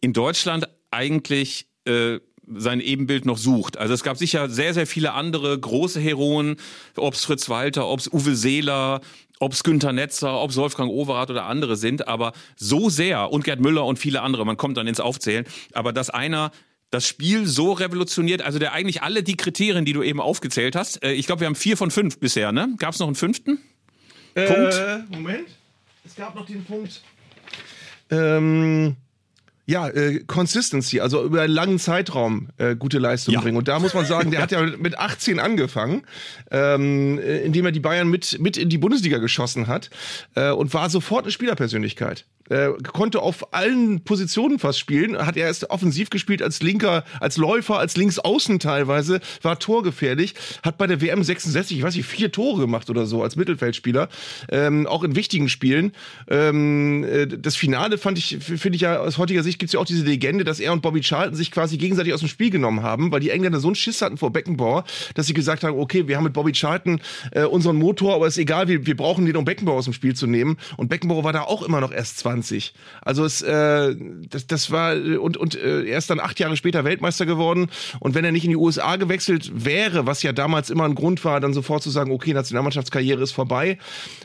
in 0.00 0.12
Deutschland 0.12 0.68
eigentlich 0.90 1.66
äh, 1.84 2.20
sein 2.54 2.80
Ebenbild 2.80 3.26
noch 3.26 3.38
sucht. 3.38 3.76
Also 3.76 3.92
es 3.92 4.02
gab 4.02 4.16
sicher 4.16 4.48
sehr, 4.48 4.72
sehr 4.72 4.86
viele 4.86 5.12
andere 5.12 5.58
große 5.58 6.00
Heroen, 6.00 6.56
ob's 6.96 7.24
Fritz 7.24 7.48
Walter, 7.48 7.88
ob's 7.88 8.08
Uwe 8.12 8.36
Seeler, 8.36 9.00
ob 9.38 9.52
es 9.52 9.62
Günther 9.62 9.92
Netzer, 9.92 10.40
ob 10.40 10.50
es 10.50 10.56
Wolfgang 10.56 10.90
Overath 10.90 11.30
oder 11.30 11.44
andere 11.44 11.76
sind, 11.76 12.08
aber 12.08 12.32
so 12.56 12.88
sehr 12.88 13.30
und 13.32 13.44
Gerd 13.44 13.60
Müller 13.60 13.84
und 13.84 13.98
viele 13.98 14.22
andere, 14.22 14.44
man 14.46 14.56
kommt 14.56 14.76
dann 14.76 14.86
ins 14.86 15.00
Aufzählen, 15.00 15.44
aber 15.72 15.92
dass 15.92 16.10
einer 16.10 16.52
das 16.90 17.06
Spiel 17.06 17.46
so 17.46 17.72
revolutioniert, 17.72 18.42
also 18.42 18.58
der 18.58 18.72
eigentlich 18.72 19.02
alle 19.02 19.22
die 19.22 19.36
Kriterien, 19.36 19.84
die 19.84 19.92
du 19.92 20.02
eben 20.02 20.20
aufgezählt 20.20 20.76
hast, 20.76 21.02
äh, 21.02 21.12
ich 21.12 21.26
glaube, 21.26 21.40
wir 21.40 21.46
haben 21.46 21.56
vier 21.56 21.76
von 21.76 21.90
fünf 21.90 22.20
bisher, 22.20 22.52
ne? 22.52 22.74
Gab 22.78 22.94
es 22.94 23.00
noch 23.00 23.08
einen 23.08 23.16
fünften? 23.16 23.58
Äh, 24.34 24.46
Punkt? 24.46 25.10
Moment. 25.10 25.48
Es 26.04 26.14
gab 26.14 26.34
noch 26.34 26.46
den 26.46 26.64
Punkt. 26.64 27.02
Ähm, 28.10 28.96
ja, 29.66 29.88
äh, 29.88 30.20
Consistency, 30.26 31.00
also 31.00 31.24
über 31.24 31.42
einen 31.42 31.52
langen 31.52 31.78
Zeitraum 31.80 32.48
äh, 32.56 32.76
gute 32.76 32.98
Leistung 32.98 33.34
ja. 33.34 33.40
bringen. 33.40 33.56
Und 33.56 33.66
da 33.66 33.80
muss 33.80 33.94
man 33.94 34.06
sagen, 34.06 34.30
der 34.30 34.40
hat 34.40 34.52
ja 34.52 34.62
mit 34.62 34.96
18 34.96 35.40
angefangen, 35.40 36.02
ähm, 36.52 37.18
äh, 37.18 37.38
indem 37.38 37.66
er 37.66 37.72
die 37.72 37.80
Bayern 37.80 38.08
mit, 38.08 38.38
mit 38.40 38.56
in 38.56 38.68
die 38.68 38.78
Bundesliga 38.78 39.18
geschossen 39.18 39.66
hat 39.66 39.90
äh, 40.36 40.50
und 40.50 40.72
war 40.72 40.88
sofort 40.88 41.24
eine 41.24 41.32
Spielerpersönlichkeit 41.32 42.24
äh, 42.48 42.68
konnte 42.92 43.20
auf 43.20 43.52
allen 43.54 44.02
Positionen 44.02 44.58
fast 44.58 44.78
spielen. 44.78 45.18
Hat 45.18 45.36
er 45.36 45.46
erst 45.46 45.70
offensiv 45.70 46.10
gespielt 46.10 46.42
als 46.42 46.62
Linker, 46.62 47.04
als 47.20 47.36
Läufer, 47.36 47.78
als 47.78 47.96
Linksaußen 47.96 48.58
teilweise, 48.58 49.20
war 49.42 49.58
torgefährlich, 49.58 50.34
hat 50.62 50.78
bei 50.78 50.86
der 50.86 51.00
WM 51.00 51.22
66, 51.22 51.78
ich 51.78 51.82
weiß 51.82 51.96
nicht, 51.96 52.06
vier 52.06 52.32
Tore 52.32 52.60
gemacht 52.60 52.90
oder 52.90 53.06
so 53.06 53.22
als 53.22 53.36
Mittelfeldspieler, 53.36 54.08
ähm, 54.50 54.86
auch 54.86 55.02
in 55.02 55.16
wichtigen 55.16 55.48
Spielen. 55.48 55.92
Ähm, 56.28 57.04
äh, 57.04 57.26
das 57.26 57.56
Finale 57.56 57.98
fand 57.98 58.18
ich, 58.18 58.38
finde 58.40 58.76
ich 58.76 58.82
ja 58.82 58.98
aus 58.98 59.18
heutiger 59.18 59.42
Sicht 59.42 59.58
gibt 59.58 59.68
es 59.68 59.72
ja 59.72 59.80
auch 59.80 59.84
diese 59.84 60.04
Legende, 60.04 60.44
dass 60.44 60.60
er 60.60 60.72
und 60.72 60.82
Bobby 60.82 61.00
Charlton 61.00 61.34
sich 61.34 61.50
quasi 61.50 61.76
gegenseitig 61.76 62.12
aus 62.12 62.20
dem 62.20 62.28
Spiel 62.28 62.50
genommen 62.50 62.82
haben, 62.82 63.10
weil 63.10 63.20
die 63.20 63.30
Engländer 63.30 63.60
so 63.60 63.68
einen 63.68 63.74
Schiss 63.74 64.02
hatten 64.02 64.16
vor 64.16 64.32
Beckenbauer, 64.32 64.84
dass 65.14 65.26
sie 65.26 65.34
gesagt 65.34 65.64
haben, 65.64 65.78
okay, 65.78 66.08
wir 66.08 66.16
haben 66.16 66.24
mit 66.24 66.32
Bobby 66.32 66.52
Charlton 66.52 67.00
äh, 67.32 67.44
unseren 67.44 67.76
Motor, 67.76 68.14
aber 68.14 68.26
ist 68.26 68.38
egal, 68.38 68.68
wir, 68.68 68.86
wir 68.86 68.96
brauchen 68.96 69.26
den, 69.26 69.36
um 69.36 69.44
Beckenbauer 69.44 69.78
aus 69.78 69.84
dem 69.84 69.94
Spiel 69.94 70.14
zu 70.14 70.26
nehmen. 70.26 70.56
Und 70.76 70.88
Beckenbauer 70.88 71.24
war 71.24 71.32
da 71.32 71.42
auch 71.42 71.62
immer 71.62 71.80
noch 71.80 71.92
erst 71.92 72.18
20 72.18 72.35
20. 72.36 72.74
Also 73.02 73.24
es, 73.24 73.42
äh, 73.42 73.94
das, 74.30 74.46
das 74.46 74.70
war 74.70 74.94
und 74.94 75.36
und 75.36 75.54
äh, 75.54 75.84
er 75.84 75.98
ist 75.98 76.10
dann 76.10 76.20
acht 76.20 76.38
Jahre 76.38 76.56
später 76.56 76.84
Weltmeister 76.84 77.26
geworden. 77.26 77.68
Und 78.00 78.14
wenn 78.14 78.24
er 78.24 78.32
nicht 78.32 78.44
in 78.44 78.50
die 78.50 78.56
USA 78.56 78.96
gewechselt 78.96 79.50
wäre, 79.54 80.06
was 80.06 80.22
ja 80.22 80.32
damals 80.32 80.70
immer 80.70 80.84
ein 80.84 80.94
Grund 80.94 81.24
war, 81.24 81.40
dann 81.40 81.54
sofort 81.54 81.82
zu 81.82 81.90
sagen, 81.90 82.12
okay, 82.12 82.32
Nationalmannschaftskarriere 82.32 83.22
ist 83.22 83.32
vorbei, 83.32 83.78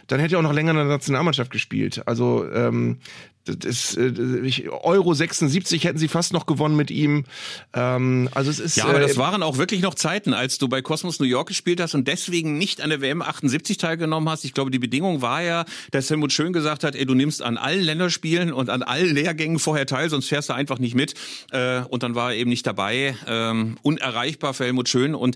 dann 0.07 0.19
hätte 0.19 0.35
er 0.35 0.39
auch 0.39 0.43
noch 0.43 0.53
länger 0.53 0.71
in 0.71 0.77
der 0.77 0.85
Nationalmannschaft 0.85 1.51
gespielt. 1.51 2.01
Also 2.05 2.45
ähm, 2.51 2.97
das, 3.45 3.95
äh, 3.95 4.69
Euro 4.69 5.13
76 5.13 5.83
hätten 5.83 5.97
sie 5.97 6.07
fast 6.07 6.33
noch 6.33 6.45
gewonnen 6.45 6.75
mit 6.75 6.91
ihm. 6.91 7.25
Ähm, 7.73 8.29
also 8.33 8.51
es 8.51 8.59
ist 8.59 8.77
ja, 8.77 8.85
aber 8.85 8.99
das 8.99 9.13
äh, 9.13 9.17
waren 9.17 9.41
auch 9.41 9.57
wirklich 9.57 9.81
noch 9.81 9.95
Zeiten, 9.95 10.33
als 10.33 10.57
du 10.57 10.67
bei 10.67 10.81
Cosmos 10.81 11.19
New 11.19 11.25
York 11.25 11.47
gespielt 11.47 11.81
hast 11.81 11.95
und 11.95 12.07
deswegen 12.07 12.57
nicht 12.57 12.81
an 12.81 12.89
der 12.89 13.01
WM 13.01 13.21
78 13.21 13.77
teilgenommen 13.77 14.29
hast. 14.29 14.45
Ich 14.45 14.53
glaube, 14.53 14.69
die 14.69 14.79
Bedingung 14.79 15.21
war 15.21 15.41
ja, 15.41 15.65
dass 15.91 16.09
Helmut 16.09 16.33
Schön 16.33 16.53
gesagt 16.53 16.83
hat, 16.83 16.95
ey, 16.95 17.05
du 17.05 17.15
nimmst 17.15 17.41
an 17.41 17.57
allen 17.57 17.83
Länderspielen 17.83 18.53
und 18.53 18.69
an 18.69 18.83
allen 18.83 19.13
Lehrgängen 19.13 19.59
vorher 19.59 19.85
teil, 19.85 20.09
sonst 20.09 20.27
fährst 20.27 20.49
du 20.49 20.53
einfach 20.53 20.77
nicht 20.77 20.95
mit. 20.95 21.15
Äh, 21.51 21.81
und 21.89 22.03
dann 22.03 22.15
war 22.15 22.33
er 22.33 22.37
eben 22.37 22.49
nicht 22.49 22.67
dabei, 22.67 23.15
ähm, 23.27 23.77
unerreichbar 23.81 24.53
für 24.53 24.65
Helmut 24.65 24.87
Schön 24.87 25.15
und 25.15 25.35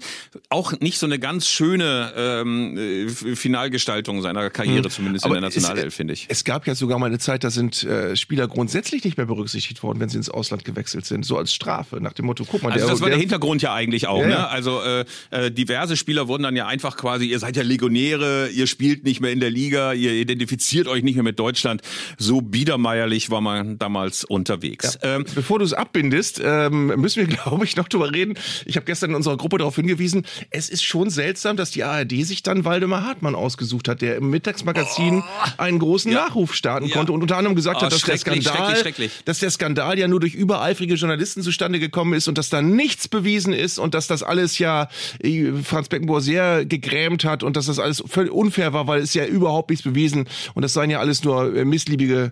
auch 0.49 0.79
nicht 0.79 0.99
so 0.99 1.07
eine 1.07 1.17
ganz 1.17 1.47
schöne 1.47 2.13
ähm, 2.15 2.77
äh, 2.77 3.35
Finalgestaltung 3.35 4.21
seiner 4.21 4.49
Karriere, 4.51 4.83
hm. 4.83 4.91
zumindest 4.91 5.25
aber 5.25 5.35
in 5.35 5.41
der 5.41 5.49
Nationalelf, 5.49 5.95
finde 5.95 6.13
ich. 6.13 6.27
Es 6.29 6.43
gab 6.43 6.67
ja 6.67 6.75
sogar 6.75 6.99
mal 6.99 7.07
eine 7.07 7.19
Zeit, 7.19 7.43
da 7.43 7.49
sind 7.49 7.83
äh, 7.95 8.15
Spieler 8.15 8.47
grundsätzlich 8.47 9.03
nicht 9.03 9.17
mehr 9.17 9.25
berücksichtigt 9.25 9.83
worden, 9.83 9.99
wenn 9.99 10.09
sie 10.09 10.17
ins 10.17 10.29
Ausland 10.29 10.65
gewechselt 10.65 11.05
sind, 11.05 11.25
so 11.25 11.37
als 11.37 11.53
Strafe 11.53 12.01
nach 12.01 12.13
dem 12.13 12.25
Motto, 12.25 12.45
guck 12.49 12.63
mal, 12.63 12.71
also 12.71 12.85
der, 12.85 12.93
das 12.93 13.01
war 13.01 13.09
der, 13.09 13.17
der 13.17 13.21
Hintergrund 13.21 13.61
ja 13.61 13.73
eigentlich 13.73 14.07
auch, 14.07 14.21
ja, 14.21 14.27
ne? 14.27 14.47
Also 14.49 14.81
äh, 14.81 15.05
äh, 15.31 15.51
diverse 15.51 15.97
Spieler 15.97 16.27
wurden 16.27 16.43
dann 16.43 16.55
ja 16.55 16.67
einfach 16.67 16.97
quasi, 16.97 17.25
ihr 17.25 17.39
seid 17.39 17.55
ja 17.55 17.63
Legionäre, 17.63 18.49
ihr 18.49 18.67
spielt 18.67 19.03
nicht 19.03 19.21
mehr 19.21 19.31
in 19.31 19.39
der 19.39 19.51
Liga, 19.51 19.93
ihr 19.93 20.13
identifiziert 20.13 20.87
euch 20.87 21.03
nicht 21.03 21.15
mehr 21.15 21.23
mit 21.23 21.39
Deutschland. 21.39 21.81
So 22.17 22.41
biedermeierlich 22.41 23.29
war 23.29 23.41
man 23.41 23.77
damals 23.77 24.23
unterwegs. 24.23 24.97
Ja. 25.01 25.15
Ähm, 25.15 25.25
Bevor 25.35 25.59
du 25.59 25.65
es 25.65 25.73
abbindest, 25.73 26.41
ähm, 26.43 26.87
müssen 26.87 27.27
wir, 27.27 27.35
glaube 27.37 27.65
ich, 27.65 27.75
noch 27.75 27.87
drüber 27.87 28.11
reden. 28.11 28.35
Ich 28.65 28.75
habe 28.75 28.85
gestern 28.85 29.11
in 29.11 29.15
unserer 29.15 29.37
Gruppe 29.37 29.57
darauf 29.57 29.75
hingewiesen, 29.75 30.25
es 30.49 30.69
ist 30.69 30.83
schon 30.83 31.09
seltsam, 31.09 31.57
dass 31.57 31.71
die 31.71 31.83
ARD 31.83 32.25
sich 32.25 32.43
dann 32.43 32.65
Waldemar 32.65 33.05
Hartmann 33.05 33.35
ausgesucht 33.35 33.87
hat, 33.87 34.01
der 34.01 34.17
im 34.17 34.29
Mittagsmagazin 34.29 35.19
oh. 35.19 35.49
einen 35.57 35.79
großen. 35.79 36.15
Nachruf 36.15 36.53
starten 36.53 36.89
konnte 36.89 37.11
und 37.11 37.21
unter 37.21 37.37
anderem 37.37 37.55
gesagt 37.55 37.81
oh, 37.85 37.87
hat, 37.87 37.93
dass 37.93 38.01
der 38.01 38.17
Skandal, 38.17 38.43
schrecklich, 38.43 38.79
schrecklich. 38.79 39.11
dass 39.25 39.39
der 39.39 39.51
Skandal 39.51 39.97
ja 39.99 40.07
nur 40.07 40.19
durch 40.19 40.33
übereifrige 40.33 40.95
Journalisten 40.95 41.41
zustande 41.41 41.79
gekommen 41.79 42.13
ist 42.13 42.27
und 42.27 42.37
dass 42.37 42.49
da 42.49 42.61
nichts 42.61 43.07
bewiesen 43.07 43.53
ist 43.53 43.79
und 43.79 43.93
dass 43.93 44.07
das 44.07 44.23
alles 44.23 44.59
ja 44.59 44.89
äh, 45.19 45.51
Franz 45.63 45.89
Beckenbauer 45.89 46.21
sehr 46.21 46.65
gegrämt 46.65 47.23
hat 47.25 47.43
und 47.43 47.55
dass 47.55 47.67
das 47.67 47.79
alles 47.79 48.03
völlig 48.07 48.31
unfair 48.31 48.73
war, 48.73 48.87
weil 48.87 49.01
es 49.01 49.13
ja 49.13 49.25
überhaupt 49.25 49.69
nichts 49.69 49.83
bewiesen 49.83 50.27
und 50.53 50.61
das 50.61 50.73
seien 50.73 50.89
ja 50.89 50.99
alles 50.99 51.23
nur 51.23 51.55
äh, 51.55 51.65
missliebige, 51.65 52.31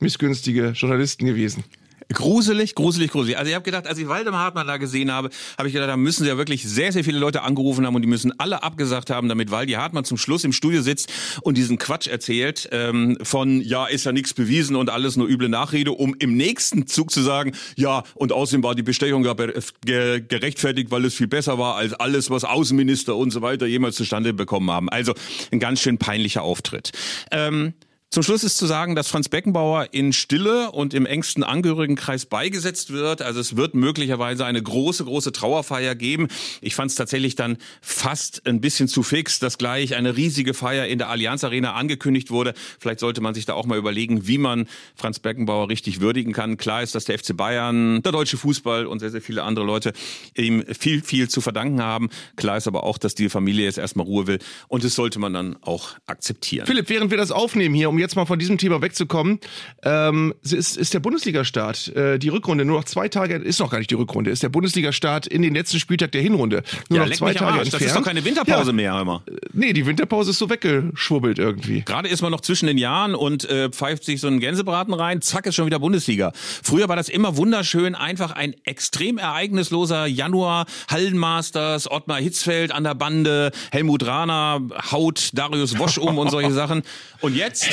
missgünstige 0.00 0.68
Journalisten 0.70 1.26
gewesen. 1.26 1.64
Gruselig, 2.12 2.74
gruselig, 2.74 3.10
gruselig. 3.10 3.38
Also 3.38 3.48
ich 3.48 3.54
habe 3.54 3.64
gedacht, 3.64 3.86
als 3.86 3.98
ich 3.98 4.08
Waldemar 4.08 4.40
Hartmann 4.40 4.66
da 4.66 4.76
gesehen 4.76 5.10
habe, 5.10 5.30
habe 5.56 5.68
ich 5.68 5.74
gedacht, 5.74 5.88
da 5.88 5.96
müssen 5.96 6.24
sie 6.24 6.28
ja 6.28 6.36
wirklich 6.36 6.62
sehr, 6.64 6.92
sehr 6.92 7.04
viele 7.04 7.18
Leute 7.18 7.42
angerufen 7.42 7.86
haben 7.86 7.94
und 7.94 8.02
die 8.02 8.08
müssen 8.08 8.38
alle 8.38 8.62
abgesagt 8.62 9.10
haben, 9.10 9.28
damit 9.28 9.50
Waldi 9.50 9.72
Hartmann 9.72 10.04
zum 10.04 10.18
Schluss 10.18 10.44
im 10.44 10.52
Studio 10.52 10.82
sitzt 10.82 11.12
und 11.42 11.56
diesen 11.56 11.78
Quatsch 11.78 12.06
erzählt 12.06 12.68
ähm, 12.72 13.16
von, 13.22 13.60
ja, 13.60 13.86
ist 13.86 14.04
ja 14.04 14.12
nichts 14.12 14.34
bewiesen 14.34 14.76
und 14.76 14.90
alles 14.90 15.16
nur 15.16 15.28
üble 15.28 15.48
Nachrede, 15.48 15.92
um 15.92 16.14
im 16.18 16.36
nächsten 16.36 16.86
Zug 16.86 17.10
zu 17.10 17.22
sagen, 17.22 17.52
ja, 17.76 18.02
und 18.14 18.32
außerdem 18.32 18.62
war 18.62 18.74
die 18.74 18.82
Bestechung 18.82 19.22
gerechtfertigt, 19.22 20.90
weil 20.90 21.04
es 21.04 21.14
viel 21.14 21.28
besser 21.28 21.58
war 21.58 21.76
als 21.76 21.94
alles, 21.94 22.30
was 22.30 22.44
Außenminister 22.44 23.16
und 23.16 23.30
so 23.30 23.42
weiter 23.42 23.66
jemals 23.66 23.96
zustande 23.96 24.34
bekommen 24.34 24.70
haben. 24.70 24.88
Also 24.88 25.14
ein 25.50 25.60
ganz 25.60 25.80
schön 25.80 25.98
peinlicher 25.98 26.42
Auftritt. 26.42 26.92
Ähm, 27.30 27.74
zum 28.14 28.22
Schluss 28.22 28.44
ist 28.44 28.58
zu 28.58 28.66
sagen, 28.66 28.94
dass 28.94 29.08
Franz 29.08 29.28
Beckenbauer 29.28 29.88
in 29.90 30.12
Stille 30.12 30.70
und 30.70 30.94
im 30.94 31.04
engsten 31.04 31.42
Angehörigenkreis 31.42 32.26
beigesetzt 32.26 32.92
wird. 32.92 33.22
Also 33.22 33.40
es 33.40 33.56
wird 33.56 33.74
möglicherweise 33.74 34.46
eine 34.46 34.62
große, 34.62 35.04
große 35.04 35.32
Trauerfeier 35.32 35.96
geben. 35.96 36.28
Ich 36.60 36.76
fand 36.76 36.92
es 36.92 36.96
tatsächlich 36.96 37.34
dann 37.34 37.56
fast 37.82 38.46
ein 38.46 38.60
bisschen 38.60 38.86
zu 38.86 39.02
fix, 39.02 39.40
dass 39.40 39.58
gleich 39.58 39.96
eine 39.96 40.16
riesige 40.16 40.54
Feier 40.54 40.86
in 40.86 40.98
der 40.98 41.08
Allianz 41.08 41.42
Arena 41.42 41.72
angekündigt 41.72 42.30
wurde. 42.30 42.54
Vielleicht 42.78 43.00
sollte 43.00 43.20
man 43.20 43.34
sich 43.34 43.46
da 43.46 43.54
auch 43.54 43.66
mal 43.66 43.78
überlegen, 43.78 44.28
wie 44.28 44.38
man 44.38 44.68
Franz 44.94 45.18
Beckenbauer 45.18 45.68
richtig 45.68 46.00
würdigen 46.00 46.32
kann. 46.32 46.56
Klar 46.56 46.84
ist, 46.84 46.94
dass 46.94 47.06
der 47.06 47.18
FC 47.18 47.36
Bayern, 47.36 48.00
der 48.02 48.12
deutsche 48.12 48.36
Fußball 48.36 48.86
und 48.86 49.00
sehr, 49.00 49.10
sehr 49.10 49.22
viele 49.22 49.42
andere 49.42 49.64
Leute 49.64 49.92
ihm 50.36 50.62
viel, 50.78 51.02
viel 51.02 51.28
zu 51.28 51.40
verdanken 51.40 51.82
haben. 51.82 52.10
Klar 52.36 52.58
ist 52.58 52.68
aber 52.68 52.84
auch, 52.84 52.98
dass 52.98 53.16
die 53.16 53.28
Familie 53.28 53.64
jetzt 53.64 53.78
erstmal 53.78 54.06
Ruhe 54.06 54.28
will. 54.28 54.38
Und 54.68 54.84
das 54.84 54.94
sollte 54.94 55.18
man 55.18 55.32
dann 55.32 55.56
auch 55.62 55.96
akzeptieren. 56.06 56.68
Philipp, 56.68 56.88
während 56.88 57.10
wir 57.10 57.18
das 57.18 57.32
aufnehmen 57.32 57.74
hier, 57.74 57.88
um 57.88 58.03
jetzt 58.04 58.16
mal 58.16 58.26
von 58.26 58.38
diesem 58.38 58.58
Thema 58.58 58.82
wegzukommen, 58.82 59.40
ähm, 59.82 60.34
ist, 60.42 60.76
ist 60.76 60.94
der 60.94 61.00
Bundesliga-Start, 61.00 61.88
äh, 61.88 62.18
die 62.18 62.28
Rückrunde, 62.28 62.64
nur 62.64 62.78
noch 62.78 62.84
zwei 62.84 63.08
Tage, 63.08 63.36
ist 63.36 63.60
noch 63.60 63.70
gar 63.70 63.78
nicht 63.78 63.90
die 63.90 63.94
Rückrunde, 63.94 64.30
ist 64.30 64.42
der 64.42 64.48
Bundesliga-Start 64.50 65.26
in 65.26 65.42
den 65.42 65.54
letzten 65.54 65.80
Spieltag 65.80 66.12
der 66.12 66.22
Hinrunde. 66.22 66.62
Nur 66.88 67.00
ja, 67.00 67.06
noch 67.06 67.14
zwei 67.14 67.34
Tage 67.34 67.60
entfernt. 67.60 67.74
Das 67.74 67.82
ist 67.82 67.96
doch 67.96 68.04
keine 68.04 68.24
Winterpause 68.24 68.70
ja. 68.70 68.72
mehr 68.72 69.00
immer. 69.00 69.22
Äh, 69.26 69.32
nee, 69.52 69.72
die 69.72 69.86
Winterpause 69.86 70.30
ist 70.30 70.38
so 70.38 70.50
weggeschwurbelt 70.50 71.38
irgendwie. 71.38 71.82
Gerade 71.82 72.08
ist 72.08 72.22
man 72.22 72.30
noch 72.30 72.40
zwischen 72.40 72.66
den 72.66 72.78
Jahren 72.78 73.14
und 73.14 73.48
äh, 73.48 73.70
pfeift 73.70 74.04
sich 74.04 74.20
so 74.20 74.26
einen 74.26 74.40
Gänsebraten 74.40 74.94
rein, 74.94 75.22
zack, 75.22 75.46
ist 75.46 75.54
schon 75.54 75.66
wieder 75.66 75.78
Bundesliga. 75.78 76.32
Früher 76.34 76.88
war 76.88 76.96
das 76.96 77.08
immer 77.08 77.36
wunderschön, 77.36 77.94
einfach 77.94 78.32
ein 78.32 78.54
extrem 78.64 79.18
ereignisloser 79.18 80.06
Januar, 80.06 80.66
Hallenmasters, 80.88 81.90
Ottmar 81.90 82.20
Hitzfeld 82.20 82.72
an 82.72 82.84
der 82.84 82.94
Bande, 82.94 83.50
Helmut 83.72 84.06
Rahner 84.06 84.60
haut 84.90 85.30
Darius 85.34 85.78
Wosch 85.78 85.98
um 85.98 86.18
und 86.18 86.30
solche 86.30 86.52
Sachen. 86.54 86.82
Und 87.20 87.34
jetzt 87.34 87.68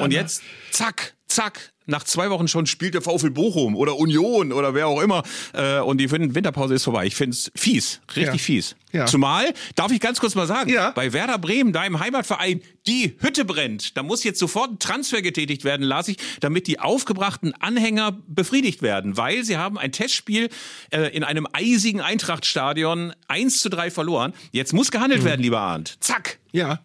und 0.00 0.12
jetzt, 0.12 0.42
zack, 0.70 1.14
zack, 1.26 1.72
nach 1.88 2.04
zwei 2.04 2.30
Wochen 2.30 2.48
schon 2.48 2.66
spielt 2.66 2.94
der 2.94 3.02
VfL 3.02 3.30
Bochum 3.30 3.74
oder 3.74 3.96
Union 3.96 4.52
oder 4.52 4.74
wer 4.74 4.86
auch 4.86 5.00
immer 5.00 5.22
äh, 5.54 5.80
und 5.80 5.98
die 5.98 6.10
Winterpause 6.10 6.74
ist 6.74 6.84
vorbei. 6.84 7.06
Ich 7.06 7.16
finde 7.16 7.34
es 7.34 7.50
fies, 7.56 8.00
richtig 8.14 8.34
ja. 8.34 8.38
fies. 8.38 8.76
Ja. 8.92 9.06
Zumal, 9.06 9.52
darf 9.74 9.90
ich 9.90 10.00
ganz 10.00 10.20
kurz 10.20 10.34
mal 10.34 10.46
sagen, 10.46 10.70
ja. 10.70 10.90
bei 10.90 11.12
Werder 11.12 11.38
Bremen, 11.38 11.72
deinem 11.72 11.98
Heimatverein, 11.98 12.62
die 12.86 13.16
Hütte 13.20 13.44
brennt. 13.44 13.96
Da 13.96 14.02
muss 14.02 14.22
jetzt 14.22 14.38
sofort 14.38 14.72
ein 14.72 14.78
Transfer 14.78 15.22
getätigt 15.22 15.64
werden, 15.64 15.82
las 15.82 16.08
ich, 16.08 16.18
damit 16.40 16.66
die 16.66 16.78
aufgebrachten 16.78 17.54
Anhänger 17.54 18.18
befriedigt 18.26 18.82
werden, 18.82 19.16
weil 19.16 19.44
sie 19.44 19.56
haben 19.56 19.78
ein 19.78 19.92
Testspiel 19.92 20.50
äh, 20.90 21.14
in 21.14 21.24
einem 21.24 21.46
eisigen 21.52 22.00
Eintrachtstadion 22.00 23.14
1 23.28 23.60
zu 23.60 23.70
3 23.70 23.90
verloren. 23.90 24.34
Jetzt 24.52 24.72
muss 24.72 24.90
gehandelt 24.90 25.22
mhm. 25.22 25.26
werden, 25.26 25.40
lieber 25.42 25.60
Arndt. 25.60 25.96
Zack. 26.00 26.38
Ja, 26.52 26.80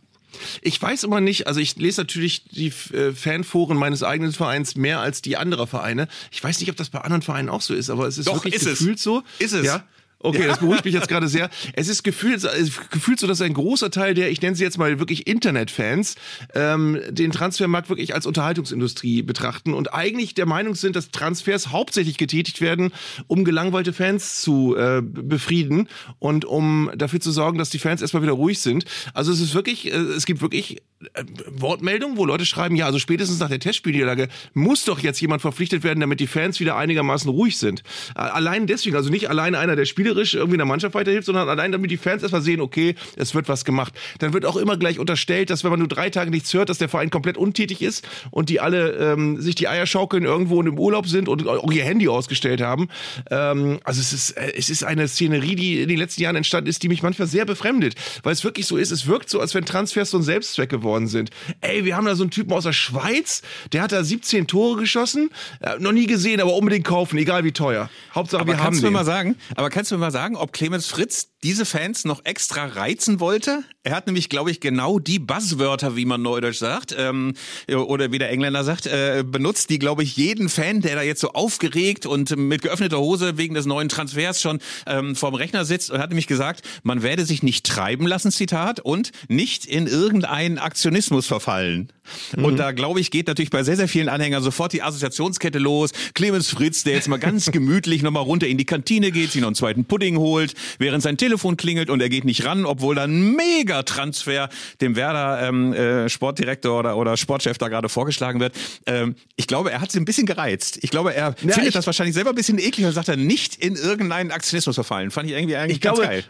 ich 0.61 0.81
weiß 0.81 1.03
immer 1.03 1.21
nicht, 1.21 1.47
also 1.47 1.59
ich 1.59 1.75
lese 1.75 2.01
natürlich 2.01 2.45
die 2.45 2.73
äh, 2.93 3.13
Fanforen 3.13 3.77
meines 3.77 4.03
eigenen 4.03 4.33
Vereins 4.33 4.75
mehr 4.75 4.99
als 4.99 5.21
die 5.21 5.37
anderer 5.37 5.67
Vereine. 5.67 6.07
Ich 6.31 6.43
weiß 6.43 6.59
nicht, 6.59 6.69
ob 6.69 6.75
das 6.75 6.89
bei 6.89 6.99
anderen 6.99 7.21
Vereinen 7.21 7.49
auch 7.49 7.61
so 7.61 7.73
ist, 7.73 7.89
aber 7.89 8.07
es 8.07 8.17
ist 8.17 8.27
Doch, 8.27 8.35
wirklich 8.35 8.55
ist 8.55 8.65
gefühlt 8.65 8.97
es. 8.97 9.03
so. 9.03 9.23
Ist 9.39 9.53
es. 9.53 9.65
Ja. 9.65 9.83
Okay, 10.23 10.47
das 10.47 10.59
beruhigt 10.59 10.85
mich 10.85 10.93
jetzt 10.93 11.09
gerade 11.09 11.27
sehr. 11.27 11.49
Es 11.73 11.89
ist 11.89 12.03
gefühlt, 12.03 12.47
gefühlt 12.89 13.19
so, 13.19 13.27
dass 13.27 13.41
ein 13.41 13.53
großer 13.53 13.91
Teil 13.91 14.13
der, 14.13 14.31
ich 14.31 14.41
nenne 14.41 14.55
sie 14.55 14.63
jetzt 14.63 14.77
mal 14.77 14.97
wirklich 14.97 15.27
Internetfans, 15.27 16.15
ähm, 16.55 16.99
den 17.09 17.31
Transfermarkt 17.31 17.89
wirklich 17.89 18.15
als 18.15 18.25
Unterhaltungsindustrie 18.25 19.21
betrachten 19.21 19.73
und 19.73 19.93
eigentlich 19.93 20.33
der 20.33 20.45
Meinung 20.45 20.75
sind, 20.75 20.95
dass 20.95 21.11
Transfers 21.11 21.71
hauptsächlich 21.71 22.17
getätigt 22.17 22.61
werden, 22.61 22.93
um 23.27 23.43
gelangweilte 23.43 23.91
Fans 23.91 24.41
zu 24.41 24.77
äh, 24.77 25.01
befrieden 25.03 25.89
und 26.19 26.45
um 26.45 26.89
dafür 26.95 27.19
zu 27.19 27.31
sorgen, 27.31 27.57
dass 27.57 27.69
die 27.69 27.79
Fans 27.79 28.01
erstmal 28.01 28.23
wieder 28.23 28.31
ruhig 28.31 28.59
sind. 28.59 28.85
Also 29.13 29.33
es 29.33 29.41
ist 29.41 29.53
wirklich, 29.53 29.91
äh, 29.91 29.97
es 29.97 30.25
gibt 30.25 30.41
wirklich 30.41 30.77
äh, 31.15 31.23
Wortmeldungen, 31.51 32.15
wo 32.15 32.25
Leute 32.25 32.45
schreiben, 32.45 32.77
ja, 32.77 32.85
also 32.85 32.97
spätestens 32.97 33.39
nach 33.39 33.49
der 33.49 33.59
Testspielniederlage 33.59 34.29
muss 34.53 34.85
doch 34.85 34.99
jetzt 34.99 35.19
jemand 35.19 35.41
verpflichtet 35.41 35.83
werden, 35.83 35.99
damit 35.99 36.21
die 36.21 36.27
Fans 36.27 36.61
wieder 36.61 36.77
einigermaßen 36.77 37.29
ruhig 37.29 37.57
sind. 37.57 37.83
Allein 38.15 38.67
deswegen, 38.67 38.95
also 38.95 39.09
nicht 39.09 39.29
allein 39.29 39.55
einer 39.55 39.75
der 39.75 39.83
Spieler 39.83 40.12
spielerisch 40.13 40.33
irgendwie 40.35 40.57
der 40.57 40.65
Mannschaft 40.65 40.95
weiterhilft, 40.95 41.25
sondern 41.25 41.49
allein 41.49 41.71
damit 41.71 41.89
die 41.89 41.97
Fans 41.97 42.21
erstmal 42.21 42.41
sehen, 42.41 42.61
okay, 42.61 42.95
es 43.15 43.33
wird 43.33 43.49
was 43.49 43.65
gemacht. 43.65 43.93
Dann 44.19 44.33
wird 44.33 44.45
auch 44.45 44.55
immer 44.55 44.77
gleich 44.77 44.99
unterstellt, 44.99 45.49
dass 45.49 45.63
wenn 45.63 45.71
man 45.71 45.79
nur 45.79 45.87
drei 45.87 46.09
Tage 46.09 46.29
nichts 46.29 46.53
hört, 46.53 46.69
dass 46.69 46.77
der 46.77 46.89
Verein 46.89 47.09
komplett 47.09 47.37
untätig 47.37 47.81
ist 47.81 48.07
und 48.31 48.49
die 48.49 48.59
alle 48.59 48.91
ähm, 48.91 49.41
sich 49.41 49.55
die 49.55 49.67
Eier 49.67 49.85
schaukeln 49.85 50.23
irgendwo 50.23 50.59
und 50.59 50.67
im 50.67 50.77
Urlaub 50.77 51.07
sind 51.07 51.27
und 51.27 51.47
auch 51.47 51.71
ihr 51.71 51.83
Handy 51.83 52.07
ausgestellt 52.07 52.61
haben. 52.61 52.89
Ähm, 53.31 53.79
also 53.83 53.99
es 53.99 54.13
ist, 54.13 54.31
äh, 54.31 54.53
es 54.55 54.69
ist 54.69 54.83
eine 54.83 55.07
Szenerie, 55.07 55.55
die 55.55 55.81
in 55.81 55.89
den 55.89 55.97
letzten 55.97 56.21
Jahren 56.21 56.35
entstanden 56.35 56.69
ist, 56.69 56.83
die 56.83 56.89
mich 56.89 57.01
manchmal 57.01 57.27
sehr 57.27 57.45
befremdet, 57.45 57.95
weil 58.23 58.33
es 58.33 58.43
wirklich 58.43 58.67
so 58.67 58.77
ist, 58.77 58.91
es 58.91 59.07
wirkt 59.07 59.29
so, 59.29 59.39
als 59.39 59.55
wenn 59.55 59.65
Transfers 59.65 60.11
so 60.11 60.17
ein 60.17 60.23
Selbstzweck 60.23 60.69
geworden 60.69 61.07
sind. 61.07 61.31
Ey, 61.61 61.85
wir 61.85 61.95
haben 61.97 62.05
da 62.05 62.15
so 62.15 62.23
einen 62.23 62.31
Typen 62.31 62.53
aus 62.53 62.63
der 62.63 62.73
Schweiz, 62.73 63.41
der 63.71 63.81
hat 63.81 63.91
da 63.91 64.03
17 64.03 64.47
Tore 64.47 64.79
geschossen, 64.79 65.29
äh, 65.61 65.79
noch 65.79 65.91
nie 65.91 66.05
gesehen, 66.05 66.39
aber 66.39 66.55
unbedingt 66.55 66.85
kaufen, 66.85 67.17
egal 67.17 67.43
wie 67.43 67.51
teuer. 67.51 67.89
Hauptsache 68.13 68.41
aber 68.41 68.53
wir 68.53 68.57
haben 68.57 68.65
kannst 68.65 68.81
den. 68.81 68.85
du 68.85 68.91
mir 68.91 68.97
mal 68.99 69.05
sagen, 69.05 69.35
aber 69.55 69.69
kannst 69.69 69.91
du 69.91 69.95
mir 69.95 70.01
mal 70.01 70.02
sagen, 70.11 70.35
ob 70.35 70.53
Clemens 70.53 70.87
Fritz 70.87 71.29
diese 71.43 71.65
Fans 71.65 72.05
noch 72.05 72.25
extra 72.25 72.65
reizen 72.65 73.19
wollte? 73.19 73.63
Er 73.85 73.93
hat 73.93 74.05
nämlich, 74.05 74.29
glaube 74.29 74.49
ich, 74.49 74.61
genau 74.61 74.97
die 74.97 75.19
Buzzwörter, 75.19 75.97
wie 75.97 76.05
man 76.05 76.21
neudeutsch 76.21 76.57
sagt, 76.57 76.95
ähm, 76.97 77.33
oder 77.69 78.13
wie 78.13 78.17
der 78.17 78.29
Engländer 78.29 78.63
sagt, 78.63 78.85
äh, 78.85 79.25
benutzt, 79.27 79.69
die, 79.69 79.77
glaube 79.77 80.03
ich, 80.03 80.15
jeden 80.15 80.47
Fan, 80.47 80.79
der 80.79 80.95
da 80.95 81.01
jetzt 81.01 81.19
so 81.19 81.33
aufgeregt 81.33 82.05
und 82.05 82.33
mit 82.37 82.61
geöffneter 82.61 82.99
Hose 82.99 83.37
wegen 83.37 83.55
des 83.55 83.65
neuen 83.65 83.89
Transfers 83.89 84.41
schon 84.41 84.59
ähm, 84.87 85.17
vorm 85.17 85.35
Rechner 85.35 85.65
sitzt 85.65 85.91
und 85.91 85.99
hat 85.99 86.11
nämlich 86.11 86.27
gesagt, 86.27 86.61
man 86.83 87.03
werde 87.03 87.25
sich 87.25 87.43
nicht 87.43 87.65
treiben 87.65 88.07
lassen, 88.07 88.31
Zitat, 88.31 88.79
und 88.79 89.11
nicht 89.27 89.65
in 89.65 89.87
irgendeinen 89.87 90.59
Aktionismus 90.59 91.27
verfallen. 91.27 91.91
Mhm. 92.37 92.45
Und 92.45 92.57
da, 92.57 92.71
glaube 92.71 93.01
ich, 93.01 93.11
geht 93.11 93.27
natürlich 93.27 93.49
bei 93.49 93.63
sehr, 93.63 93.75
sehr 93.75 93.89
vielen 93.89 94.07
Anhängern 94.07 94.43
sofort 94.43 94.71
die 94.71 94.81
Assoziationskette 94.81 95.59
los. 95.59 95.91
Clemens 96.13 96.49
Fritz, 96.49 96.83
der 96.83 96.93
jetzt 96.93 97.09
mal 97.09 97.17
ganz 97.17 97.45
gemütlich 97.51 98.01
nochmal 98.01 98.23
runter 98.23 98.47
in 98.47 98.57
die 98.57 98.65
Kantine 98.65 99.11
geht, 99.11 99.31
sich 99.31 99.41
noch 99.41 99.47
einen 99.47 99.55
zweiten 99.55 99.83
Pudding 99.83 100.17
holt, 100.17 100.53
während 100.79 101.03
sein 101.03 101.17
Telefon 101.17 101.57
klingelt 101.57 101.89
und 101.89 102.01
er 102.01 102.09
geht 102.09 102.23
nicht 102.23 102.45
ran, 102.45 102.65
obwohl 102.65 102.95
dann 102.95 103.35
mega 103.35 103.72
Mega-Transfer 103.73 104.49
dem 104.81 104.95
Werder 104.95 105.47
ähm, 105.47 105.73
äh, 105.73 106.09
Sportdirektor 106.09 106.79
oder, 106.79 106.97
oder 106.97 107.17
Sportchef 107.17 107.57
da 107.57 107.67
gerade 107.67 107.89
vorgeschlagen 107.89 108.39
wird. 108.39 108.55
Ähm, 108.85 109.15
ich 109.35 109.47
glaube, 109.47 109.71
er 109.71 109.81
hat 109.81 109.91
sie 109.91 109.99
ein 109.99 110.05
bisschen 110.05 110.25
gereizt. 110.25 110.79
Ich 110.81 110.91
glaube, 110.91 111.13
er 111.13 111.35
ja, 111.41 111.53
findet 111.53 111.75
das 111.75 111.85
wahrscheinlich 111.85 112.15
selber 112.15 112.29
ein 112.29 112.35
bisschen 112.35 112.59
eklig 112.59 112.85
und 112.85 112.93
sagt 112.93 113.09
er 113.09 113.17
nicht 113.17 113.55
in 113.55 113.75
irgendeinen 113.75 114.31
Aktionismus 114.31 114.75
verfallen. 114.75 115.11
Fand 115.11 115.29
ich 115.29 115.35
irgendwie 115.35 115.55
eigentlich 115.55 115.77
ich 115.77 115.81
ganz 115.81 115.97
glaube, 115.97 116.09
geil. 116.09 116.23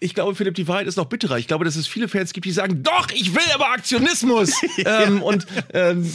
Ich 0.00 0.14
glaube, 0.14 0.36
Philipp, 0.36 0.54
die 0.54 0.68
Wahrheit 0.68 0.86
ist 0.86 0.96
noch 0.96 1.06
bitterer. 1.06 1.38
Ich 1.38 1.48
glaube, 1.48 1.64
dass 1.64 1.74
es 1.74 1.88
viele 1.88 2.06
Fans 2.06 2.32
gibt, 2.32 2.46
die 2.46 2.52
sagen, 2.52 2.84
doch, 2.84 3.10
ich 3.12 3.34
will 3.34 3.42
aber 3.52 3.70
Aktionismus. 3.70 4.52
ähm, 4.78 5.22
und 5.22 5.46
ähm, 5.74 6.08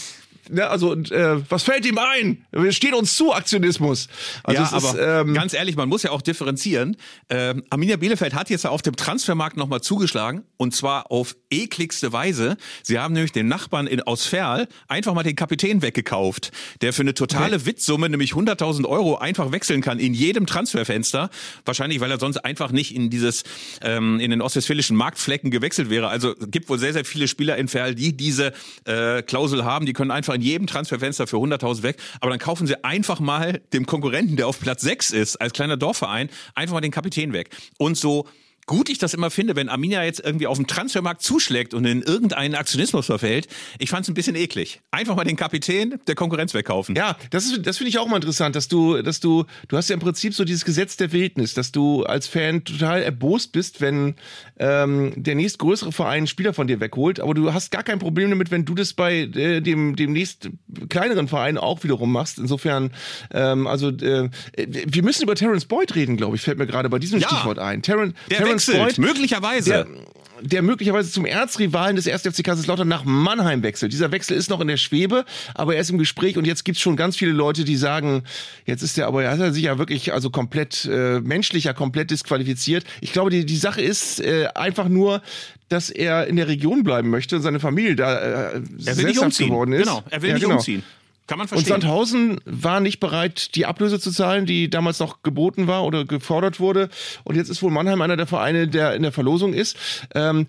ne, 0.49 0.67
also 0.67 0.91
und, 0.91 1.11
äh, 1.11 1.49
was 1.49 1.63
fällt 1.63 1.85
ihm 1.85 1.97
ein? 1.97 2.45
Steht 2.69 2.93
uns 2.93 3.15
zu, 3.15 3.33
Aktionismus. 3.33 4.07
Also 4.43 4.61
ja, 4.61 4.69
aber 4.71 4.89
ist, 4.89 5.27
ähm, 5.27 5.33
ganz 5.33 5.53
ehrlich, 5.53 5.75
man 5.75 5.89
muss 5.89 6.03
ja 6.03 6.11
auch 6.11 6.21
differenzieren. 6.21 6.97
Ähm, 7.29 7.63
Arminia 7.69 7.97
Bielefeld 7.97 8.33
hat 8.33 8.49
jetzt 8.49 8.65
auf 8.65 8.81
dem 8.81 8.95
Transfermarkt 8.95 9.57
nochmal 9.57 9.81
zugeschlagen 9.81 10.43
und 10.57 10.75
zwar 10.75 11.11
auf 11.11 11.35
ekligste 11.61 12.13
Weise. 12.13 12.57
Sie 12.81 12.99
haben 12.99 13.13
nämlich 13.13 13.31
den 13.31 13.47
Nachbarn 13.47 13.87
in, 13.87 14.01
aus 14.01 14.25
Ferl 14.25 14.67
einfach 14.87 15.13
mal 15.13 15.23
den 15.23 15.35
Kapitän 15.35 15.81
weggekauft, 15.81 16.51
der 16.81 16.93
für 16.93 17.01
eine 17.01 17.13
totale 17.13 17.57
okay. 17.57 17.65
Witzsumme, 17.67 18.09
nämlich 18.09 18.33
100.000 18.33 18.85
Euro, 18.85 19.15
einfach 19.17 19.51
wechseln 19.51 19.81
kann 19.81 19.99
in 19.99 20.13
jedem 20.13 20.45
Transferfenster. 20.45 21.29
Wahrscheinlich, 21.65 21.99
weil 21.99 22.11
er 22.11 22.19
sonst 22.19 22.37
einfach 22.37 22.71
nicht 22.71 22.95
in 22.95 23.09
dieses, 23.09 23.43
ähm, 23.81 24.19
in 24.19 24.31
den 24.31 24.41
ostwestfälischen 24.41 24.97
Marktflecken 24.97 25.51
gewechselt 25.51 25.89
wäre. 25.89 26.07
Also 26.07 26.35
gibt 26.47 26.69
wohl 26.69 26.79
sehr, 26.79 26.93
sehr 26.93 27.05
viele 27.05 27.27
Spieler 27.27 27.57
in 27.57 27.67
Ferl, 27.67 27.95
die 27.95 28.15
diese 28.15 28.53
äh, 28.85 29.21
Klausel 29.21 29.63
haben. 29.65 29.85
Die 29.85 29.93
können 29.93 30.11
einfach 30.11 30.33
in 30.33 30.41
jedem 30.41 30.67
Transferfenster 30.67 31.27
für 31.27 31.37
100.000 31.37 31.83
weg. 31.83 31.97
Aber 32.19 32.29
dann 32.29 32.39
kaufen 32.39 32.67
sie 32.67 32.83
einfach 32.83 33.19
mal 33.19 33.61
dem 33.73 33.85
Konkurrenten, 33.85 34.35
der 34.35 34.47
auf 34.47 34.59
Platz 34.59 34.81
6 34.81 35.11
ist, 35.11 35.37
als 35.37 35.53
kleiner 35.53 35.77
Dorfverein, 35.77 36.29
einfach 36.55 36.73
mal 36.73 36.81
den 36.81 36.91
Kapitän 36.91 37.33
weg. 37.33 37.49
Und 37.77 37.97
so 37.97 38.27
gut 38.65 38.89
ich 38.89 38.97
das 38.97 39.13
immer 39.13 39.29
finde, 39.29 39.55
wenn 39.55 39.69
Arminia 39.69 40.03
jetzt 40.03 40.19
irgendwie 40.23 40.47
auf 40.47 40.57
dem 40.57 40.67
Transfermarkt 40.67 41.21
zuschlägt 41.21 41.73
und 41.73 41.85
in 41.85 42.01
irgendeinen 42.01 42.55
Aktionismus 42.55 43.05
verfällt. 43.05 43.47
Ich 43.79 43.89
fand 43.89 44.03
es 44.03 44.09
ein 44.09 44.13
bisschen 44.13 44.35
eklig. 44.35 44.81
Einfach 44.91 45.15
mal 45.15 45.23
den 45.23 45.35
Kapitän 45.35 45.99
der 46.07 46.15
Konkurrenz 46.15 46.53
wegkaufen. 46.53 46.95
Ja, 46.95 47.17
das 47.29 47.45
ist, 47.45 47.65
das 47.65 47.77
finde 47.77 47.89
ich 47.89 47.99
auch 47.99 48.07
mal 48.07 48.17
interessant, 48.17 48.55
dass 48.55 48.67
du, 48.67 49.01
dass 49.01 49.19
du, 49.19 49.45
du 49.67 49.77
hast 49.77 49.89
ja 49.89 49.93
im 49.93 49.99
Prinzip 49.99 50.33
so 50.33 50.45
dieses 50.45 50.65
Gesetz 50.65 50.97
der 50.97 51.11
Wildnis, 51.11 51.53
dass 51.53 51.71
du 51.71 52.03
als 52.03 52.27
Fan 52.27 52.63
total 52.63 53.03
erbost 53.03 53.51
bist, 53.51 53.81
wenn 53.81 54.15
ähm, 54.57 55.13
der 55.15 55.35
nächstgrößere 55.35 55.91
Verein 55.91 56.13
einen 56.13 56.27
Spieler 56.27 56.53
von 56.53 56.67
dir 56.67 56.79
wegholt, 56.79 57.19
aber 57.19 57.33
du 57.33 57.53
hast 57.53 57.71
gar 57.71 57.83
kein 57.83 57.99
Problem 57.99 58.29
damit, 58.29 58.51
wenn 58.51 58.65
du 58.65 58.75
das 58.75 58.93
bei 58.93 59.21
äh, 59.21 59.61
dem, 59.61 59.95
dem 59.95 60.13
nächst 60.13 60.49
kleineren 60.89 61.27
Verein 61.27 61.57
auch 61.57 61.83
wiederum 61.83 62.11
machst. 62.11 62.39
Insofern, 62.39 62.91
ähm, 63.31 63.67
also 63.67 63.89
äh, 63.89 64.29
wir 64.55 65.03
müssen 65.03 65.23
über 65.23 65.35
Terence 65.35 65.65
Boyd 65.65 65.95
reden, 65.95 66.17
glaube 66.17 66.35
ich, 66.35 66.41
fällt 66.41 66.57
mir 66.57 66.67
gerade 66.67 66.89
bei 66.89 66.99
diesem 66.99 67.19
ja, 67.19 67.27
Stichwort 67.27 67.59
ein. 67.59 67.81
Terence, 67.81 68.13
der 68.29 68.39
wechselt, 68.53 68.77
Boyd, 68.77 68.97
möglicherweise. 68.97 69.69
Der, 69.69 69.87
der 70.43 70.61
möglicherweise 70.61 71.09
zum 71.09 71.25
Erzrivalen 71.25 71.95
des 71.95 72.07
1. 72.07 72.21
FC 72.23 72.43
Kaiserslautern 72.43 72.87
nach 72.87 73.05
Mannheim 73.05 73.63
wechselt. 73.63 73.93
Dieser 73.93 74.11
Wechsel 74.11 74.35
ist 74.35 74.49
noch 74.49 74.59
in 74.59 74.67
der 74.67 74.77
Schwebe, 74.77 75.25
aber 75.55 75.75
er 75.75 75.81
ist 75.81 75.89
im 75.89 75.97
Gespräch 75.97 76.37
und 76.37 76.45
jetzt 76.45 76.65
gibt's 76.65 76.81
schon 76.81 76.97
ganz 76.97 77.15
viele 77.15 77.31
Leute, 77.31 77.63
die 77.63 77.77
sagen, 77.77 78.23
jetzt 78.65 78.81
ist 78.81 78.97
er 78.97 79.07
aber, 79.07 79.23
er 79.23 79.37
hat 79.37 79.53
sich 79.53 79.63
ja 79.63 79.77
wirklich 79.77 80.11
also 80.11 80.29
komplett 80.29 80.85
äh, 80.91 81.21
menschlicher, 81.21 81.73
komplett 81.73 82.11
disqualifiziert. 82.11 82.83
Ich 82.99 83.13
glaube, 83.13 83.29
die, 83.29 83.45
die 83.45 83.55
Sache 83.55 83.81
ist 83.81 84.19
äh, 84.19 84.47
einfach 84.53 84.89
nur, 84.89 85.21
dass 85.69 85.89
er 85.89 86.27
in 86.27 86.35
der 86.35 86.47
Region 86.47 86.83
bleiben 86.83 87.09
möchte 87.09 87.37
und 87.37 87.41
seine 87.41 87.59
Familie 87.59 87.95
da 87.95 88.19
äh, 88.19 88.61
er 88.85 88.97
will 88.97 89.05
nicht 89.05 89.19
umziehen. 89.19 89.49
geworden 89.49 89.71
ist. 89.71 89.83
Genau, 89.83 90.03
er 90.09 90.21
will 90.21 90.29
ja, 90.29 90.35
nicht 90.35 90.43
genau. 90.43 90.55
umziehen. 90.55 90.83
Kann 91.33 91.39
man 91.39 91.47
verstehen. 91.47 91.73
Und 91.73 91.81
Sandhausen 91.81 92.39
war 92.45 92.79
nicht 92.79 92.99
bereit, 92.99 93.55
die 93.55 93.65
Ablöse 93.65 93.99
zu 93.99 94.11
zahlen, 94.11 94.45
die 94.45 94.69
damals 94.69 94.99
noch 94.99 95.23
geboten 95.23 95.65
war 95.65 95.83
oder 95.83 96.05
gefordert 96.05 96.59
wurde. 96.59 96.89
Und 97.23 97.35
jetzt 97.35 97.49
ist 97.49 97.63
wohl 97.63 97.71
Mannheim 97.71 98.01
einer 98.01 98.17
der 98.17 98.27
Vereine, 98.27 98.67
der 98.67 98.93
in 98.93 99.01
der 99.01 99.11
Verlosung 99.11 99.55
ist. 99.55 99.75
Ähm, 100.13 100.45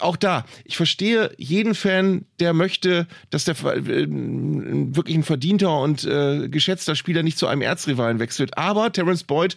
auch 0.00 0.16
da, 0.16 0.44
ich 0.64 0.76
verstehe 0.76 1.32
jeden 1.38 1.74
Fan, 1.74 2.26
der 2.40 2.52
möchte, 2.52 3.06
dass 3.30 3.44
der 3.44 3.54
äh, 3.54 4.06
wirklich 4.08 5.16
ein 5.16 5.22
verdienter 5.22 5.80
und 5.80 6.04
äh, 6.04 6.48
geschätzter 6.48 6.94
Spieler 6.94 7.22
nicht 7.22 7.38
zu 7.38 7.46
einem 7.46 7.62
Erzrivalen 7.62 8.18
wechselt. 8.18 8.58
Aber 8.58 8.92
Terence 8.92 9.24
Boyd 9.24 9.56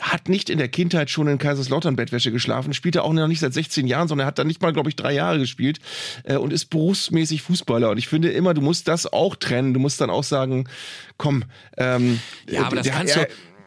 hat 0.00 0.28
nicht 0.28 0.50
in 0.50 0.58
der 0.58 0.68
Kindheit 0.68 1.08
schon 1.10 1.26
in 1.26 1.38
Kaiserslautern 1.38 1.96
Bettwäsche 1.96 2.30
geschlafen, 2.30 2.74
spielt 2.74 2.96
er 2.96 3.04
auch 3.04 3.12
noch 3.12 3.28
nicht 3.28 3.40
seit 3.40 3.54
16 3.54 3.86
Jahren, 3.86 4.08
sondern 4.08 4.26
er 4.26 4.28
hat 4.28 4.38
dann 4.38 4.46
nicht 4.46 4.60
mal, 4.60 4.72
glaube 4.72 4.90
ich, 4.90 4.96
drei 4.96 5.12
Jahre 5.12 5.38
gespielt 5.38 5.78
äh, 6.24 6.36
und 6.36 6.52
ist 6.52 6.66
berufsmäßig 6.66 7.42
Fußballer. 7.42 7.90
Und 7.90 7.98
ich 7.98 8.08
finde 8.08 8.30
immer, 8.30 8.52
du 8.52 8.60
musst 8.60 8.88
das 8.88 9.10
auch 9.10 9.36
trennen. 9.36 9.74
Du 9.74 9.80
musst 9.80 10.00
dann 10.00 10.10
auch 10.10 10.24
sagen, 10.24 10.68
komm, 11.16 11.44
ähm, 11.78 12.20
ja, 12.48 12.64
aber 12.64 12.76
das 12.76 12.84
der, 12.84 12.94
kannst 12.94 13.16
du 13.16 13.26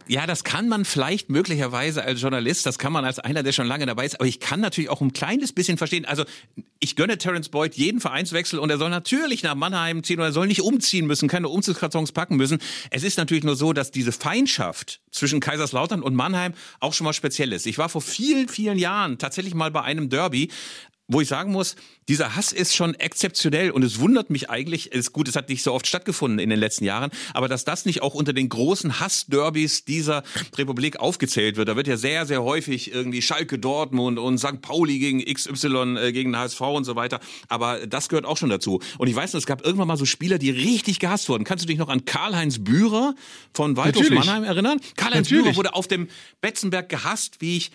ja, 0.09 0.25
das 0.25 0.43
kann 0.43 0.67
man 0.67 0.85
vielleicht 0.85 1.29
möglicherweise 1.29 2.03
als 2.03 2.19
Journalist, 2.19 2.65
das 2.65 2.79
kann 2.79 2.91
man 2.91 3.05
als 3.05 3.19
einer, 3.19 3.43
der 3.43 3.51
schon 3.51 3.67
lange 3.67 3.85
dabei 3.85 4.07
ist, 4.07 4.15
aber 4.15 4.25
ich 4.25 4.39
kann 4.39 4.59
natürlich 4.59 4.89
auch 4.89 5.01
ein 5.01 5.13
kleines 5.13 5.53
bisschen 5.53 5.77
verstehen. 5.77 6.05
Also 6.05 6.23
ich 6.79 6.95
gönne 6.95 7.19
Terence 7.19 7.49
Boyd 7.49 7.75
jeden 7.75 8.01
Vereinswechsel 8.01 8.57
und 8.57 8.71
er 8.71 8.79
soll 8.79 8.89
natürlich 8.89 9.43
nach 9.43 9.53
Mannheim 9.53 10.03
ziehen 10.03 10.17
oder 10.17 10.29
er 10.29 10.31
soll 10.31 10.47
nicht 10.47 10.61
umziehen 10.61 11.05
müssen, 11.05 11.29
keine 11.29 11.47
Umzugskartons 11.47 12.11
packen 12.11 12.37
müssen. 12.37 12.57
Es 12.89 13.03
ist 13.03 13.19
natürlich 13.19 13.43
nur 13.43 13.55
so, 13.55 13.71
dass 13.71 13.91
diese 13.91 14.11
Feindschaft 14.11 14.99
zwischen 15.11 15.41
Kaiserslautern 15.41 16.01
und 16.01 16.15
Mannheim 16.15 16.53
auch 16.79 16.93
schon 16.93 17.05
mal 17.05 17.13
speziell 17.13 17.53
ist. 17.53 17.67
Ich 17.67 17.77
war 17.77 17.87
vor 17.87 18.01
vielen, 18.01 18.49
vielen 18.49 18.79
Jahren 18.79 19.19
tatsächlich 19.19 19.53
mal 19.53 19.69
bei 19.69 19.83
einem 19.83 20.09
Derby 20.09 20.49
wo 21.09 21.19
ich 21.19 21.27
sagen 21.27 21.51
muss, 21.51 21.75
dieser 22.07 22.35
Hass 22.35 22.53
ist 22.53 22.75
schon 22.75 22.93
exzeptionell 22.93 23.71
und 23.71 23.83
es 23.83 23.99
wundert 23.99 24.29
mich 24.29 24.49
eigentlich, 24.49 24.91
ist 24.91 25.11
gut, 25.11 25.27
es 25.27 25.35
hat 25.35 25.49
nicht 25.49 25.63
so 25.63 25.73
oft 25.73 25.87
stattgefunden 25.87 26.39
in 26.39 26.49
den 26.49 26.59
letzten 26.59 26.85
Jahren, 26.85 27.09
aber 27.33 27.47
dass 27.47 27.65
das 27.65 27.85
nicht 27.85 28.03
auch 28.03 28.13
unter 28.13 28.31
den 28.31 28.47
großen 28.47 28.99
Hassderbys 28.99 29.85
dieser 29.85 30.23
Republik 30.57 30.99
aufgezählt 30.99 31.57
wird. 31.57 31.67
Da 31.67 31.75
wird 31.75 31.87
ja 31.87 31.97
sehr, 31.97 32.27
sehr 32.27 32.43
häufig 32.43 32.93
irgendwie 32.93 33.23
Schalke 33.23 33.57
Dortmund 33.57 34.19
und 34.19 34.37
St. 34.37 34.61
Pauli 34.61 34.99
gegen 34.99 35.25
XY, 35.25 35.97
äh, 35.97 36.11
gegen 36.11 36.37
HSV 36.37 36.61
und 36.61 36.83
so 36.83 36.95
weiter. 36.95 37.19
Aber 37.47 37.87
das 37.87 38.07
gehört 38.07 38.25
auch 38.25 38.37
schon 38.37 38.49
dazu. 38.49 38.79
Und 38.99 39.07
ich 39.07 39.15
weiß 39.15 39.33
noch, 39.33 39.39
es 39.39 39.47
gab 39.47 39.65
irgendwann 39.65 39.87
mal 39.87 39.97
so 39.97 40.05
Spieler, 40.05 40.37
die 40.37 40.51
richtig 40.51 40.99
gehasst 40.99 41.27
wurden. 41.27 41.43
Kannst 41.43 41.63
du 41.63 41.67
dich 41.67 41.79
noch 41.79 41.89
an 41.89 42.05
Karl-Heinz 42.05 42.63
Bührer 42.63 43.15
von 43.53 43.77
Waldhof 43.77 44.09
Mannheim 44.11 44.43
erinnern? 44.43 44.79
Karl-Heinz 44.95 45.29
Bührer 45.29 45.55
wurde 45.55 45.73
auf 45.73 45.87
dem 45.87 46.07
Betzenberg 46.41 46.87
gehasst, 46.87 47.41
wie 47.41 47.57
ich 47.57 47.71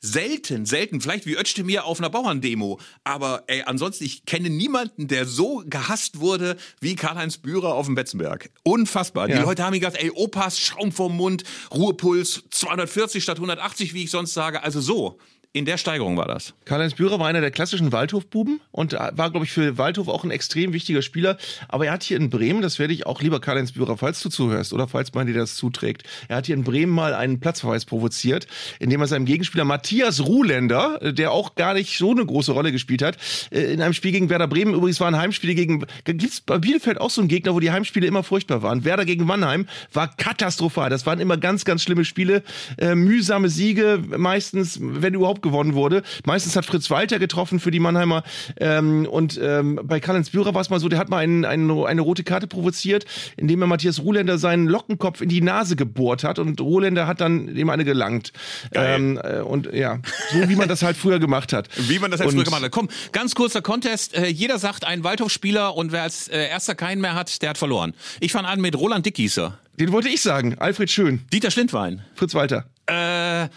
selten, 0.00 0.66
selten, 0.66 1.00
vielleicht 1.00 1.26
wie 1.26 1.36
Özdemir 1.36 1.84
auf 1.84 1.98
einer 1.98 2.10
Bauerndemo, 2.10 2.80
aber 3.04 3.44
ey, 3.46 3.62
ansonsten, 3.62 4.04
ich 4.04 4.24
kenne 4.24 4.50
niemanden, 4.50 5.08
der 5.08 5.26
so 5.26 5.62
gehasst 5.66 6.20
wurde 6.20 6.56
wie 6.80 6.96
Karl-Heinz 6.96 7.38
Bührer 7.38 7.74
auf 7.74 7.86
dem 7.86 7.94
Betzenberg. 7.94 8.50
Unfassbar. 8.62 9.28
Ja. 9.28 9.36
Die 9.36 9.42
Leute 9.42 9.64
haben 9.64 9.78
gesagt, 9.78 10.02
ey, 10.02 10.10
Opas, 10.10 10.58
Schaum 10.58 10.92
vom 10.92 11.16
Mund, 11.16 11.44
Ruhepuls 11.72 12.44
240 12.50 13.22
statt 13.22 13.36
180, 13.36 13.94
wie 13.94 14.04
ich 14.04 14.10
sonst 14.10 14.34
sage, 14.34 14.62
also 14.62 14.80
so. 14.80 15.18
In 15.52 15.64
der 15.64 15.78
Steigerung 15.78 16.16
war 16.16 16.28
das. 16.28 16.54
Karl-Heinz 16.64 16.94
Bührer 16.94 17.18
war 17.18 17.26
einer 17.26 17.40
der 17.40 17.50
klassischen 17.50 17.90
Waldhofbuben 17.90 18.60
und 18.70 18.92
war, 18.92 19.30
glaube 19.32 19.44
ich, 19.44 19.50
für 19.50 19.78
Waldhof 19.78 20.06
auch 20.06 20.22
ein 20.22 20.30
extrem 20.30 20.72
wichtiger 20.72 21.02
Spieler. 21.02 21.38
Aber 21.68 21.86
er 21.86 21.92
hat 21.92 22.04
hier 22.04 22.18
in 22.18 22.30
Bremen, 22.30 22.62
das 22.62 22.78
werde 22.78 22.94
ich 22.94 23.04
auch 23.04 23.20
lieber 23.20 23.40
Karl-Heinz 23.40 23.72
Bührer, 23.72 23.96
falls 23.96 24.22
du 24.22 24.28
zuhörst 24.28 24.72
oder 24.72 24.86
falls 24.86 25.12
man 25.12 25.26
dir 25.26 25.34
das 25.34 25.56
zuträgt, 25.56 26.04
er 26.28 26.36
hat 26.36 26.46
hier 26.46 26.54
in 26.54 26.62
Bremen 26.62 26.92
mal 26.92 27.14
einen 27.14 27.40
Platzverweis 27.40 27.84
provoziert, 27.84 28.46
indem 28.78 29.00
er 29.00 29.08
seinem 29.08 29.24
Gegenspieler 29.24 29.64
Matthias 29.64 30.24
Ruhländer, 30.24 31.12
der 31.12 31.32
auch 31.32 31.56
gar 31.56 31.74
nicht 31.74 31.98
so 31.98 32.12
eine 32.12 32.24
große 32.24 32.52
Rolle 32.52 32.70
gespielt 32.70 33.02
hat, 33.02 33.18
äh, 33.50 33.72
in 33.72 33.82
einem 33.82 33.94
Spiel 33.94 34.12
gegen 34.12 34.30
Werder 34.30 34.46
Bremen, 34.46 34.74
übrigens 34.74 35.00
war 35.00 35.08
ein 35.08 35.16
Heimspiel 35.16 35.56
gegen, 35.56 35.84
gibt's 36.04 36.40
bei 36.42 36.58
Bielefeld 36.58 37.00
auch 37.00 37.10
so 37.10 37.22
einen 37.22 37.28
Gegner, 37.28 37.56
wo 37.56 37.58
die 37.58 37.72
Heimspiele 37.72 38.06
immer 38.06 38.22
furchtbar 38.22 38.62
waren. 38.62 38.84
Werder 38.84 39.04
gegen 39.04 39.24
Mannheim 39.24 39.66
war 39.92 40.14
katastrophal. 40.16 40.90
Das 40.90 41.06
waren 41.06 41.18
immer 41.18 41.36
ganz, 41.36 41.64
ganz 41.64 41.82
schlimme 41.82 42.04
Spiele, 42.04 42.44
äh, 42.78 42.94
mühsame 42.94 43.48
Siege, 43.48 44.00
meistens, 44.16 44.78
wenn 44.80 45.14
überhaupt 45.14 45.39
gewonnen 45.42 45.74
wurde. 45.74 46.02
Meistens 46.24 46.56
hat 46.56 46.64
Fritz 46.64 46.90
Walter 46.90 47.18
getroffen 47.18 47.60
für 47.60 47.70
die 47.70 47.80
Mannheimer. 47.80 48.22
Ähm, 48.58 49.06
und 49.06 49.38
ähm, 49.42 49.80
bei 49.82 50.00
Karl-Heinz 50.00 50.30
Bührer 50.30 50.54
war 50.54 50.60
es 50.60 50.70
mal 50.70 50.80
so, 50.80 50.88
der 50.88 50.98
hat 50.98 51.08
mal 51.08 51.18
einen, 51.18 51.44
einen, 51.44 51.70
eine 51.84 52.00
rote 52.00 52.24
Karte 52.24 52.46
provoziert, 52.46 53.04
indem 53.36 53.62
er 53.62 53.66
Matthias 53.66 54.00
Ruhländer 54.00 54.38
seinen 54.38 54.66
Lockenkopf 54.66 55.20
in 55.20 55.28
die 55.28 55.40
Nase 55.40 55.76
gebohrt 55.76 56.24
hat 56.24 56.38
und 56.38 56.60
Ruhländer 56.60 57.06
hat 57.06 57.20
dann 57.20 57.54
dem 57.54 57.70
eine 57.70 57.84
gelangt. 57.84 58.32
Ähm, 58.72 59.20
äh, 59.22 59.40
und 59.40 59.72
ja, 59.72 59.98
so 60.32 60.48
wie 60.48 60.56
man 60.56 60.68
das 60.68 60.82
halt 60.82 60.96
früher 60.96 61.18
gemacht 61.18 61.52
hat. 61.52 61.68
Wie 61.76 61.98
man 61.98 62.10
das 62.10 62.20
halt 62.20 62.28
und, 62.28 62.36
früher 62.36 62.44
gemacht 62.44 62.62
hat. 62.62 62.70
Komm, 62.70 62.88
ganz 63.12 63.34
kurzer 63.34 63.62
Contest. 63.62 64.14
Äh, 64.14 64.26
jeder 64.26 64.58
sagt 64.58 64.84
ein 64.84 65.04
Waldhof-Spieler 65.04 65.76
und 65.76 65.92
wer 65.92 66.02
als 66.02 66.28
äh, 66.28 66.48
erster 66.48 66.74
keinen 66.74 67.00
mehr 67.00 67.14
hat, 67.14 67.42
der 67.42 67.50
hat 67.50 67.58
verloren. 67.58 67.94
Ich 68.20 68.32
fange 68.32 68.48
an 68.48 68.60
mit 68.60 68.76
Roland 68.76 69.06
Dickgießer. 69.06 69.58
Den 69.78 69.92
wollte 69.92 70.08
ich 70.08 70.20
sagen. 70.20 70.56
Alfred 70.58 70.90
Schön. 70.90 71.22
Dieter 71.32 71.50
Schlindwein. 71.50 72.02
Fritz 72.14 72.34
Walter. 72.34 72.66
Äh, 72.86 73.48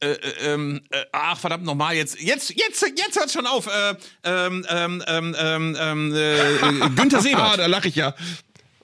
äh, 0.00 0.10
äh, 0.10 0.52
ähm, 0.52 0.80
äh, 0.90 1.04
ach 1.10 1.38
verdammt 1.38 1.64
nochmal, 1.64 1.96
jetzt, 1.96 2.20
jetzt, 2.20 2.50
jetzt, 2.50 2.82
jetzt 2.82 3.18
hört's 3.18 3.32
schon 3.32 3.46
auf. 3.46 3.66
Äh, 3.66 3.94
ähm, 4.24 4.64
ähm, 4.68 5.02
ähm, 5.08 5.36
ähm, 5.38 5.76
ähm 5.78 6.14
äh, 6.14 6.88
Günther 6.96 7.20
Siebert. 7.20 7.40
ah, 7.40 7.56
da 7.56 7.66
lache 7.66 7.88
ich 7.88 7.96
ja. 7.96 8.14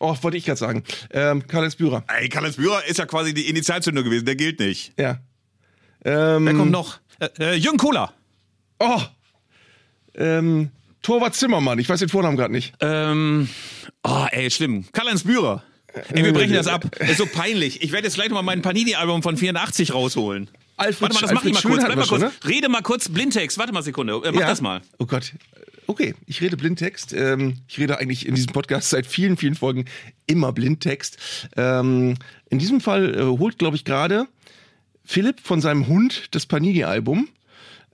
Oh, 0.01 0.17
wollte 0.23 0.37
ich 0.37 0.45
gerade 0.45 0.59
sagen. 0.59 0.83
Ähm, 1.13 1.47
Karl-Heinz 1.47 1.77
Bührer. 1.77 2.05
Ey, 2.09 2.29
Karl-Heinz 2.29 2.57
Bührer 2.57 2.85
ist 2.85 2.99
ja 2.99 3.07
quasi 3.07 3.33
die 3.33 3.49
Initialzündung 3.49 4.05
gewesen, 4.05 4.27
der 4.27 4.35
gilt 4.35 4.59
nicht. 4.59 4.93
Ja. 4.99 5.21
Ähm, 6.05 6.47
Wer 6.47 6.55
kommt 6.55 6.73
noch? 6.73 6.99
Äh, 7.21 7.29
äh, 7.39 7.55
Jürgen 7.55 7.79
Kohler. 7.79 8.13
Oh. 8.81 9.01
Ähm, 10.17 10.71
Torwart 11.03 11.37
Zimmermann, 11.37 11.79
ich 11.79 11.89
weiß 11.89 12.01
den 12.01 12.09
Vornamen 12.09 12.37
gerade 12.37 12.53
nicht. 12.53 12.75
Ähm, 12.81 13.49
oh, 14.03 14.27
ey, 14.31 14.51
schlimm. 14.51 14.87
Karl-Heinz 14.93 15.23
Bührer. 15.23 15.63
Ey, 16.13 16.25
wir 16.25 16.33
brechen 16.33 16.55
das 16.55 16.67
ab. 16.67 16.85
Ist 16.99 17.19
so 17.19 17.27
peinlich. 17.27 17.83
Ich 17.83 17.93
werde 17.93 18.09
jetzt 18.09 18.15
gleich 18.15 18.29
nochmal 18.29 18.43
mein 18.43 18.63
Panini-Album 18.63 19.23
von 19.23 19.37
84 19.37 19.95
rausholen. 19.95 20.51
Alfred, 20.77 21.03
Warte 21.03 21.15
mal, 21.15 21.21
das 21.21 21.33
mach 21.33 21.45
ich 21.45 21.55
mal 21.55 21.63
kurz. 21.63 21.85
Bleib 21.85 21.97
mal 21.97 22.07
kurz. 22.07 22.23
Ne? 22.23 22.33
Rede 22.47 22.69
mal 22.69 22.83
kurz 22.83 23.09
Blindtext. 23.09 23.59
Warte 23.59 23.73
mal 23.73 23.79
eine 23.79 23.85
Sekunde. 23.85 24.15
Äh, 24.25 24.33
mach 24.33 24.41
ja. 24.41 24.49
das 24.49 24.61
mal. 24.61 24.83
Oh 24.99 25.07
Gott. 25.07 25.33
Okay, 25.87 26.15
ich 26.27 26.41
rede 26.41 26.57
Blindtext. 26.57 27.13
Ähm, 27.13 27.59
ich 27.69 27.79
rede 27.79 27.99
eigentlich 27.99 28.27
in 28.27 28.35
diesem 28.35 28.53
Podcast 28.53 28.91
seit 28.91 29.07
vielen, 29.07 29.37
vielen 29.37 29.55
Folgen 29.55 29.85
immer 30.27 30.53
Blindtext. 30.53 31.19
Ähm, 31.57 32.17
in 32.49 32.59
diesem 32.59 32.81
Fall 32.81 33.15
äh, 33.15 33.23
holt, 33.23 33.59
glaube 33.59 33.77
ich, 33.77 33.85
gerade 33.85 34.27
Philipp 35.05 35.41
von 35.41 35.61
seinem 35.61 35.87
Hund 35.87 36.35
das 36.35 36.47
Panini-Album. 36.47 37.29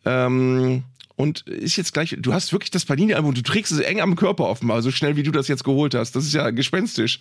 Ähm, 0.05 0.85
und 1.17 1.43
ist 1.43 1.77
jetzt 1.77 1.93
gleich, 1.93 2.17
du 2.19 2.33
hast 2.33 2.53
wirklich 2.53 2.71
das 2.71 2.87
Panini-Album, 2.87 3.35
du 3.35 3.43
trägst 3.43 3.73
es 3.73 3.81
eng 3.81 4.01
am 4.01 4.17
Körper 4.17 4.45
offenbar, 4.45 4.81
so 4.81 4.91
schnell 4.91 5.17
wie 5.17 5.23
du 5.23 5.33
das 5.33 5.49
jetzt 5.49 5.65
geholt 5.65 5.95
hast. 5.95 6.13
Das 6.17 6.25
ist 6.25 6.33
ja 6.33 6.49
gespenstisch. 6.51 7.21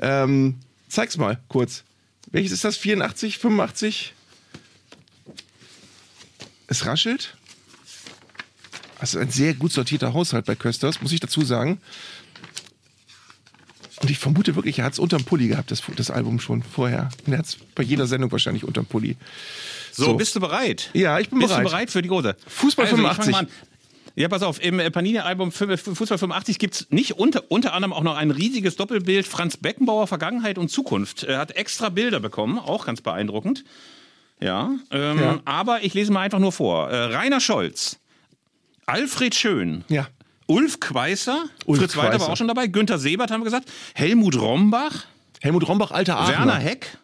Ähm, 0.00 0.60
zeig's 0.88 1.18
mal 1.18 1.38
kurz. 1.48 1.84
Welches 2.30 2.52
ist 2.52 2.64
das? 2.64 2.78
84, 2.78 3.38
85? 3.38 4.14
Es 6.66 6.86
raschelt. 6.86 7.36
Also 8.98 9.18
ein 9.18 9.30
sehr 9.30 9.54
gut 9.54 9.72
sortierter 9.72 10.14
Haushalt 10.14 10.46
bei 10.46 10.54
Kösters, 10.54 11.02
muss 11.02 11.12
ich 11.12 11.20
dazu 11.20 11.42
sagen. 11.42 11.80
Und 14.00 14.10
ich 14.10 14.18
vermute 14.18 14.54
wirklich, 14.54 14.78
er 14.78 14.84
hat 14.84 14.92
es 14.94 14.98
unterm 14.98 15.24
Pulli 15.24 15.48
gehabt, 15.48 15.70
das, 15.70 15.82
das 15.96 16.10
Album 16.10 16.40
schon 16.40 16.62
vorher. 16.62 17.08
Und 17.26 17.32
er 17.32 17.38
hat 17.38 17.46
es 17.46 17.56
bei 17.74 17.82
jeder 17.82 18.06
Sendung 18.06 18.30
wahrscheinlich 18.32 18.64
unterm 18.64 18.86
Pulli. 18.86 19.16
So, 19.92 20.04
so, 20.04 20.14
bist 20.14 20.34
du 20.36 20.40
bereit? 20.40 20.90
Ja, 20.92 21.18
ich 21.20 21.30
bin 21.30 21.38
bist 21.38 21.50
bereit. 21.50 21.62
Bist 21.62 21.72
du 21.72 21.76
bereit 21.76 21.90
für 21.90 22.02
die 22.02 22.08
große? 22.08 22.36
Fußball 22.46 22.86
also, 22.86 22.96
85. 22.96 23.48
Ja, 24.16 24.28
pass 24.28 24.42
auf, 24.42 24.62
im 24.62 24.76
Panini-Album 24.92 25.50
Fußball 25.50 26.18
85 26.18 26.58
gibt's 26.58 26.86
nicht 26.90 27.12
unter, 27.12 27.50
unter 27.50 27.72
anderem 27.72 27.92
auch 27.92 28.02
noch 28.02 28.16
ein 28.16 28.30
riesiges 28.30 28.76
Doppelbild 28.76 29.26
Franz 29.26 29.56
Beckenbauer 29.56 30.06
Vergangenheit 30.06 30.56
und 30.56 30.70
Zukunft. 30.70 31.24
Er 31.24 31.38
hat 31.38 31.52
extra 31.52 31.88
Bilder 31.88 32.20
bekommen, 32.20 32.58
auch 32.58 32.86
ganz 32.86 33.00
beeindruckend. 33.00 33.64
Ja, 34.40 34.70
ähm, 34.90 35.20
ja. 35.20 35.40
aber 35.44 35.82
ich 35.82 35.94
lese 35.94 36.12
mal 36.12 36.20
einfach 36.20 36.38
nur 36.38 36.52
vor. 36.52 36.90
Äh, 36.90 37.14
Rainer 37.14 37.40
Scholz, 37.40 37.98
Alfred 38.86 39.34
Schön, 39.34 39.84
ja. 39.88 40.08
Ulf 40.46 40.80
Kweißer, 40.80 41.44
Ulf 41.66 41.80
Fritz 41.80 41.96
Walter 41.96 42.20
war 42.20 42.28
auch 42.30 42.36
schon 42.36 42.48
dabei, 42.48 42.66
Günther 42.66 42.98
Sebert 42.98 43.30
haben 43.30 43.40
wir 43.40 43.44
gesagt, 43.44 43.70
Helmut 43.94 44.38
Rombach, 44.38 45.06
Helmut 45.40 45.66
Rombach, 45.66 45.90
alter 45.90 46.18
Aachener. 46.18 46.38
Werner 46.38 46.58
Heck, 46.58 46.98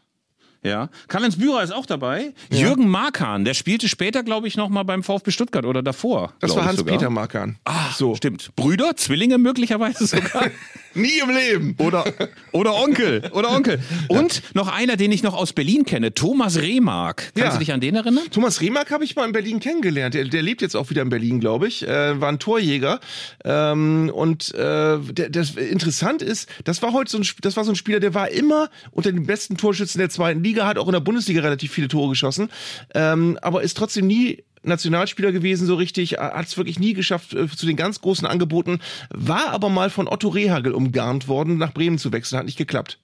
ja. 0.63 0.91
Karl-Heinz 1.09 1.37
Bührer 1.37 1.63
ist 1.63 1.73
auch 1.73 1.87
dabei. 1.87 2.35
Ja. 2.51 2.59
Jürgen 2.59 2.89
Markan, 2.89 3.45
der 3.45 3.55
spielte 3.55 3.89
später, 3.89 4.23
glaube 4.23 4.47
ich, 4.47 4.57
noch 4.57 4.69
mal 4.69 4.83
beim 4.83 5.03
VfB 5.03 5.31
Stuttgart 5.31 5.65
oder 5.65 5.83
davor. 5.83 6.35
Das 6.41 6.55
war 6.55 6.67
Hans-Peter 6.67 7.09
Markan. 7.11 7.57
Ah, 7.65 7.91
so. 7.97 8.15
Stimmt. 8.15 8.55
Brüder, 8.57 8.97
Zwillinge 8.97 9.39
möglicherweise 9.39 10.07
sogar. 10.07 10.51
Nie 10.95 11.21
im 11.23 11.31
Leben. 11.31 11.75
Oder, 11.79 12.05
oder 12.53 12.75
Onkel. 12.75 13.31
Oder 13.33 13.51
Onkel. 13.51 13.81
Und 14.09 14.43
noch 14.55 14.69
einer, 14.69 14.97
den 14.97 15.13
ich 15.13 15.23
noch 15.23 15.35
aus 15.35 15.53
Berlin 15.53 15.85
kenne, 15.85 16.15
Thomas 16.15 16.61
Rehmark. 16.61 17.31
Kannst 17.35 17.37
ja. 17.37 17.53
du 17.53 17.59
dich 17.59 17.73
an 17.73 17.81
den 17.81 17.95
erinnern? 17.95 18.25
Thomas 18.31 18.61
Rehmark 18.61 18.91
habe 18.91 19.05
ich 19.05 19.15
mal 19.15 19.25
in 19.25 19.33
Berlin 19.33 19.61
kennengelernt. 19.61 20.15
Der, 20.15 20.25
der, 20.25 20.43
lebt 20.43 20.63
jetzt 20.63 20.75
auch 20.75 20.91
wieder 20.91 21.03
in 21.03 21.09
Berlin, 21.09 21.39
glaube 21.39 21.69
ich. 21.69 21.87
Äh, 21.87 22.21
war 22.21 22.29
ein 22.29 22.41
Torjäger. 22.41 22.99
Ähm, 23.45 24.11
und 24.13 24.53
äh, 24.55 24.99
der, 24.99 25.31
das 25.31 25.51
interessant 25.51 26.23
ist, 26.23 26.49
das 26.65 26.83
war 26.83 26.93
heute 26.93 27.11
so 27.11 27.19
ein, 27.19 27.27
das 27.41 27.57
war 27.57 27.65
so 27.65 27.73
ein 27.73 27.77
Spieler, 27.77 28.01
der 28.01 28.15
war 28.15 28.31
immer 28.31 28.69
unter 28.91 29.13
den 29.13 29.27
besten 29.27 29.57
Torschützen 29.57 30.01
der 30.01 30.11
zweiten 30.11 30.43
Liga, 30.43 30.50
hat 30.59 30.79
auch 30.79 30.87
in 30.87 30.93
der 30.93 31.01
Bundesliga 31.01 31.41
relativ 31.41 31.73
viele 31.73 31.89
Tore 31.89 32.11
geschossen, 32.11 32.51
ähm, 32.95 33.39
aber 33.43 33.63
ist 33.63 33.77
trotzdem 33.77 34.07
nie 34.07 34.43
Nationalspieler 34.63 35.33
gewesen, 35.33 35.67
so 35.67 35.75
richtig, 35.75 36.13
hat 36.19 36.47
es 36.47 36.57
wirklich 36.57 36.79
nie 36.79 36.93
geschafft 36.93 37.35
äh, 37.35 37.49
zu 37.49 37.67
den 37.67 37.77
ganz 37.77 38.01
großen 38.01 38.27
Angeboten, 38.27 38.81
war 39.11 39.51
aber 39.51 39.69
mal 39.69 39.91
von 39.91 40.09
Otto 40.09 40.29
Rehagel 40.29 40.73
umgarnt 40.73 41.29
worden, 41.29 41.57
nach 41.57 41.73
Bremen 41.73 41.99
zu 41.99 42.13
wechseln, 42.13 42.39
hat 42.39 42.47
nicht 42.47 42.59
geklappt. 42.59 42.99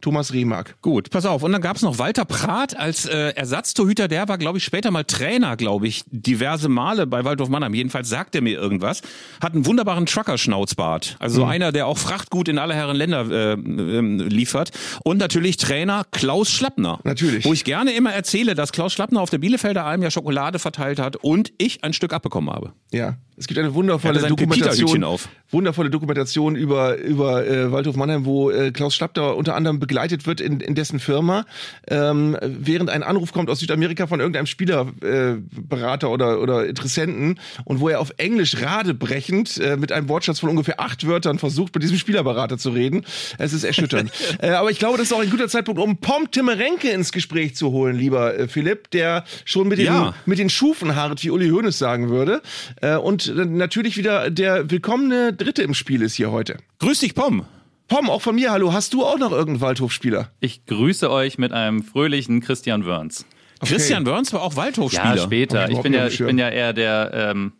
Thomas 0.00 0.32
Rehmark. 0.32 0.76
Gut, 0.82 1.10
pass 1.10 1.26
auf. 1.26 1.42
Und 1.42 1.52
dann 1.52 1.62
gab's 1.62 1.82
noch 1.82 1.98
Walter 1.98 2.24
Prath 2.24 2.76
als 2.76 3.06
äh, 3.06 3.30
Ersatztorhüter. 3.30 4.08
Der 4.08 4.28
war, 4.28 4.36
glaube 4.36 4.58
ich, 4.58 4.64
später 4.64 4.90
mal 4.90 5.04
Trainer, 5.04 5.56
glaube 5.56 5.86
ich, 5.86 6.04
diverse 6.10 6.68
Male 6.68 7.06
bei 7.06 7.24
Waldorf 7.24 7.48
Mannheim. 7.48 7.74
Jedenfalls 7.74 8.08
sagt 8.08 8.34
er 8.34 8.42
mir 8.42 8.58
irgendwas. 8.58 9.02
Hat 9.40 9.54
einen 9.54 9.64
wunderbaren 9.64 10.06
Trucker-Schnauzbart. 10.06 11.16
Also 11.20 11.36
so 11.36 11.44
mhm. 11.44 11.50
einer, 11.50 11.72
der 11.72 11.86
auch 11.86 11.98
Frachtgut 11.98 12.48
in 12.48 12.58
alle 12.58 12.74
Herren 12.74 12.96
Länder 12.96 13.30
äh, 13.30 13.52
äh, 13.52 14.00
liefert. 14.28 14.72
Und 15.04 15.18
natürlich 15.18 15.56
Trainer 15.56 16.04
Klaus 16.10 16.50
Schlappner. 16.50 16.98
Natürlich. 17.04 17.44
Wo 17.44 17.52
ich 17.52 17.64
gerne 17.64 17.92
immer 17.92 18.12
erzähle, 18.12 18.54
dass 18.54 18.72
Klaus 18.72 18.92
Schlappner 18.92 19.20
auf 19.20 19.30
der 19.30 19.38
Bielefelder 19.38 19.84
Alm 19.84 20.02
ja 20.02 20.10
Schokolade 20.10 20.58
verteilt 20.58 20.98
hat 20.98 21.16
und 21.16 21.52
ich 21.58 21.84
ein 21.84 21.92
Stück 21.92 22.12
abbekommen 22.12 22.52
habe. 22.52 22.72
Ja, 22.92 23.16
es 23.36 23.46
gibt 23.46 23.58
eine 23.58 23.74
wundervolle 23.74 24.20
Dokumentation, 24.20 25.18
wundervolle 25.50 25.90
Dokumentation 25.90 26.54
über 26.54 26.96
über 26.98 27.46
äh, 27.46 27.72
Waldhof 27.72 27.96
Mannheim, 27.96 28.26
wo 28.26 28.50
äh, 28.50 28.70
Klaus 28.70 28.94
Schlappter 28.94 29.36
unter 29.36 29.56
anderem 29.56 29.71
begleitet 29.78 30.26
wird 30.26 30.40
in, 30.40 30.60
in 30.60 30.74
dessen 30.74 31.00
Firma, 31.00 31.44
ähm, 31.88 32.36
während 32.42 32.90
ein 32.90 33.02
Anruf 33.02 33.32
kommt 33.32 33.50
aus 33.50 33.60
Südamerika 33.60 34.06
von 34.06 34.20
irgendeinem 34.20 34.46
Spielerberater 34.46 36.06
äh, 36.06 36.10
oder 36.10 36.40
oder 36.40 36.66
Interessenten 36.66 37.38
und 37.64 37.80
wo 37.80 37.88
er 37.88 38.00
auf 38.00 38.12
Englisch 38.16 38.60
radebrechend 38.60 39.58
äh, 39.58 39.76
mit 39.76 39.92
einem 39.92 40.08
Wortschatz 40.08 40.40
von 40.40 40.50
ungefähr 40.50 40.80
acht 40.80 41.06
Wörtern 41.06 41.38
versucht, 41.38 41.74
mit 41.74 41.82
diesem 41.82 41.98
Spielerberater 41.98 42.58
zu 42.58 42.70
reden. 42.70 43.04
Es 43.38 43.52
ist 43.52 43.64
erschütternd. 43.64 44.10
äh, 44.40 44.50
aber 44.50 44.70
ich 44.70 44.78
glaube, 44.78 44.98
das 44.98 45.08
ist 45.08 45.12
auch 45.12 45.20
ein 45.20 45.30
guter 45.30 45.48
Zeitpunkt, 45.48 45.80
um 45.80 45.98
Pom 45.98 46.30
Timmerenke 46.30 46.90
ins 46.90 47.12
Gespräch 47.12 47.54
zu 47.54 47.70
holen, 47.70 47.96
lieber 47.96 48.38
äh, 48.38 48.48
Philipp, 48.48 48.90
der 48.90 49.24
schon 49.44 49.68
mit 49.68 49.78
den 49.78 49.86
ja. 49.86 50.14
mit 50.26 50.38
den 50.38 50.50
Schufen 50.50 50.96
hart, 50.96 51.22
wie 51.22 51.30
Uli 51.30 51.48
Hoeneß 51.48 51.78
sagen 51.78 52.10
würde. 52.10 52.42
Äh, 52.80 52.96
und 52.96 53.34
natürlich 53.34 53.96
wieder 53.96 54.30
der 54.30 54.70
willkommene 54.70 55.32
Dritte 55.32 55.62
im 55.62 55.74
Spiel 55.74 56.02
ist 56.02 56.14
hier 56.14 56.30
heute. 56.30 56.56
Grüß 56.78 57.00
dich, 57.00 57.14
Pom. 57.14 57.46
Pom, 57.92 58.08
auch 58.08 58.22
von 58.22 58.34
mir, 58.34 58.50
hallo. 58.50 58.72
Hast 58.72 58.94
du 58.94 59.04
auch 59.04 59.18
noch 59.18 59.32
irgendeinen 59.32 59.60
Waldhofspieler? 59.60 60.30
Ich 60.40 60.64
grüße 60.64 61.10
euch 61.10 61.36
mit 61.36 61.52
einem 61.52 61.82
fröhlichen 61.82 62.40
Christian 62.40 62.86
Wörns. 62.86 63.26
Okay. 63.60 63.74
Christian 63.74 64.06
Wörns 64.06 64.32
war 64.32 64.40
auch 64.40 64.56
Waldhofspieler. 64.56 65.16
Ja, 65.16 65.22
später. 65.22 65.68
Ich 65.68 65.78
bin 65.82 65.92
ja, 65.92 66.06
ich 66.06 66.16
bin 66.16 66.38
ja 66.38 66.48
eher 66.48 66.72
der, 66.72 67.10
ähm, 67.12 67.52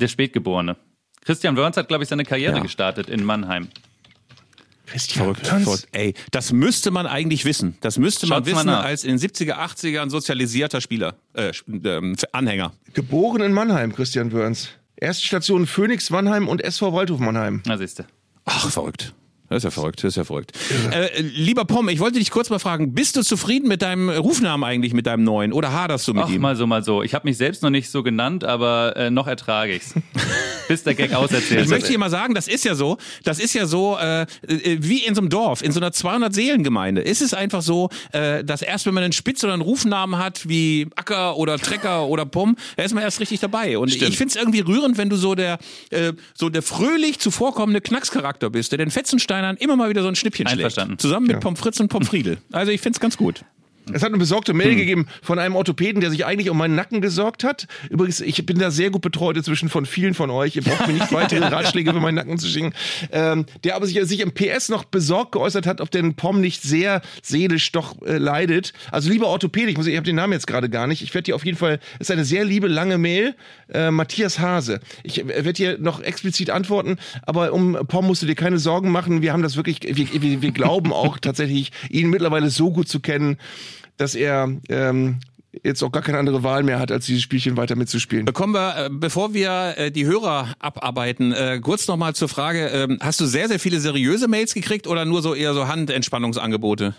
der 0.00 0.08
Spätgeborene. 0.08 0.76
Christian 1.24 1.56
Wörns 1.56 1.78
hat, 1.78 1.88
glaube 1.88 2.04
ich, 2.04 2.10
seine 2.10 2.26
Karriere 2.26 2.56
ja. 2.56 2.62
gestartet 2.62 3.08
in 3.08 3.24
Mannheim. 3.24 3.68
Christian 4.84 5.24
Verrückt, 5.24 5.50
Wörns. 5.50 5.64
verrückt. 5.64 5.88
Ey, 5.92 6.12
das 6.30 6.52
müsste 6.52 6.90
man 6.90 7.06
eigentlich 7.06 7.46
wissen. 7.46 7.78
Das 7.80 7.96
müsste 7.96 8.26
man 8.26 8.44
Schaut's 8.44 8.52
mal 8.52 8.66
wissen 8.66 8.68
als 8.68 9.04
in 9.04 9.16
den 9.16 9.30
70er, 9.30 9.54
80ern 9.54 10.10
sozialisierter 10.10 10.82
Spieler, 10.82 11.14
äh, 11.32 11.52
ähm, 11.66 12.16
Anhänger. 12.32 12.74
Geboren 12.92 13.40
in 13.40 13.54
Mannheim, 13.54 13.94
Christian 13.94 14.30
Wörns. 14.30 14.68
Erste 14.96 15.24
Station 15.24 15.66
Phoenix 15.66 16.10
Mannheim 16.10 16.48
und 16.48 16.62
SV 16.62 16.92
Waldhof 16.92 17.18
Mannheim. 17.18 17.62
Na, 17.64 17.78
siehste. 17.78 18.04
Ach, 18.44 18.68
verrückt. 18.68 19.14
Das 19.48 19.58
ist 19.58 19.64
ja 19.64 19.70
verrückt, 19.70 20.04
das 20.04 20.10
ist 20.10 20.16
ja 20.16 20.24
verrückt. 20.24 20.52
Äh, 20.90 21.22
lieber 21.22 21.64
Pom, 21.64 21.88
ich 21.88 22.00
wollte 22.00 22.18
dich 22.18 22.30
kurz 22.30 22.50
mal 22.50 22.58
fragen, 22.58 22.92
bist 22.92 23.16
du 23.16 23.22
zufrieden 23.22 23.66
mit 23.68 23.80
deinem 23.80 24.10
Rufnamen 24.10 24.68
eigentlich, 24.68 24.92
mit 24.92 25.06
deinem 25.06 25.24
neuen? 25.24 25.52
Oder 25.52 25.72
haderst 25.72 26.06
du 26.06 26.14
mit 26.14 26.24
Ach, 26.26 26.30
ihm? 26.30 26.42
mal 26.42 26.54
so, 26.56 26.66
mal 26.66 26.84
so. 26.84 27.02
Ich 27.02 27.14
habe 27.14 27.26
mich 27.26 27.38
selbst 27.38 27.62
noch 27.62 27.70
nicht 27.70 27.90
so 27.90 28.02
genannt, 28.02 28.44
aber 28.44 28.96
äh, 28.96 29.10
noch 29.10 29.26
ertrage 29.26 29.74
ich's. 29.74 29.94
Bis 30.68 30.82
der 30.82 30.94
Gag 30.94 31.14
auserzählt 31.14 31.64
Ich 31.64 31.68
möchte 31.68 31.88
hier 31.88 31.98
mal 31.98 32.10
sagen, 32.10 32.34
das 32.34 32.46
ist 32.46 32.62
ja 32.64 32.74
so, 32.74 32.98
das 33.24 33.40
ist 33.40 33.54
ja 33.54 33.64
so 33.64 33.96
äh, 33.98 34.22
äh, 34.22 34.26
wie 34.80 34.98
in 34.98 35.14
so 35.14 35.22
einem 35.22 35.30
Dorf, 35.30 35.62
in 35.62 35.72
so 35.72 35.80
einer 35.80 35.92
200 35.92 36.34
Seelengemeinde. 36.34 37.00
Ist 37.00 37.22
es 37.22 37.32
einfach 37.32 37.62
so, 37.62 37.88
äh, 38.12 38.44
dass 38.44 38.60
erst 38.60 38.84
wenn 38.84 38.92
man 38.92 39.02
einen 39.02 39.14
Spitz- 39.14 39.42
oder 39.44 39.54
einen 39.54 39.62
Rufnamen 39.62 40.18
hat, 40.18 40.46
wie 40.46 40.88
Acker 40.94 41.38
oder 41.38 41.58
Trecker 41.58 42.06
oder 42.08 42.26
Pom, 42.26 42.56
da 42.76 42.82
ist 42.82 42.92
man 42.92 43.02
erst 43.02 43.18
richtig 43.20 43.40
dabei. 43.40 43.78
Und 43.78 43.88
Stimmt. 43.88 44.10
ich 44.10 44.18
finde 44.18 44.32
es 44.32 44.36
irgendwie 44.36 44.60
rührend, 44.60 44.98
wenn 44.98 45.08
du 45.08 45.16
so 45.16 45.34
der 45.34 45.58
äh, 45.88 46.12
so 46.34 46.50
der 46.50 46.62
fröhlich 46.62 47.18
zuvorkommende 47.18 47.80
Knackscharakter 47.80 48.50
bist, 48.50 48.72
der 48.72 48.78
den 48.78 48.90
Fetzensteinern 49.38 49.56
immer 49.58 49.76
mal 49.76 49.88
wieder 49.90 50.02
so 50.02 50.08
ein 50.08 50.14
Schnippchen 50.14 50.46
schlägt. 50.46 50.58
Einverstanden. 50.58 50.98
Zusammen 50.98 51.26
mit 51.26 51.40
Pommes 51.40 51.60
Fritz 51.60 51.80
und 51.80 51.88
Pommes 51.88 52.08
Friedel. 52.10 52.38
Also 52.52 52.72
ich 52.72 52.80
finde 52.80 52.96
es 52.96 53.00
ganz 53.00 53.16
gut. 53.16 53.44
Es 53.92 54.02
hat 54.02 54.08
eine 54.08 54.18
besorgte 54.18 54.54
Mail 54.54 54.70
Hm. 54.70 54.78
gegeben 54.78 55.06
von 55.22 55.38
einem 55.38 55.56
Orthopäden, 55.56 56.00
der 56.00 56.10
sich 56.10 56.24
eigentlich 56.26 56.50
um 56.50 56.58
meinen 56.58 56.74
Nacken 56.74 57.00
gesorgt 57.00 57.44
hat. 57.44 57.66
Übrigens, 57.90 58.20
ich 58.20 58.44
bin 58.44 58.58
da 58.58 58.70
sehr 58.70 58.90
gut 58.90 59.02
betreut 59.02 59.36
inzwischen 59.36 59.68
von 59.68 59.86
vielen 59.86 60.14
von 60.14 60.30
euch. 60.30 60.56
Ihr 60.56 60.62
braucht 60.62 60.86
mir 60.86 60.94
nicht 60.94 61.12
weitere 61.12 61.44
Ratschläge 61.46 61.92
für 61.92 62.00
meinen 62.00 62.16
Nacken 62.16 62.38
zu 62.38 62.48
schicken. 62.48 62.72
Ähm, 63.12 63.46
der 63.64 63.76
aber 63.76 63.86
sich, 63.86 64.02
sich 64.04 64.20
im 64.20 64.32
PS 64.32 64.68
noch 64.68 64.84
besorgt 64.84 65.32
geäußert 65.32 65.66
hat, 65.66 65.80
ob 65.80 65.90
der 65.90 66.02
Pom 66.12 66.40
nicht 66.40 66.62
sehr 66.62 67.02
seelisch 67.22 67.72
doch 67.72 68.00
äh, 68.02 68.18
leidet. 68.18 68.72
Also 68.90 69.10
lieber 69.10 69.28
Orthopäde, 69.28 69.70
ich, 69.70 69.76
muss, 69.76 69.86
ich 69.86 69.96
habe 69.96 70.04
den 70.04 70.16
Namen 70.16 70.32
jetzt 70.32 70.46
gerade 70.46 70.68
gar 70.68 70.86
nicht. 70.86 71.02
Ich 71.02 71.14
werde 71.14 71.24
dir 71.24 71.34
auf 71.34 71.44
jeden 71.44 71.58
Fall, 71.58 71.80
es 71.94 72.08
ist 72.08 72.10
eine 72.10 72.24
sehr 72.24 72.44
liebe 72.44 72.68
lange 72.68 72.98
Mail, 72.98 73.34
äh, 73.72 73.90
Matthias 73.90 74.38
Hase. 74.38 74.80
Ich 75.02 75.20
äh, 75.20 75.28
werde 75.28 75.52
dir 75.52 75.78
noch 75.78 76.00
explizit 76.00 76.50
antworten, 76.50 76.98
aber 77.22 77.52
um 77.52 77.78
Pom 77.88 78.06
musst 78.06 78.22
du 78.22 78.26
dir 78.26 78.34
keine 78.34 78.58
Sorgen 78.58 78.90
machen. 78.90 79.22
Wir 79.22 79.32
haben 79.32 79.42
das 79.42 79.56
wirklich, 79.56 79.80
wir, 79.82 80.22
wir, 80.22 80.42
wir 80.42 80.52
glauben 80.52 80.92
auch 80.92 81.18
tatsächlich, 81.18 81.72
ihn 81.90 82.10
mittlerweile 82.10 82.50
so 82.50 82.70
gut 82.70 82.88
zu 82.88 83.00
kennen, 83.00 83.38
dass 83.98 84.14
er 84.14 84.48
ähm, 84.68 85.20
jetzt 85.62 85.82
auch 85.82 85.92
gar 85.92 86.02
keine 86.02 86.18
andere 86.18 86.42
Wahl 86.42 86.62
mehr 86.62 86.78
hat, 86.78 86.90
als 86.90 87.06
dieses 87.06 87.22
Spielchen 87.22 87.56
weiter 87.56 87.76
mitzuspielen. 87.76 88.26
Kommen 88.26 88.54
wir, 88.54 88.86
äh, 88.86 88.90
bevor 88.90 89.34
wir 89.34 89.74
äh, 89.76 89.90
die 89.90 90.06
Hörer 90.06 90.54
abarbeiten, 90.58 91.32
äh, 91.32 91.60
kurz 91.62 91.86
nochmal 91.88 92.14
zur 92.14 92.28
Frage, 92.28 92.68
ähm, 92.68 92.98
hast 93.00 93.20
du 93.20 93.26
sehr, 93.26 93.48
sehr 93.48 93.58
viele 93.58 93.80
seriöse 93.80 94.28
Mails 94.28 94.54
gekriegt 94.54 94.86
oder 94.86 95.04
nur 95.04 95.22
so 95.22 95.34
eher 95.34 95.54
so 95.54 95.68
Handentspannungsangebote? 95.68 96.94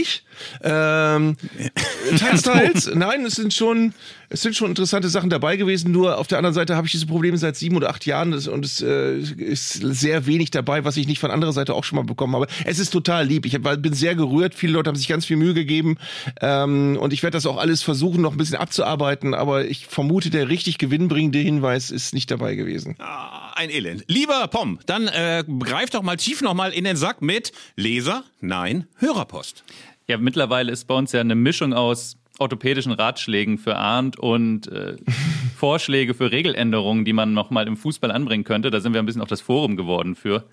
Ich? 0.00 0.22
Ähm, 0.62 1.36
teils, 2.18 2.42
teils. 2.42 2.90
Nein, 2.94 3.24
es 3.24 3.34
sind 3.34 3.52
schon, 3.52 3.92
es 4.28 4.42
sind 4.42 4.54
schon 4.56 4.68
interessante 4.68 5.08
Sachen 5.08 5.30
dabei 5.30 5.56
gewesen. 5.56 5.90
Nur 5.92 6.18
auf 6.18 6.26
der 6.26 6.38
anderen 6.38 6.54
Seite 6.54 6.76
habe 6.76 6.86
ich 6.86 6.92
diese 6.92 7.06
Probleme 7.06 7.36
seit 7.38 7.56
sieben 7.56 7.76
oder 7.76 7.90
acht 7.90 8.06
Jahren 8.06 8.32
und 8.32 8.64
es 8.64 8.80
äh, 8.80 9.18
ist 9.18 9.72
sehr 9.72 10.26
wenig 10.26 10.50
dabei, 10.50 10.84
was 10.84 10.96
ich 10.96 11.06
nicht 11.06 11.18
von 11.18 11.30
anderer 11.30 11.52
Seite 11.52 11.74
auch 11.74 11.84
schon 11.84 11.96
mal 11.96 12.04
bekommen 12.04 12.34
habe. 12.34 12.46
Es 12.64 12.78
ist 12.78 12.90
total 12.90 13.26
lieb. 13.26 13.46
Ich 13.46 13.54
hab, 13.54 13.82
bin 13.82 13.94
sehr 13.94 14.14
gerührt. 14.14 14.54
Viele 14.54 14.74
Leute 14.74 14.88
haben 14.88 14.96
sich 14.96 15.08
ganz 15.08 15.24
viel 15.24 15.36
Mühe 15.36 15.54
gegeben 15.54 15.96
ähm, 16.40 16.96
und 17.00 17.12
ich 17.12 17.22
werde 17.22 17.36
das 17.36 17.46
auch 17.46 17.56
alles 17.56 17.82
versuchen, 17.82 18.22
noch 18.22 18.32
ein 18.32 18.38
bisschen 18.38 18.58
abzuarbeiten. 18.58 19.34
Aber 19.34 19.64
ich 19.64 19.86
vermute, 19.86 20.30
der 20.30 20.48
richtig 20.48 20.78
gewinnbringende 20.78 21.38
Hinweis 21.38 21.90
ist 21.90 22.14
nicht 22.14 22.30
dabei 22.30 22.54
gewesen. 22.54 22.96
Ah, 22.98 23.37
Ein 23.58 23.70
Elend. 23.70 24.04
Lieber 24.06 24.46
Pom, 24.46 24.78
dann 24.86 25.08
äh, 25.08 25.42
greif 25.58 25.90
doch 25.90 26.02
mal 26.02 26.16
tief 26.16 26.42
nochmal 26.42 26.72
in 26.72 26.84
den 26.84 26.94
Sack 26.94 27.22
mit 27.22 27.50
Leser, 27.74 28.22
nein, 28.40 28.86
Hörerpost. 28.98 29.64
Ja, 30.06 30.16
mittlerweile 30.16 30.70
ist 30.70 30.84
bei 30.84 30.94
uns 30.94 31.10
ja 31.10 31.20
eine 31.20 31.34
Mischung 31.34 31.72
aus 31.72 32.18
orthopädischen 32.38 32.92
Ratschlägen 32.92 33.58
für 33.58 33.74
Arndt 33.74 34.16
und 34.16 34.68
äh, 34.68 34.94
Vorschläge 35.56 36.14
für 36.14 36.30
Regeländerungen, 36.30 37.04
die 37.04 37.12
man 37.12 37.34
nochmal 37.34 37.66
im 37.66 37.76
Fußball 37.76 38.12
anbringen 38.12 38.44
könnte. 38.44 38.70
Da 38.70 38.78
sind 38.78 38.92
wir 38.92 39.02
ein 39.02 39.06
bisschen 39.06 39.22
auch 39.22 39.26
das 39.26 39.40
Forum 39.40 39.76
geworden 39.76 40.14
für. 40.14 40.44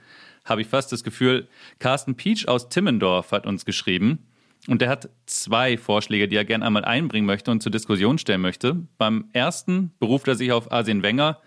Habe 0.43 0.61
ich 0.61 0.67
fast 0.67 0.91
das 0.91 1.03
Gefühl, 1.03 1.47
Carsten 1.77 2.15
Pietsch 2.15 2.47
aus 2.47 2.69
Timmendorf 2.69 3.31
hat 3.31 3.45
uns 3.45 3.65
geschrieben. 3.65 4.25
Und 4.67 4.81
der 4.81 4.89
hat 4.89 5.09
zwei 5.27 5.77
Vorschläge, 5.77 6.27
die 6.27 6.37
er 6.37 6.45
gerne 6.45 6.65
einmal 6.65 6.85
einbringen 6.85 7.27
möchte 7.27 7.51
und 7.51 7.61
zur 7.61 7.71
Diskussion 7.71 8.17
stellen 8.17 8.41
möchte. 8.41 8.87
Beim 8.97 9.29
ersten 9.31 9.91
beruft 9.99 10.27
er 10.27 10.33
sich 10.33 10.51
auf 10.51 10.71
Arsene 10.71 11.03
Wenger, 11.03 11.39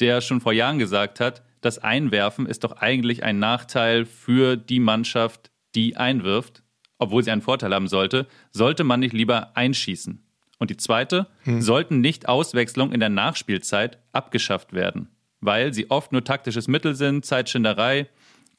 der 0.00 0.20
schon 0.20 0.40
vor 0.40 0.52
Jahren 0.52 0.78
gesagt 0.78 1.20
hat, 1.20 1.42
das 1.60 1.78
Einwerfen 1.78 2.46
ist 2.46 2.64
doch 2.64 2.72
eigentlich 2.72 3.24
ein 3.24 3.38
Nachteil 3.38 4.04
für 4.04 4.56
die 4.56 4.80
Mannschaft, 4.80 5.50
die 5.74 5.96
einwirft, 5.96 6.62
obwohl 6.98 7.22
sie 7.22 7.30
einen 7.30 7.42
Vorteil 7.42 7.74
haben 7.74 7.88
sollte, 7.88 8.26
sollte 8.52 8.84
man 8.84 9.00
nicht 9.00 9.12
lieber 9.12 9.56
einschießen. 9.56 10.20
Und 10.58 10.70
die 10.70 10.76
zweite, 10.76 11.26
sollten 11.60 12.00
nicht 12.00 12.28
Auswechslungen 12.28 12.94
in 12.94 13.00
der 13.00 13.08
Nachspielzeit 13.08 13.98
abgeschafft 14.12 14.72
werden, 14.72 15.08
weil 15.40 15.74
sie 15.74 15.90
oft 15.90 16.12
nur 16.12 16.24
taktisches 16.24 16.68
Mittel 16.68 16.94
sind, 16.94 17.24
Zeitschinderei. 17.24 18.08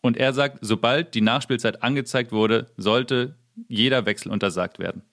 Und 0.02 0.18
er 0.18 0.34
sagt, 0.34 0.60
sobald 0.62 1.16
die 1.16 1.22
Nachspielzeit 1.22 1.84
angezeigt 1.84 2.32
wurde, 2.32 2.68
sollte 2.76 3.36
jeder 3.68 4.06
Wechsel 4.06 4.32
untersagt 4.32 4.78
werden. 4.78 5.04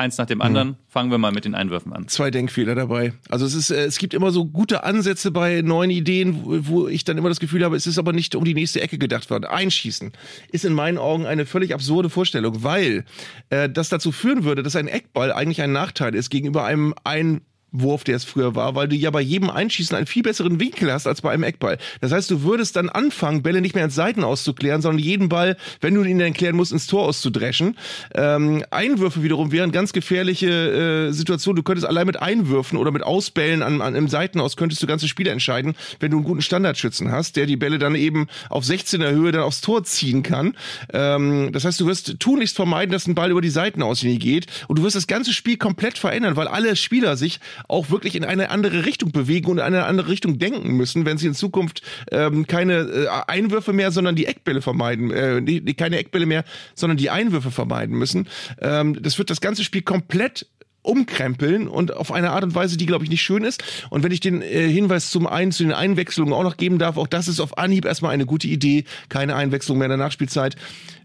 Eins 0.00 0.16
nach 0.16 0.24
dem 0.24 0.40
anderen, 0.40 0.76
fangen 0.88 1.10
wir 1.10 1.18
mal 1.18 1.30
mit 1.30 1.44
den 1.44 1.54
Einwürfen 1.54 1.92
an. 1.92 2.08
zwei 2.08 2.30
Denkfehler 2.30 2.74
dabei. 2.74 3.12
Also 3.28 3.44
es 3.44 3.54
ist, 3.54 3.70
äh, 3.70 3.84
es 3.84 3.98
gibt 3.98 4.14
immer 4.14 4.30
so 4.30 4.46
gute 4.46 4.82
Ansätze 4.82 5.30
bei 5.30 5.60
neuen 5.60 5.90
Ideen, 5.90 6.42
wo, 6.42 6.58
wo 6.68 6.88
ich 6.88 7.04
dann 7.04 7.18
immer 7.18 7.28
das 7.28 7.38
Gefühl 7.38 7.62
habe, 7.62 7.76
es 7.76 7.86
ist 7.86 7.98
aber 7.98 8.14
nicht 8.14 8.34
um 8.34 8.42
die 8.42 8.54
nächste 8.54 8.80
Ecke 8.80 8.96
gedacht 8.96 9.28
worden. 9.28 9.44
Einschießen 9.44 10.12
ist 10.52 10.64
in 10.64 10.72
meinen 10.72 10.96
Augen 10.96 11.26
eine 11.26 11.44
völlig 11.44 11.74
absurde 11.74 12.08
Vorstellung, 12.08 12.62
weil 12.62 13.04
äh, 13.50 13.68
das 13.68 13.90
dazu 13.90 14.10
führen 14.10 14.44
würde, 14.44 14.62
dass 14.62 14.74
ein 14.74 14.88
Eckball 14.88 15.32
eigentlich 15.32 15.60
ein 15.60 15.72
Nachteil 15.72 16.14
ist 16.14 16.30
gegenüber 16.30 16.64
einem 16.64 16.94
ein 17.04 17.42
Wurf, 17.72 18.04
der 18.04 18.16
es 18.16 18.24
früher 18.24 18.54
war, 18.54 18.74
weil 18.74 18.88
du 18.88 18.96
ja 18.96 19.10
bei 19.10 19.20
jedem 19.20 19.50
Einschießen 19.50 19.96
einen 19.96 20.06
viel 20.06 20.22
besseren 20.22 20.60
Winkel 20.60 20.92
hast 20.92 21.06
als 21.06 21.22
bei 21.22 21.30
einem 21.30 21.44
Eckball. 21.44 21.78
Das 22.00 22.12
heißt, 22.12 22.30
du 22.30 22.42
würdest 22.42 22.76
dann 22.76 22.88
anfangen, 22.88 23.42
Bälle 23.42 23.60
nicht 23.60 23.74
mehr 23.74 23.84
ins 23.84 23.94
Seiten 23.94 24.24
auszuklären, 24.24 24.82
sondern 24.82 25.02
jeden 25.02 25.28
Ball, 25.28 25.56
wenn 25.80 25.94
du 25.94 26.02
ihn 26.02 26.18
dann 26.18 26.32
klären 26.32 26.56
musst, 26.56 26.72
ins 26.72 26.86
Tor 26.86 27.04
auszudreschen. 27.04 27.76
Ähm, 28.14 28.64
Einwürfe 28.70 29.22
wiederum 29.22 29.52
wären 29.52 29.72
ganz 29.72 29.92
gefährliche 29.92 31.08
äh, 31.08 31.12
Situationen. 31.12 31.56
Du 31.56 31.62
könntest 31.62 31.86
allein 31.86 32.06
mit 32.06 32.20
Einwürfen 32.20 32.78
oder 32.78 32.90
mit 32.90 33.02
Ausbällen 33.02 33.62
an, 33.62 33.80
an, 33.80 33.94
im 33.94 34.08
Seitenaus 34.08 34.56
könntest 34.56 34.82
du 34.82 34.86
ganze 34.86 35.08
Spiele 35.08 35.30
entscheiden, 35.30 35.74
wenn 36.00 36.10
du 36.10 36.18
einen 36.18 36.26
guten 36.26 36.42
Standardschützen 36.42 37.10
hast, 37.12 37.36
der 37.36 37.46
die 37.46 37.56
Bälle 37.56 37.78
dann 37.78 37.94
eben 37.94 38.26
auf 38.48 38.64
16er 38.64 39.10
Höhe 39.10 39.32
dann 39.32 39.42
aufs 39.42 39.60
Tor 39.60 39.84
ziehen 39.84 40.22
kann. 40.22 40.56
Ähm, 40.92 41.50
das 41.52 41.64
heißt, 41.64 41.80
du 41.80 41.86
wirst 41.86 42.18
tunlichst 42.18 42.56
vermeiden, 42.56 42.92
dass 42.92 43.06
ein 43.06 43.14
Ball 43.14 43.30
über 43.30 43.40
die 43.40 43.50
Seitenauslinie 43.50 44.18
geht 44.18 44.46
und 44.68 44.78
du 44.78 44.82
wirst 44.82 44.96
das 44.96 45.06
ganze 45.06 45.32
Spiel 45.32 45.56
komplett 45.56 45.98
verändern, 45.98 46.36
weil 46.36 46.48
alle 46.48 46.76
Spieler 46.76 47.16
sich 47.16 47.40
auch 47.68 47.90
wirklich 47.90 48.14
in 48.14 48.24
eine 48.24 48.50
andere 48.50 48.86
Richtung 48.86 49.12
bewegen 49.12 49.50
und 49.50 49.58
in 49.58 49.64
eine 49.64 49.84
andere 49.84 50.08
Richtung 50.08 50.38
denken 50.38 50.72
müssen, 50.76 51.04
wenn 51.04 51.18
sie 51.18 51.26
in 51.26 51.34
Zukunft 51.34 51.82
ähm, 52.10 52.46
keine 52.46 52.78
äh, 52.80 53.08
Einwürfe 53.26 53.72
mehr, 53.72 53.90
sondern 53.90 54.16
die 54.16 54.26
Eckbälle 54.26 54.62
vermeiden, 54.62 55.10
äh, 55.10 55.42
die, 55.42 55.60
die, 55.60 55.74
keine 55.74 55.98
Eckbälle 55.98 56.26
mehr, 56.26 56.44
sondern 56.74 56.96
die 56.96 57.10
Einwürfe 57.10 57.50
vermeiden 57.50 57.96
müssen. 57.96 58.28
Ähm, 58.60 59.00
das 59.00 59.18
wird 59.18 59.30
das 59.30 59.40
ganze 59.40 59.64
Spiel 59.64 59.82
komplett 59.82 60.46
umkrempeln 60.82 61.68
und 61.68 61.94
auf 61.94 62.10
eine 62.10 62.30
Art 62.30 62.42
und 62.42 62.54
Weise, 62.54 62.76
die 62.76 62.86
glaube 62.86 63.04
ich 63.04 63.10
nicht 63.10 63.22
schön 63.22 63.44
ist. 63.44 63.62
Und 63.90 64.02
wenn 64.02 64.12
ich 64.12 64.20
den 64.20 64.40
äh, 64.40 64.68
Hinweis 64.68 65.10
zum 65.10 65.26
einen 65.26 65.52
zu 65.52 65.62
den 65.62 65.72
Einwechslungen 65.72 66.32
auch 66.32 66.42
noch 66.42 66.56
geben 66.56 66.78
darf, 66.78 66.96
auch 66.96 67.06
das 67.06 67.28
ist 67.28 67.40
auf 67.40 67.58
Anhieb 67.58 67.84
erstmal 67.84 68.12
eine 68.12 68.26
gute 68.26 68.48
Idee, 68.48 68.84
keine 69.08 69.36
Einwechslung 69.36 69.78
mehr 69.78 69.86
in 69.86 69.90
der 69.90 69.98
Nachspielzeit. 69.98 70.56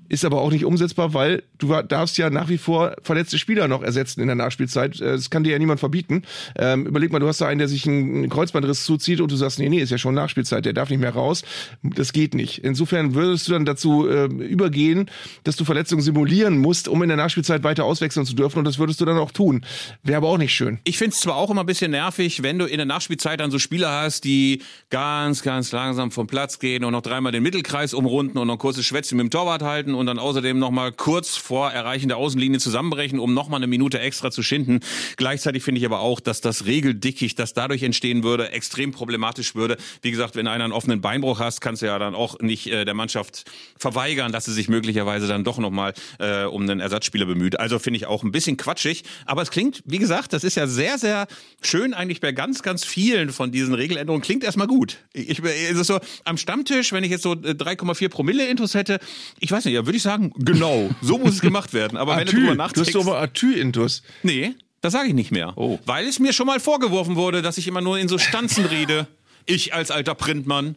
Ist 0.08 0.26
aber 0.26 0.42
auch 0.42 0.52
nicht 0.52 0.66
umsetzbar, 0.66 1.14
weil 1.14 1.44
du 1.58 1.82
darfst 1.82 2.18
ja 2.18 2.30
nach 2.30 2.50
wie 2.50 2.58
vor 2.58 2.96
verletzte 3.02 3.40
Spieler 3.40 3.68
noch 3.68 3.82
ersetzen 3.82 4.22
in 4.22 4.28
der 4.28 4.36
Nachspielzeit. 4.36 5.00
Äh, 5.02 5.14
Das 5.14 5.30
kann 5.30 5.44
dir 5.44 5.52
ja 5.52 5.60
niemand 5.60 5.80
verbieten. 5.80 6.24
Ähm, 6.58 6.86
überleg 6.86 7.12
mal, 7.12 7.20
du 7.20 7.28
hast 7.28 7.42
da 7.42 7.48
einen, 7.48 7.60
der 7.60 7.68
sich 7.68 7.88
einen 7.88 8.30
Kreuzbandriss 8.30 8.86
zuzieht 8.86 9.22
und 9.22 9.32
du 9.32 9.36
sagst, 9.36 9.60
nee, 9.60 9.70
nee, 9.70 9.80
ist 9.80 9.90
ja 9.90 9.98
schon 9.98 10.14
Nachspielzeit, 10.14 10.66
der 10.66 10.74
darf 10.74 10.90
nicht 10.90 11.00
mehr 11.00 11.14
raus. 11.14 11.44
Das 11.82 12.14
geht 12.14 12.36
nicht. 12.36 12.60
Insofern 12.60 13.16
würdest 13.16 13.48
du 13.48 13.54
dann 13.54 13.66
dazu 13.66 14.08
äh, 14.08 14.26
übergehen, 14.26 15.10
dass 15.44 15.56
du 15.56 15.66
Verletzungen 15.66 16.02
simulieren 16.02 16.58
musst, 16.60 16.88
um 16.88 17.02
in 17.02 17.10
der 17.10 17.18
Nachspielzeit 17.18 17.64
weiter 17.64 17.86
auswechseln 17.86 18.26
zu 18.26 18.36
dürfen 18.36 18.60
und 18.60 18.66
das 18.66 18.78
würdest 18.78 19.02
du 19.02 19.06
dann 19.06 19.18
auch 19.18 19.32
tun. 19.32 19.66
Wäre 20.04 20.18
aber 20.18 20.30
auch 20.30 20.38
nicht 20.38 20.54
schön. 20.54 20.80
Ich 20.84 20.98
find's 20.98 21.20
zwar 21.20 21.36
auch 21.36 21.50
immer 21.50 21.62
ein 21.64 21.66
bisschen 21.66 21.92
nervig, 21.92 22.44
wenn 22.44 22.60
du 22.60 22.66
in 22.66 22.78
der 22.78 22.86
Nachspielzeit 22.86 23.40
dann 23.40 23.50
so 23.50 23.58
Spieler 23.60 23.90
hast, 23.90 24.24
die 24.24 24.62
ganz, 24.90 25.42
ganz 25.42 25.72
langsam 25.72 26.12
vom 26.12 26.28
Platz 26.28 26.60
gehen 26.60 26.84
und 26.84 26.92
noch 26.92 27.02
dreimal 27.02 27.32
den 27.32 27.44
Mittelkreis 27.44 27.94
umrunden 27.94 28.38
und 28.38 28.48
noch 28.48 28.58
kurzes 28.58 28.86
Schwätzchen 28.86 29.18
mit 29.18 29.26
dem 29.26 29.30
Torwart 29.32 29.64
halten 29.64 29.95
halten 29.96 30.00
und 30.00 30.06
dann 30.06 30.20
außerdem 30.20 30.60
nochmal 30.60 30.92
kurz 30.92 31.36
vor 31.36 31.72
Erreichen 31.72 32.08
der 32.08 32.18
Außenlinie 32.18 32.60
zusammenbrechen, 32.60 33.20
um 33.20 33.34
nochmal 33.34 33.60
eine 33.60 33.68
Minute 33.68 34.00
extra 34.00 34.32
zu 34.32 34.44
schinden. 34.44 34.80
Gleichzeitig 35.18 35.64
finde 35.64 35.80
ich 35.80 35.86
aber 35.86 36.00
auch, 36.00 36.20
dass 36.20 36.42
das 36.42 36.66
Regeldickicht, 36.66 37.38
das 37.40 37.54
dadurch 37.54 37.84
entstehen 37.84 38.24
würde, 38.24 38.52
extrem 38.52 38.92
problematisch 38.92 39.56
würde. 39.56 39.78
Wie 40.02 40.12
gesagt, 40.12 40.36
wenn 40.36 40.48
einer 40.48 40.66
einen 40.66 40.74
offenen 40.74 41.02
Beinbruch 41.02 41.40
hast, 41.40 41.62
kannst 41.62 41.82
du 41.82 41.88
ja 41.88 42.00
dann 42.00 42.16
auch 42.16 42.40
nicht 42.40 42.68
äh, 42.68 42.86
der 42.86 42.94
Mannschaft 42.94 43.46
verweigern, 43.78 44.32
dass 44.32 44.46
sie 44.46 44.54
sich 44.54 44.70
möglicherweise 44.70 45.28
dann 45.28 45.44
doch 45.44 45.58
nochmal 45.58 45.94
äh, 46.20 46.44
um 46.44 46.64
einen 46.64 46.80
Ersatzspieler 46.80 47.26
bemüht. 47.26 47.60
Also 47.60 47.80
finde 47.80 47.98
ich 47.98 48.06
auch 48.06 48.24
ein 48.24 48.32
bisschen 48.32 48.58
quatschig. 48.58 49.04
Aber 49.26 49.42
es 49.42 49.52
klingt, 49.52 49.82
wie 49.86 50.00
gesagt, 50.00 50.34
das 50.34 50.44
ist 50.44 50.56
ja 50.56 50.68
sehr, 50.68 50.98
sehr 50.98 51.28
schön 51.62 51.94
eigentlich 51.94 52.20
bei 52.20 52.32
ganz, 52.32 52.62
ganz 52.62 52.84
vielen 52.84 53.30
von 53.30 53.52
diesen 53.52 53.74
Regeländerungen. 53.74 54.24
Klingt 54.24 54.44
erstmal 54.44 54.68
gut. 54.68 54.98
Ich, 55.14 55.40
es 55.40 55.78
ist 55.78 55.88
so, 55.88 56.00
am 56.24 56.38
Stammtisch, 56.38 56.92
wenn 56.92 57.04
ich 57.04 57.12
jetzt 57.12 57.24
so 57.24 57.32
3,4 57.32 58.10
Promille 58.10 58.48
Intus 58.48 58.74
hätte, 58.74 59.00
ich 59.40 59.52
weiß 59.52 59.66
nicht, 59.66 59.85
ja, 59.86 59.88
würde 59.88 59.98
ich 59.98 60.04
sagen, 60.04 60.34
genau, 60.38 60.90
so 61.02 61.18
muss 61.18 61.36
es 61.36 61.42
gemacht 61.42 61.74
werden. 61.74 61.98
Aber 61.98 62.18
wenn 62.18 62.26
du 62.26 62.34
drüber 62.34 62.50
Du 62.52 62.56
nachdenkst. 62.56 62.88
hast 62.90 62.96
doch 62.96 63.08
aber 63.08 63.20
Atü-Intus. 63.22 64.04
Nee, 64.24 64.56
das 64.82 64.94
sage 64.94 65.08
ich 65.10 65.14
nicht 65.14 65.32
mehr. 65.32 65.54
Oh. 65.56 65.80
Weil 65.86 66.06
es 66.08 66.20
mir 66.20 66.34
schon 66.34 66.48
mal 66.48 66.60
vorgeworfen 66.60 67.16
wurde, 67.16 67.42
dass 67.42 67.58
ich 67.58 67.68
immer 67.68 67.82
nur 67.82 67.98
in 67.98 68.08
so 68.08 68.18
Stanzen 68.18 68.66
rede. 68.66 69.08
Ich 69.46 69.74
als 69.74 69.92
alter 69.92 70.16
Printmann. 70.16 70.76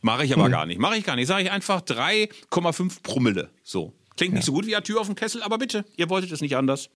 Mache 0.00 0.24
ich 0.24 0.32
aber 0.32 0.48
gar 0.48 0.64
nicht. 0.66 0.78
Mache 0.80 0.96
ich 0.96 1.04
gar 1.04 1.16
nicht. 1.16 1.26
Sage 1.26 1.44
ich 1.44 1.50
einfach 1.50 1.80
3,5 1.80 3.02
Promille. 3.02 3.50
So. 3.64 3.92
Klingt 4.16 4.34
nicht 4.34 4.44
so 4.44 4.52
gut 4.52 4.66
wie 4.66 4.74
eine 4.74 4.82
Tür 4.82 5.00
auf 5.00 5.06
dem 5.06 5.14
Kessel, 5.14 5.42
aber 5.42 5.58
bitte, 5.58 5.84
ihr 5.96 6.08
wolltet 6.10 6.32
es 6.32 6.40
nicht 6.40 6.56
anders. 6.56 6.90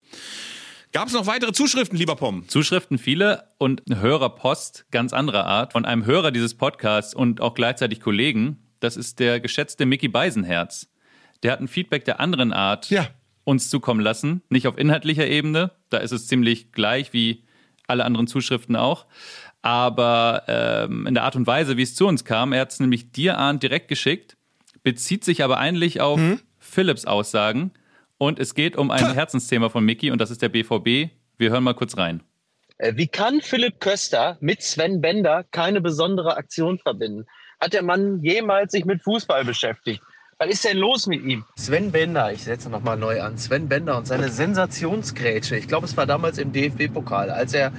Gab 0.92 1.08
es 1.08 1.14
noch 1.14 1.26
weitere 1.26 1.52
Zuschriften, 1.52 1.96
lieber 1.96 2.16
Pom? 2.16 2.46
Zuschriften 2.48 2.98
viele 2.98 3.44
und 3.58 3.82
Hörerpost 3.88 4.84
ganz 4.90 5.12
anderer 5.12 5.46
Art 5.46 5.72
von 5.72 5.84
einem 5.84 6.04
Hörer 6.04 6.32
dieses 6.32 6.54
Podcasts 6.54 7.14
und 7.14 7.40
auch 7.40 7.54
gleichzeitig 7.54 8.00
Kollegen. 8.00 8.58
Das 8.80 8.96
ist 8.96 9.18
der 9.20 9.40
geschätzte 9.40 9.86
Mickey 9.86 10.08
Beisenherz. 10.08 10.88
Der 11.42 11.52
hat 11.52 11.60
ein 11.60 11.68
Feedback 11.68 12.04
der 12.04 12.20
anderen 12.20 12.52
Art 12.52 12.90
Ja. 12.90 13.08
uns 13.44 13.68
zukommen 13.70 14.00
lassen. 14.00 14.42
Nicht 14.48 14.66
auf 14.66 14.78
inhaltlicher 14.78 15.26
Ebene, 15.26 15.72
da 15.90 15.98
ist 15.98 16.12
es 16.12 16.26
ziemlich 16.28 16.72
gleich 16.72 17.12
wie 17.12 17.44
alle 17.88 18.04
anderen 18.04 18.26
Zuschriften 18.26 18.76
auch. 18.76 19.06
Aber 19.62 20.42
ähm, 20.48 21.06
in 21.06 21.14
der 21.14 21.24
Art 21.24 21.36
und 21.36 21.46
Weise, 21.46 21.76
wie 21.76 21.82
es 21.82 21.94
zu 21.94 22.06
uns 22.06 22.24
kam, 22.24 22.52
er 22.52 22.60
hat 22.62 22.72
es 22.72 22.80
nämlich 22.80 23.12
dir, 23.12 23.38
Arndt, 23.38 23.62
direkt 23.62 23.88
geschickt, 23.88 24.36
bezieht 24.82 25.24
sich 25.24 25.44
aber 25.44 25.58
eigentlich 25.58 26.00
auf 26.00 26.20
Philips 26.58 27.04
Aussagen. 27.04 27.72
Und 28.18 28.38
es 28.38 28.54
geht 28.54 28.76
um 28.76 28.90
ein 28.90 29.12
Herzensthema 29.14 29.68
von 29.68 29.84
Mickey 29.84 30.10
und 30.10 30.20
das 30.20 30.30
ist 30.30 30.42
der 30.42 30.48
BVB. 30.48 31.10
Wir 31.38 31.50
hören 31.50 31.64
mal 31.64 31.74
kurz 31.74 31.96
rein. 31.96 32.22
Äh, 32.78 32.96
Wie 32.96 33.08
kann 33.08 33.40
Philipp 33.40 33.80
Köster 33.80 34.36
mit 34.40 34.62
Sven 34.62 35.00
Bender 35.00 35.44
keine 35.50 35.80
besondere 35.80 36.36
Aktion 36.36 36.78
verbinden? 36.78 37.26
Hat 37.60 37.72
der 37.72 37.82
Mann 37.82 38.20
jemals 38.22 38.72
sich 38.72 38.84
mit 38.84 39.02
Fußball 39.02 39.44
beschäftigt? 39.44 40.02
Was 40.42 40.50
ist 40.50 40.64
denn 40.64 40.78
los 40.78 41.06
mit 41.06 41.22
ihm? 41.22 41.44
Sven 41.56 41.92
Bender, 41.92 42.32
ich 42.32 42.42
setze 42.42 42.68
nochmal 42.68 42.96
neu 42.96 43.22
an. 43.22 43.38
Sven 43.38 43.68
Bender 43.68 43.96
und 43.96 44.08
seine 44.08 44.28
Sensationsgrätsche. 44.28 45.54
Ich 45.56 45.68
glaube, 45.68 45.86
es 45.86 45.96
war 45.96 46.04
damals 46.04 46.38
im 46.38 46.52
DFB-Pokal, 46.52 47.30
als 47.30 47.54
er 47.54 47.70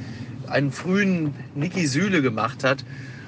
einen 0.47 0.71
frühen 0.71 1.35
Niki 1.55 1.87
Süle 1.87 2.21
gemacht 2.21 2.63
hat 2.63 2.85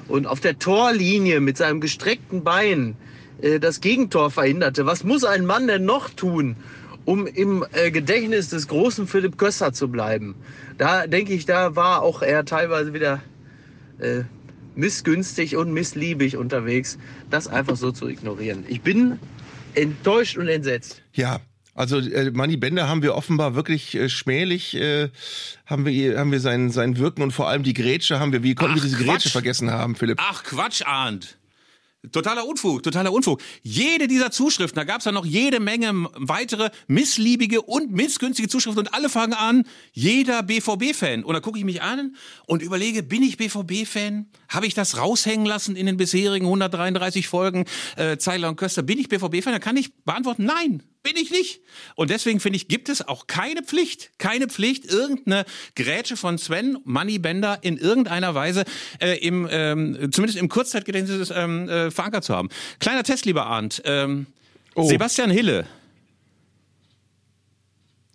und 0.07 0.25
auf 0.25 0.39
der 0.39 0.57
Torlinie 0.57 1.41
mit 1.41 1.57
seinem 1.57 1.81
gestreckten 1.81 2.45
Bein 2.45 2.95
äh, 3.41 3.59
das 3.59 3.81
Gegentor 3.81 4.31
verhinderte. 4.31 4.85
Was 4.85 5.03
muss 5.03 5.25
ein 5.25 5.45
Mann 5.45 5.67
denn 5.67 5.83
noch 5.83 6.09
tun, 6.11 6.55
um 7.03 7.27
im 7.27 7.65
äh, 7.73 7.91
Gedächtnis 7.91 8.47
des 8.47 8.69
großen 8.69 9.05
Philipp 9.05 9.37
Köster 9.37 9.73
zu 9.73 9.89
bleiben? 9.89 10.35
Da 10.77 11.07
denke 11.07 11.33
ich, 11.33 11.45
da 11.45 11.75
war 11.75 12.03
auch 12.03 12.21
er 12.21 12.45
teilweise 12.45 12.93
wieder 12.93 13.21
äh, 13.99 14.21
missgünstig 14.75 15.55
und 15.55 15.73
missliebig 15.73 16.37
unterwegs, 16.37 16.97
das 17.29 17.47
einfach 17.47 17.75
so 17.75 17.91
zu 17.91 18.07
ignorieren. 18.07 18.65
Ich 18.67 18.81
bin 18.81 19.19
enttäuscht 19.73 20.37
und 20.37 20.47
entsetzt. 20.47 21.01
Ja, 21.13 21.39
also 21.73 21.99
äh, 21.99 22.31
Manny 22.31 22.55
Bender 22.55 22.87
haben 22.87 23.01
wir 23.01 23.15
offenbar 23.15 23.53
wirklich 23.53 23.95
äh, 23.95 24.07
schmählich, 24.07 24.75
äh, 24.75 25.09
haben 25.65 25.85
wir 25.85 26.17
haben 26.17 26.31
wir 26.31 26.39
sein, 26.39 26.71
sein 26.71 26.97
Wirken 26.97 27.21
und 27.21 27.31
vor 27.31 27.49
allem 27.49 27.63
die 27.63 27.73
Grätsche 27.73 28.19
haben 28.19 28.31
wir, 28.31 28.43
wie 28.43 28.55
konnten 28.55 28.73
Ach, 28.73 28.75
wir 28.77 28.83
diese 28.83 28.95
Quatsch. 28.97 29.07
Grätsche 29.07 29.29
vergessen 29.29 29.71
haben, 29.71 29.95
Philipp? 29.95 30.17
Ach, 30.21 30.43
Quatsch, 30.43 30.83
Arndt. 30.85 31.37
Totaler 32.11 32.47
Unfug, 32.47 32.83
totaler 32.83 33.11
Unfug. 33.11 33.41
Jede 33.61 34.07
dieser 34.07 34.31
Zuschriften, 34.31 34.75
da 34.75 34.83
gab 34.83 34.99
es 34.99 35.05
ja 35.05 35.11
noch 35.11 35.25
jede 35.25 35.59
Menge 35.59 36.07
weitere 36.15 36.69
missliebige 36.87 37.61
und 37.61 37.91
missgünstige 37.91 38.47
Zuschriften 38.47 38.85
und 38.87 38.93
alle 38.93 39.09
fangen 39.09 39.33
an, 39.33 39.63
jeder 39.93 40.43
BVB-Fan. 40.43 41.23
Und 41.23 41.33
da 41.33 41.39
gucke 41.39 41.57
ich 41.57 41.65
mich 41.65 41.81
an 41.81 42.15
und 42.47 42.61
überlege, 42.61 43.03
bin 43.03 43.23
ich 43.23 43.37
BVB-Fan? 43.37 44.27
Habe 44.49 44.67
ich 44.67 44.73
das 44.73 44.97
raushängen 44.97 45.45
lassen 45.45 45.75
in 45.75 45.85
den 45.85 45.97
bisherigen 45.97 46.45
133 46.45 47.27
Folgen 47.27 47.65
äh, 47.95 48.17
Zeiler 48.17 48.49
und 48.49 48.55
Köster? 48.55 48.83
Bin 48.83 48.99
ich 48.99 49.09
BVB-Fan? 49.09 49.53
Da 49.53 49.59
kann 49.59 49.77
ich 49.77 49.93
beantworten, 50.03 50.45
nein, 50.45 50.83
bin 51.05 51.15
ich 51.15 51.31
nicht. 51.31 51.61
Und 51.95 52.09
deswegen 52.09 52.41
finde 52.41 52.57
ich, 52.57 52.67
gibt 52.67 52.89
es 52.89 53.07
auch 53.07 53.27
keine 53.27 53.63
Pflicht, 53.63 54.11
keine 54.17 54.47
Pflicht, 54.47 54.83
irgendeine 54.83 55.45
Grätsche 55.77 56.17
von 56.17 56.37
Sven 56.37 56.77
Moneybender 56.83 57.59
in 57.61 57.77
irgendeiner 57.77 58.35
Weise 58.35 58.65
äh, 58.99 59.17
im, 59.19 59.47
ähm, 59.49 60.09
zumindest 60.11 60.37
im 60.37 60.49
Kurzzeitgedächtnis 60.49 61.31
ähm, 61.33 61.69
äh, 61.69 61.91
verankert 61.91 62.25
zu 62.25 62.35
haben. 62.35 62.49
Kleiner 62.79 63.03
Test, 63.03 63.25
lieber 63.25 63.45
Arndt. 63.45 63.81
Ähm, 63.85 64.25
Oh. 64.77 64.83
Sebastian 64.89 65.31
Hille, 65.31 65.65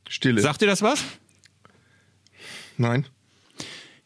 Stille. 0.06 0.42
sagt 0.42 0.60
dir 0.60 0.66
das 0.66 0.82
was? 0.82 1.02
Nein. 2.76 3.06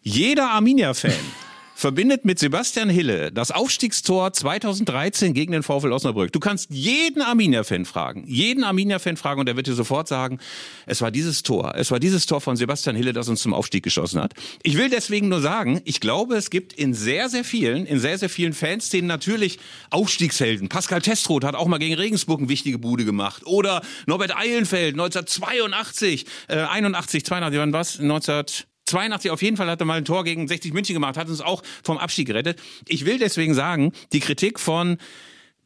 Jeder 0.03 0.51
Arminia-Fan 0.51 1.13
verbindet 1.85 2.25
mit 2.25 2.39
Sebastian 2.39 2.89
Hille 2.89 3.31
das 3.31 3.51
Aufstiegstor 3.51 4.33
2013 4.33 5.35
gegen 5.35 5.53
den 5.53 5.63
VfL 5.63 5.93
Osnabrück. 5.93 6.33
Du 6.33 6.41
kannst 6.41 6.71
jeden 6.71 7.21
Arminia-Fan 7.21 7.85
fragen, 7.85 8.25
jeden 8.27 8.65
Arminia-Fan 8.65 9.19
fragen 9.19 9.41
und 9.41 9.51
er 9.51 9.57
wird 9.57 9.67
dir 9.67 9.75
sofort 9.75 10.09
sagen, 10.09 10.39
es 10.87 11.03
war 11.03 11.11
dieses 11.11 11.43
Tor, 11.43 11.75
es 11.77 11.91
war 11.91 12.01
dieses 12.01 12.25
Tor 12.25 12.41
von 12.41 12.57
Sebastian 12.57 12.97
Hille, 12.97 13.13
das 13.13 13.29
uns 13.29 13.43
zum 13.43 13.53
Aufstieg 13.53 13.85
geschossen 13.85 14.19
hat. 14.19 14.33
Ich 14.63 14.79
will 14.79 14.89
deswegen 14.89 15.29
nur 15.29 15.43
sagen, 15.43 15.83
ich 15.85 16.01
glaube, 16.01 16.37
es 16.37 16.49
gibt 16.49 16.73
in 16.73 16.95
sehr, 16.95 17.29
sehr 17.29 17.45
vielen, 17.45 17.85
in 17.85 18.01
sehr, 18.01 18.17
sehr 18.17 18.31
vielen 18.31 18.55
Fanszenen 18.55 19.07
natürlich 19.07 19.59
Aufstiegshelden. 19.91 20.71
Pascal 20.71 21.03
Testroth 21.03 21.45
hat 21.45 21.55
auch 21.55 21.67
mal 21.67 21.77
gegen 21.77 21.97
Regensburg 21.97 22.39
eine 22.39 22.49
wichtige 22.49 22.79
Bude 22.79 23.05
gemacht. 23.05 23.43
Oder 23.45 23.83
Norbert 24.07 24.35
Eilenfeld 24.35 24.95
1982, 24.95 26.25
äh, 26.49 26.61
81, 26.61 27.27
82, 27.27 27.61
wann 27.61 27.75
was? 27.75 27.99
19 27.99 28.65
82 28.87 29.31
auf 29.31 29.43
jeden 29.43 29.57
Fall 29.57 29.69
hat 29.69 29.81
er 29.81 29.87
mal 29.87 29.99
ein 29.99 30.05
Tor 30.05 30.25
gegen 30.25 30.47
60 30.47 30.73
München 30.73 30.95
gemacht, 30.95 31.17
hat 31.17 31.29
uns 31.29 31.41
auch 31.41 31.63
vom 31.83 31.99
Abstieg 31.99 32.27
gerettet. 32.27 32.61
Ich 32.87 33.05
will 33.07 33.19
deswegen 33.19 33.55
sagen, 33.55 33.93
die 34.13 34.21
Kritik 34.21 34.61
von 34.61 34.99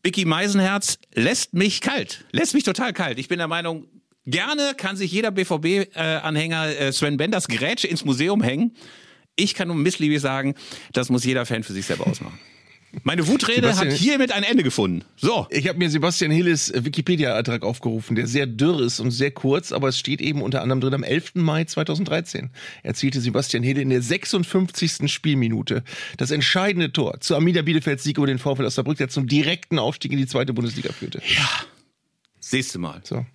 Vicky 0.02 0.24
Meisenherz 0.24 0.98
lässt 1.14 1.54
mich 1.54 1.80
kalt, 1.80 2.24
lässt 2.32 2.54
mich 2.54 2.64
total 2.64 2.92
kalt. 2.92 3.18
Ich 3.18 3.28
bin 3.28 3.38
der 3.38 3.48
Meinung, 3.48 3.88
gerne 4.26 4.74
kann 4.76 4.96
sich 4.96 5.10
jeder 5.10 5.30
BVB-Anhänger 5.30 6.78
äh, 6.78 6.92
Sven 6.92 7.16
Benders 7.16 7.48
Grätsche 7.48 7.88
ins 7.88 8.04
Museum 8.04 8.42
hängen. 8.42 8.76
Ich 9.36 9.54
kann 9.54 9.68
nur 9.68 9.76
missliebig 9.76 10.20
sagen, 10.20 10.54
das 10.92 11.10
muss 11.10 11.24
jeder 11.24 11.46
Fan 11.46 11.62
für 11.62 11.72
sich 11.72 11.86
selber 11.86 12.06
ausmachen. 12.06 12.38
Meine 13.02 13.26
Wutrede 13.28 13.68
Sebastian- 13.68 13.90
hat 13.90 13.98
hiermit 13.98 14.32
ein 14.32 14.42
Ende 14.42 14.62
gefunden. 14.62 15.04
So. 15.16 15.46
Ich 15.50 15.68
habe 15.68 15.78
mir 15.78 15.90
Sebastian 15.90 16.30
Hilles 16.30 16.70
äh, 16.70 16.84
Wikipedia-Eintrag 16.84 17.62
aufgerufen, 17.62 18.16
der 18.16 18.26
sehr 18.26 18.46
dürr 18.46 18.80
ist 18.80 18.98
und 19.00 19.10
sehr 19.10 19.30
kurz, 19.30 19.72
aber 19.72 19.88
es 19.88 19.98
steht 19.98 20.20
eben 20.22 20.40
unter 20.42 20.62
anderem 20.62 20.80
drin 20.80 20.94
am 20.94 21.02
11. 21.02 21.34
Mai 21.34 21.64
2013 21.64 22.50
erzielte 22.82 23.20
Sebastian 23.20 23.62
Hille 23.62 23.82
in 23.82 23.90
der 23.90 24.00
56. 24.02 25.12
Spielminute 25.12 25.82
das 26.16 26.30
entscheidende 26.30 26.90
Tor 26.92 27.20
zu 27.20 27.34
Arminia 27.34 27.62
Bielefelds 27.62 28.04
Sieg 28.04 28.16
über 28.16 28.26
den 28.26 28.38
VfL 28.38 28.64
Osnabrück, 28.64 28.96
der 28.98 29.08
zum 29.08 29.26
direkten 29.26 29.78
Aufstieg 29.78 30.12
in 30.12 30.18
die 30.18 30.26
zweite 30.26 30.52
Bundesliga 30.54 30.92
führte. 30.92 31.20
Siehst 32.40 32.74
du 32.74 32.78
mal. 32.78 33.00
So. 33.04 33.26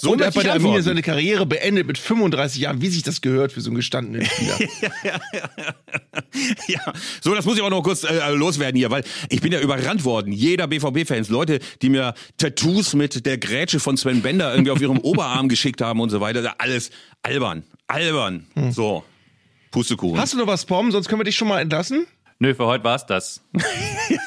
So 0.00 0.12
und 0.12 0.20
er 0.20 0.28
hat 0.28 0.34
bei 0.34 0.44
der 0.44 0.52
Arminia 0.52 0.80
seine 0.80 1.02
Karriere 1.02 1.44
beendet 1.44 1.86
mit 1.86 1.98
35 1.98 2.60
Jahren, 2.60 2.80
wie 2.80 2.88
sich 2.88 3.02
das 3.02 3.20
gehört 3.20 3.50
für 3.50 3.60
so 3.60 3.70
einen 3.70 3.76
gestandenen 3.76 4.26
Spieler. 4.26 4.58
Ja, 6.68 6.92
so, 7.20 7.34
das 7.34 7.46
muss 7.46 7.56
ich 7.56 7.62
auch 7.62 7.70
noch 7.70 7.82
kurz 7.82 8.04
äh, 8.04 8.30
loswerden 8.32 8.76
hier, 8.76 8.90
weil 8.90 9.02
ich 9.28 9.40
bin 9.40 9.50
ja 9.50 9.60
überrannt 9.60 10.04
worden. 10.04 10.32
Jeder 10.32 10.68
BVB-Fans, 10.68 11.30
Leute, 11.30 11.58
die 11.82 11.88
mir 11.88 12.14
Tattoos 12.36 12.94
mit 12.94 13.26
der 13.26 13.38
Grätsche 13.38 13.80
von 13.80 13.96
Sven 13.96 14.22
Bender 14.22 14.52
irgendwie 14.52 14.70
auf 14.70 14.80
ihrem 14.80 14.98
Oberarm 15.02 15.48
geschickt 15.48 15.80
haben 15.80 16.00
und 16.00 16.10
so 16.10 16.20
weiter. 16.20 16.54
Alles 16.58 16.90
albern, 17.22 17.64
albern. 17.88 18.46
So, 18.70 19.02
Pustekuchen. 19.70 20.20
Hast 20.20 20.34
du 20.34 20.38
noch 20.38 20.46
was, 20.46 20.64
Pom? 20.64 20.92
Sonst 20.92 21.08
können 21.08 21.20
wir 21.20 21.24
dich 21.24 21.36
schon 21.36 21.48
mal 21.48 21.60
entlassen. 21.60 22.06
Nö, 22.40 22.54
für 22.54 22.66
heute 22.66 22.84
war's 22.84 23.04
das. 23.06 23.40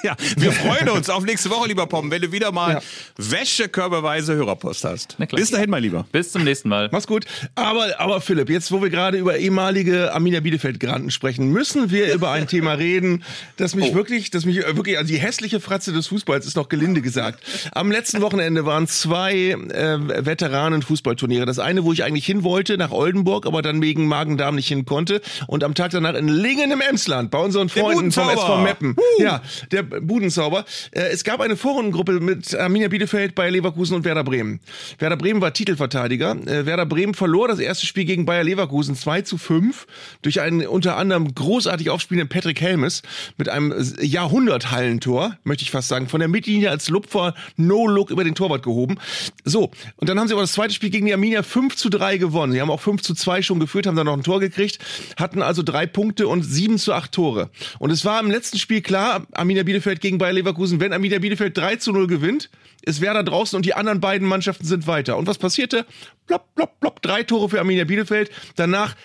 Ja, 0.04 0.16
wir 0.38 0.52
freuen 0.52 0.90
uns 0.90 1.10
auf 1.10 1.24
nächste 1.24 1.50
Woche, 1.50 1.68
lieber 1.68 1.86
Pom, 1.88 2.10
wenn 2.12 2.22
du 2.22 2.32
wieder 2.32 2.52
mal 2.52 2.74
Ja. 2.74 2.82
wäschekörperweise 3.18 4.34
Hörerpost 4.36 4.84
hast. 4.84 5.16
Na 5.20 5.26
klar. 5.28 5.40
Bis 5.40 5.52
dahin, 5.52 5.70
mein 5.70 5.82
Lieber. 5.84 6.06
Bis 6.12 6.32
zum 6.32 6.44
nächsten 6.44 6.70
Mal. 6.70 6.90
Mach's 6.92 7.06
gut. 7.08 7.26
Aber, 7.56 8.00
aber 8.00 8.20
Philipp, 8.22 8.50
jetzt 8.50 8.72
wo 8.72 8.82
wir 8.82 8.90
gerade 8.90 9.18
über 9.18 9.38
ehemalige 9.38 10.14
Arminia 10.14 10.40
Bielefeld-Granten 10.40 11.10
sprechen, 11.12 11.50
müssen 11.50 11.90
wir 11.92 12.14
über 12.14 12.32
ein 12.32 12.48
Thema 12.48 12.74
reden, 12.74 13.24
das 13.58 13.76
mich 13.76 13.94
wirklich, 13.94 14.30
das 14.32 14.46
mich 14.46 14.58
wirklich, 14.58 14.98
also 14.98 15.08
die 15.12 15.20
hässliche 15.20 15.60
Fratze 15.60 15.94
des 15.94 16.08
Fußballs 16.08 16.46
ist 16.48 16.56
noch 16.58 16.70
gelinde 16.70 17.02
gesagt. 17.02 17.44
Am 17.74 17.92
letzten 17.92 18.22
Wochenende 18.22 18.66
waren 18.66 18.88
zwei 18.88 19.34
äh, 19.52 20.26
Veteranen-Fußballturniere. 20.26 21.46
Das 21.46 21.60
eine, 21.60 21.84
wo 21.84 21.94
ich 21.94 22.04
eigentlich 22.04 22.26
hin 22.26 22.44
wollte, 22.44 22.78
nach 22.78 22.92
Oldenburg, 22.92 23.46
aber 23.46 23.62
dann 23.62 23.82
wegen 23.82 24.08
Magen-Darm 24.08 24.56
nicht 24.56 24.68
hin 24.68 24.86
konnte. 24.86 25.22
Und 25.48 25.64
am 25.64 25.76
Tag 25.76 25.92
danach 25.92 26.16
in 26.16 26.28
Lingen 26.28 26.72
im 26.72 26.82
Emsland, 26.82 27.30
bei 27.32 27.40
unseren 27.40 27.70
Freunden 27.70 28.01
vom 28.10 28.24
Budenzauber. 28.26 28.34
SV 28.34 28.64
Meppen. 28.64 28.96
Ja, 29.20 29.42
der 29.72 29.84
Budenzauber. 29.84 30.66
Äh, 30.92 31.10
es 31.12 31.24
gab 31.24 31.42
eine 31.42 31.56
Vorrundengruppe 31.56 32.20
mit 32.20 32.56
Arminia 32.56 32.88
Bielefeld, 32.88 33.36
Bayer 33.36 33.52
Leverkusen 33.52 33.96
und 33.96 34.06
Werder 34.06 34.24
Bremen. 34.24 34.60
Werder 34.98 35.18
Bremen 35.18 35.42
war 35.42 35.54
Titelverteidiger. 35.54 36.36
Äh, 36.48 36.66
Werder 36.66 36.86
Bremen 36.86 37.14
verlor 37.14 37.48
das 37.48 37.60
erste 37.60 37.86
Spiel 37.86 38.06
gegen 38.06 38.26
Bayer 38.26 38.44
Leverkusen 38.44 38.96
2 38.96 39.22
zu 39.22 39.38
5 39.38 39.86
durch 40.22 40.42
einen 40.42 40.66
unter 40.66 40.98
anderem 40.98 41.34
großartig 41.36 41.90
aufspielenden 41.90 42.30
Patrick 42.30 42.62
Helmes 42.62 43.04
mit 43.38 43.50
einem 43.50 43.74
Jahrhunderthallentor, 44.02 45.38
möchte 45.44 45.64
ich 45.64 45.72
fast 45.72 45.88
sagen, 45.88 46.08
von 46.08 46.20
der 46.20 46.30
Mittellinie 46.30 46.70
als 46.70 46.90
Lupfer 46.90 47.36
No-Look 47.58 48.10
über 48.10 48.24
den 48.24 48.36
Torwart 48.36 48.64
gehoben. 48.64 48.98
So, 49.44 49.72
und 49.98 50.10
dann 50.10 50.20
haben 50.20 50.28
sie 50.28 50.34
aber 50.34 50.42
das 50.42 50.54
zweite 50.54 50.74
Spiel 50.74 50.90
gegen 50.90 51.06
die 51.06 51.14
Arminia 51.14 51.44
5 51.44 51.76
zu 51.76 51.90
3 51.90 52.18
gewonnen. 52.18 52.54
Sie 52.54 52.62
haben 52.62 52.72
auch 52.72 52.82
5 52.82 53.02
zu 53.02 53.14
2 53.14 53.42
schon 53.42 53.60
geführt, 53.60 53.88
haben 53.88 53.96
dann 53.96 54.06
noch 54.06 54.18
ein 54.18 54.24
Tor 54.24 54.40
gekriegt, 54.40 54.80
hatten 55.18 55.42
also 55.42 55.64
drei 55.64 55.86
Punkte 55.86 56.28
und 56.28 56.44
7 56.44 56.78
zu 56.78 56.94
8 56.94 57.12
Tore. 57.12 57.50
Und 57.80 57.91
es 57.92 58.06
war 58.06 58.20
im 58.20 58.32
letzten 58.32 58.58
Spiel 58.58 58.82
klar, 58.82 59.26
Arminia 59.32 59.64
Bielefeld 59.64 60.02
gegen 60.02 60.18
Bayer 60.18 60.34
Leverkusen, 60.34 60.80
wenn 60.80 60.94
Arminia 60.94 61.20
Bielefeld 61.20 61.58
3 61.58 61.78
zu 61.78 61.92
0 61.92 62.08
gewinnt, 62.08 62.50
ist 62.84 63.02
Werder 63.02 63.24
draußen 63.24 63.56
und 63.56 63.66
die 63.66 63.74
anderen 63.74 64.00
beiden 64.00 64.28
Mannschaften 64.28 64.66
sind 64.66 64.88
weiter. 64.88 65.18
Und 65.18 65.28
was 65.28 65.38
passierte? 65.38 65.86
Plopp, 66.28 66.56
plopp, 66.56 66.80
plopp, 66.80 67.02
drei 67.02 67.24
Tore 67.24 67.50
für 67.50 67.60
Arminia 67.60 67.86
Bielefeld. 67.86 68.32
Danach 68.56 68.96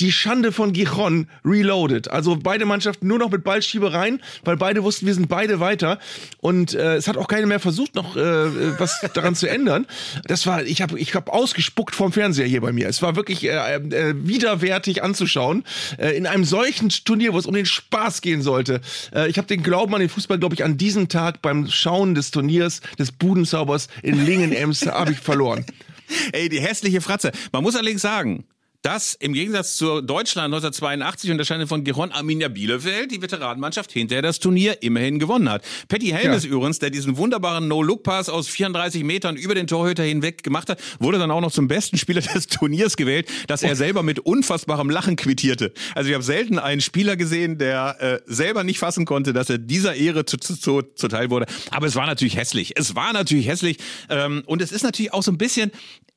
die 0.00 0.12
Schande 0.12 0.52
von 0.52 0.72
Gijon 0.72 1.28
reloaded. 1.44 2.10
Also 2.10 2.36
beide 2.36 2.64
Mannschaften 2.64 3.06
nur 3.06 3.18
noch 3.18 3.30
mit 3.30 3.44
Ballschiebereien, 3.44 4.20
weil 4.44 4.56
beide 4.56 4.82
wussten, 4.82 5.06
wir 5.06 5.14
sind 5.14 5.28
beide 5.28 5.60
weiter. 5.60 5.98
Und 6.38 6.74
äh, 6.74 6.96
es 6.96 7.08
hat 7.08 7.16
auch 7.16 7.28
keiner 7.28 7.46
mehr 7.46 7.60
versucht, 7.60 7.94
noch 7.94 8.16
äh, 8.16 8.78
was 8.78 9.00
daran 9.14 9.34
zu 9.34 9.48
ändern. 9.48 9.86
Das 10.24 10.46
war, 10.46 10.64
ich 10.64 10.82
habe 10.82 10.98
ich 10.98 11.14
hab 11.14 11.28
ausgespuckt 11.28 11.94
vom 11.94 12.12
Fernseher 12.12 12.46
hier 12.46 12.60
bei 12.60 12.72
mir. 12.72 12.88
Es 12.88 13.02
war 13.02 13.16
wirklich 13.16 13.44
äh, 13.44 13.76
äh, 13.76 14.14
widerwärtig 14.16 15.02
anzuschauen. 15.02 15.64
Äh, 15.98 16.16
in 16.16 16.26
einem 16.26 16.44
solchen 16.44 16.88
Turnier, 16.88 17.32
wo 17.32 17.38
es 17.38 17.46
um 17.46 17.54
den 17.54 17.66
Spaß 17.66 18.20
gehen 18.20 18.42
sollte. 18.42 18.80
Äh, 19.14 19.28
ich 19.28 19.38
habe 19.38 19.46
den 19.46 19.62
Glauben 19.62 19.94
an 19.94 20.00
den 20.00 20.08
Fußball, 20.08 20.38
glaube 20.38 20.54
ich, 20.54 20.64
an 20.64 20.76
diesem 20.76 21.08
Tag 21.08 21.42
beim 21.42 21.68
Schauen 21.68 22.14
des 22.14 22.30
Turniers 22.30 22.80
des 22.98 23.12
Budenzaubers 23.12 23.88
in 24.02 24.24
Lingen-Ems 24.24 24.86
habe 24.86 25.12
ich 25.12 25.18
verloren. 25.18 25.64
Ey, 26.32 26.48
die 26.48 26.60
hässliche 26.60 27.00
Fratze. 27.00 27.32
Man 27.52 27.62
muss 27.62 27.76
allerdings 27.76 28.02
sagen, 28.02 28.44
dass 28.84 29.14
im 29.14 29.32
Gegensatz 29.32 29.76
zu 29.76 30.02
Deutschland 30.02 30.52
1982 30.52 31.30
unterscheidet 31.30 31.68
von 31.70 31.84
Giron 31.84 32.12
Arminia 32.12 32.48
Bielefeld 32.48 33.10
die 33.10 33.22
Veteranenmannschaft 33.22 33.90
hinterher 33.90 34.20
das 34.20 34.40
Turnier 34.40 34.82
immerhin 34.82 35.18
gewonnen 35.18 35.48
hat. 35.48 35.64
Patty 35.88 36.08
Helmes 36.08 36.44
Ja. 36.44 36.50
übrigens, 36.50 36.80
der 36.80 36.90
diesen 36.90 37.16
wunderbaren 37.16 37.66
No-Look-Pass 37.66 38.28
aus 38.28 38.46
34 38.48 39.02
Metern 39.02 39.36
über 39.36 39.54
den 39.54 39.66
Torhüter 39.66 40.02
hinweg 40.02 40.42
gemacht 40.42 40.68
hat, 40.68 40.78
wurde 40.98 41.18
dann 41.18 41.30
auch 41.30 41.40
noch 41.40 41.50
zum 41.50 41.66
besten 41.66 41.96
Spieler 41.96 42.20
des 42.34 42.46
Turniers 42.46 42.98
gewählt, 42.98 43.26
dass 43.46 43.62
er 43.62 43.74
selber 43.74 44.02
mit 44.02 44.18
unfassbarem 44.20 44.90
Lachen 44.90 45.16
quittierte. 45.16 45.72
Also 45.94 46.10
ich 46.10 46.14
habe 46.14 46.24
selten 46.24 46.58
einen 46.58 46.82
Spieler 46.82 47.16
gesehen, 47.16 47.56
der 47.56 47.96
äh, 48.00 48.20
selber 48.26 48.64
nicht 48.64 48.78
fassen 48.78 49.06
konnte, 49.06 49.32
dass 49.32 49.48
er 49.48 49.56
dieser 49.56 49.94
Ehre 49.94 50.26
zu, 50.26 50.36
zu, 50.36 50.56
zu, 50.56 50.82
zuteil 50.94 51.30
wurde. 51.30 51.46
Aber 51.70 51.86
es 51.86 51.94
war 51.94 52.04
natürlich 52.04 52.36
hässlich. 52.36 52.74
Es 52.76 52.94
war 52.94 53.14
natürlich 53.14 53.48
hässlich. 53.48 53.78
Ähm, 54.10 54.42
und 54.44 54.60
es 54.60 54.72
ist 54.72 54.82
natürlich 54.82 55.14
auch 55.14 55.22
so 55.22 55.32
ein 55.32 55.38
bisschen 55.38 55.70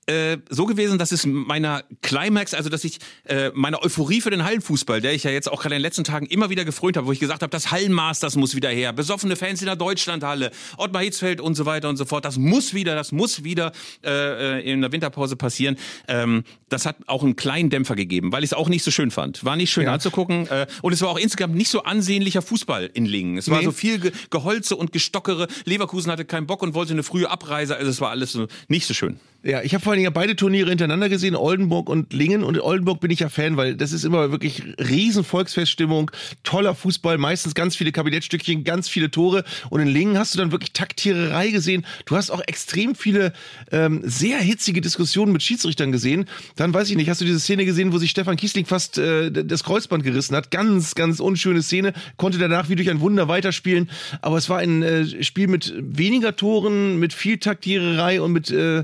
äh, 0.07 0.37
so 0.49 0.65
gewesen, 0.65 0.97
dass 0.97 1.11
es 1.11 1.25
meiner 1.25 1.83
Climax, 2.01 2.53
also 2.53 2.69
dass 2.69 2.83
ich 2.83 2.99
äh, 3.25 3.51
meine 3.53 3.81
Euphorie 3.83 4.21
für 4.21 4.29
den 4.29 4.43
Hallenfußball, 4.43 5.01
der 5.01 5.13
ich 5.13 5.23
ja 5.23 5.31
jetzt 5.31 5.51
auch 5.51 5.61
gerade 5.61 5.75
in 5.75 5.79
den 5.79 5.83
letzten 5.83 6.03
Tagen 6.05 6.25
immer 6.27 6.49
wieder 6.49 6.65
gefreut 6.65 6.95
habe, 6.97 7.07
wo 7.07 7.11
ich 7.11 7.19
gesagt 7.19 7.41
habe, 7.41 7.51
das 7.51 7.71
Hallenmasters 7.71 8.35
muss 8.37 8.55
wieder 8.55 8.69
her, 8.69 8.93
besoffene 8.93 9.35
Fans 9.35 9.59
in 9.61 9.65
der 9.67 9.75
Deutschlandhalle, 9.75 10.51
Ottmar 10.77 11.01
Hitzfeld 11.03 11.41
und 11.41 11.55
so 11.55 11.65
weiter 11.65 11.89
und 11.89 11.97
so 11.97 12.05
fort, 12.05 12.25
das 12.25 12.37
muss 12.37 12.73
wieder, 12.73 12.95
das 12.95 13.11
muss 13.11 13.43
wieder 13.43 13.71
äh, 14.03 14.59
äh, 14.59 14.71
in 14.71 14.81
der 14.81 14.91
Winterpause 14.91 15.35
passieren. 15.35 15.77
Ähm, 16.07 16.43
das 16.69 16.85
hat 16.85 16.95
auch 17.07 17.23
einen 17.23 17.35
kleinen 17.35 17.69
Dämpfer 17.69 17.95
gegeben, 17.95 18.31
weil 18.31 18.43
ich 18.43 18.51
es 18.51 18.53
auch 18.53 18.69
nicht 18.69 18.83
so 18.83 18.91
schön 18.91 19.11
fand. 19.11 19.43
War 19.43 19.55
nicht 19.55 19.71
schön 19.71 19.83
Ja. 19.85 19.93
anzugucken 19.93 20.47
äh, 20.47 20.67
und 20.81 20.93
es 20.93 21.01
war 21.01 21.09
auch 21.09 21.17
insgesamt 21.19 21.55
nicht 21.55 21.69
so 21.69 21.83
ansehnlicher 21.83 22.41
Fußball 22.41 22.89
in 22.93 23.05
Lingen. 23.05 23.37
Es 23.37 23.49
war 23.49 23.59
Nee. 23.59 23.65
so 23.65 23.71
viel 23.71 23.99
Ge 23.99 24.11
Geholze 24.29 24.75
und 24.75 24.91
Gestockere. 24.93 25.47
Leverkusen 25.65 26.11
hatte 26.11 26.25
keinen 26.25 26.47
Bock 26.47 26.61
und 26.63 26.73
wollte 26.73 26.93
eine 26.93 27.03
frühe 27.03 27.29
Abreise, 27.29 27.75
also 27.75 27.89
es 27.89 27.99
war 28.01 28.09
alles 28.11 28.31
so 28.31 28.47
nicht 28.69 28.85
so 28.87 28.93
schön. 28.93 29.19
Ja, 29.43 29.61
ich 29.61 29.73
habe 29.73 29.83
vor 29.83 29.91
allen 29.91 29.99
Dingen 29.99 30.05
ja 30.05 30.09
beide 30.09 30.35
Turniere 30.35 30.69
hintereinander 30.69 31.09
gesehen, 31.09 31.35
Oldenburg 31.35 31.89
und 31.89 32.11
Lingen. 32.11 32.43
Und 32.43 32.55
in 32.55 32.61
Oldenburg 32.61 32.99
bin 32.99 33.11
ich 33.11 33.19
ja 33.19 33.29
Fan, 33.29 33.55
weil 33.55 33.75
das 33.75 33.93
ist 33.93 34.03
immer 34.03 34.31
wirklich 34.31 34.63
riesen 34.79 35.23
Volksfeststimmung, 35.23 36.09
toller 36.43 36.73
Fußball, 36.73 37.19
meistens 37.19 37.53
ganz 37.53 37.75
viele 37.75 37.91
Kabinettstückchen, 37.91 38.63
ganz 38.63 38.89
viele 38.89 39.11
Tore. 39.11 39.43
Und 39.69 39.79
in 39.79 39.87
Lingen 39.87 40.17
hast 40.17 40.33
du 40.33 40.39
dann 40.39 40.51
wirklich 40.51 40.73
Taktiererei 40.73 41.49
gesehen. 41.49 41.85
Du 42.05 42.15
hast 42.15 42.31
auch 42.31 42.41
extrem 42.47 42.95
viele 42.95 43.31
ähm, 43.71 44.01
sehr 44.03 44.39
hitzige 44.39 44.81
Diskussionen 44.81 45.31
mit 45.31 45.43
Schiedsrichtern 45.43 45.91
gesehen. 45.91 46.25
Dann 46.55 46.73
weiß 46.73 46.89
ich 46.89 46.97
nicht, 46.97 47.09
hast 47.09 47.21
du 47.21 47.25
diese 47.25 47.39
Szene 47.39 47.65
gesehen, 47.65 47.93
wo 47.93 47.99
sich 47.99 48.09
Stefan 48.09 48.37
Kiesling 48.37 48.65
fast 48.65 48.97
äh, 48.97 49.31
das 49.31 49.63
Kreuzband 49.63 50.03
gerissen 50.03 50.35
hat? 50.35 50.49
Ganz, 50.49 50.95
ganz 50.95 51.19
unschöne 51.19 51.61
Szene. 51.61 51.93
Konnte 52.17 52.39
danach 52.39 52.69
wie 52.69 52.75
durch 52.75 52.89
ein 52.89 53.01
Wunder 53.01 53.27
weiterspielen. 53.27 53.89
Aber 54.21 54.37
es 54.37 54.49
war 54.49 54.57
ein 54.57 54.81
äh, 54.81 55.23
Spiel 55.23 55.47
mit 55.47 55.73
weniger 55.77 56.35
Toren, 56.35 56.97
mit 56.97 57.13
viel 57.13 57.37
Taktiererei 57.37 58.19
und 58.19 58.33
mit 58.33 58.49
äh, 58.49 58.83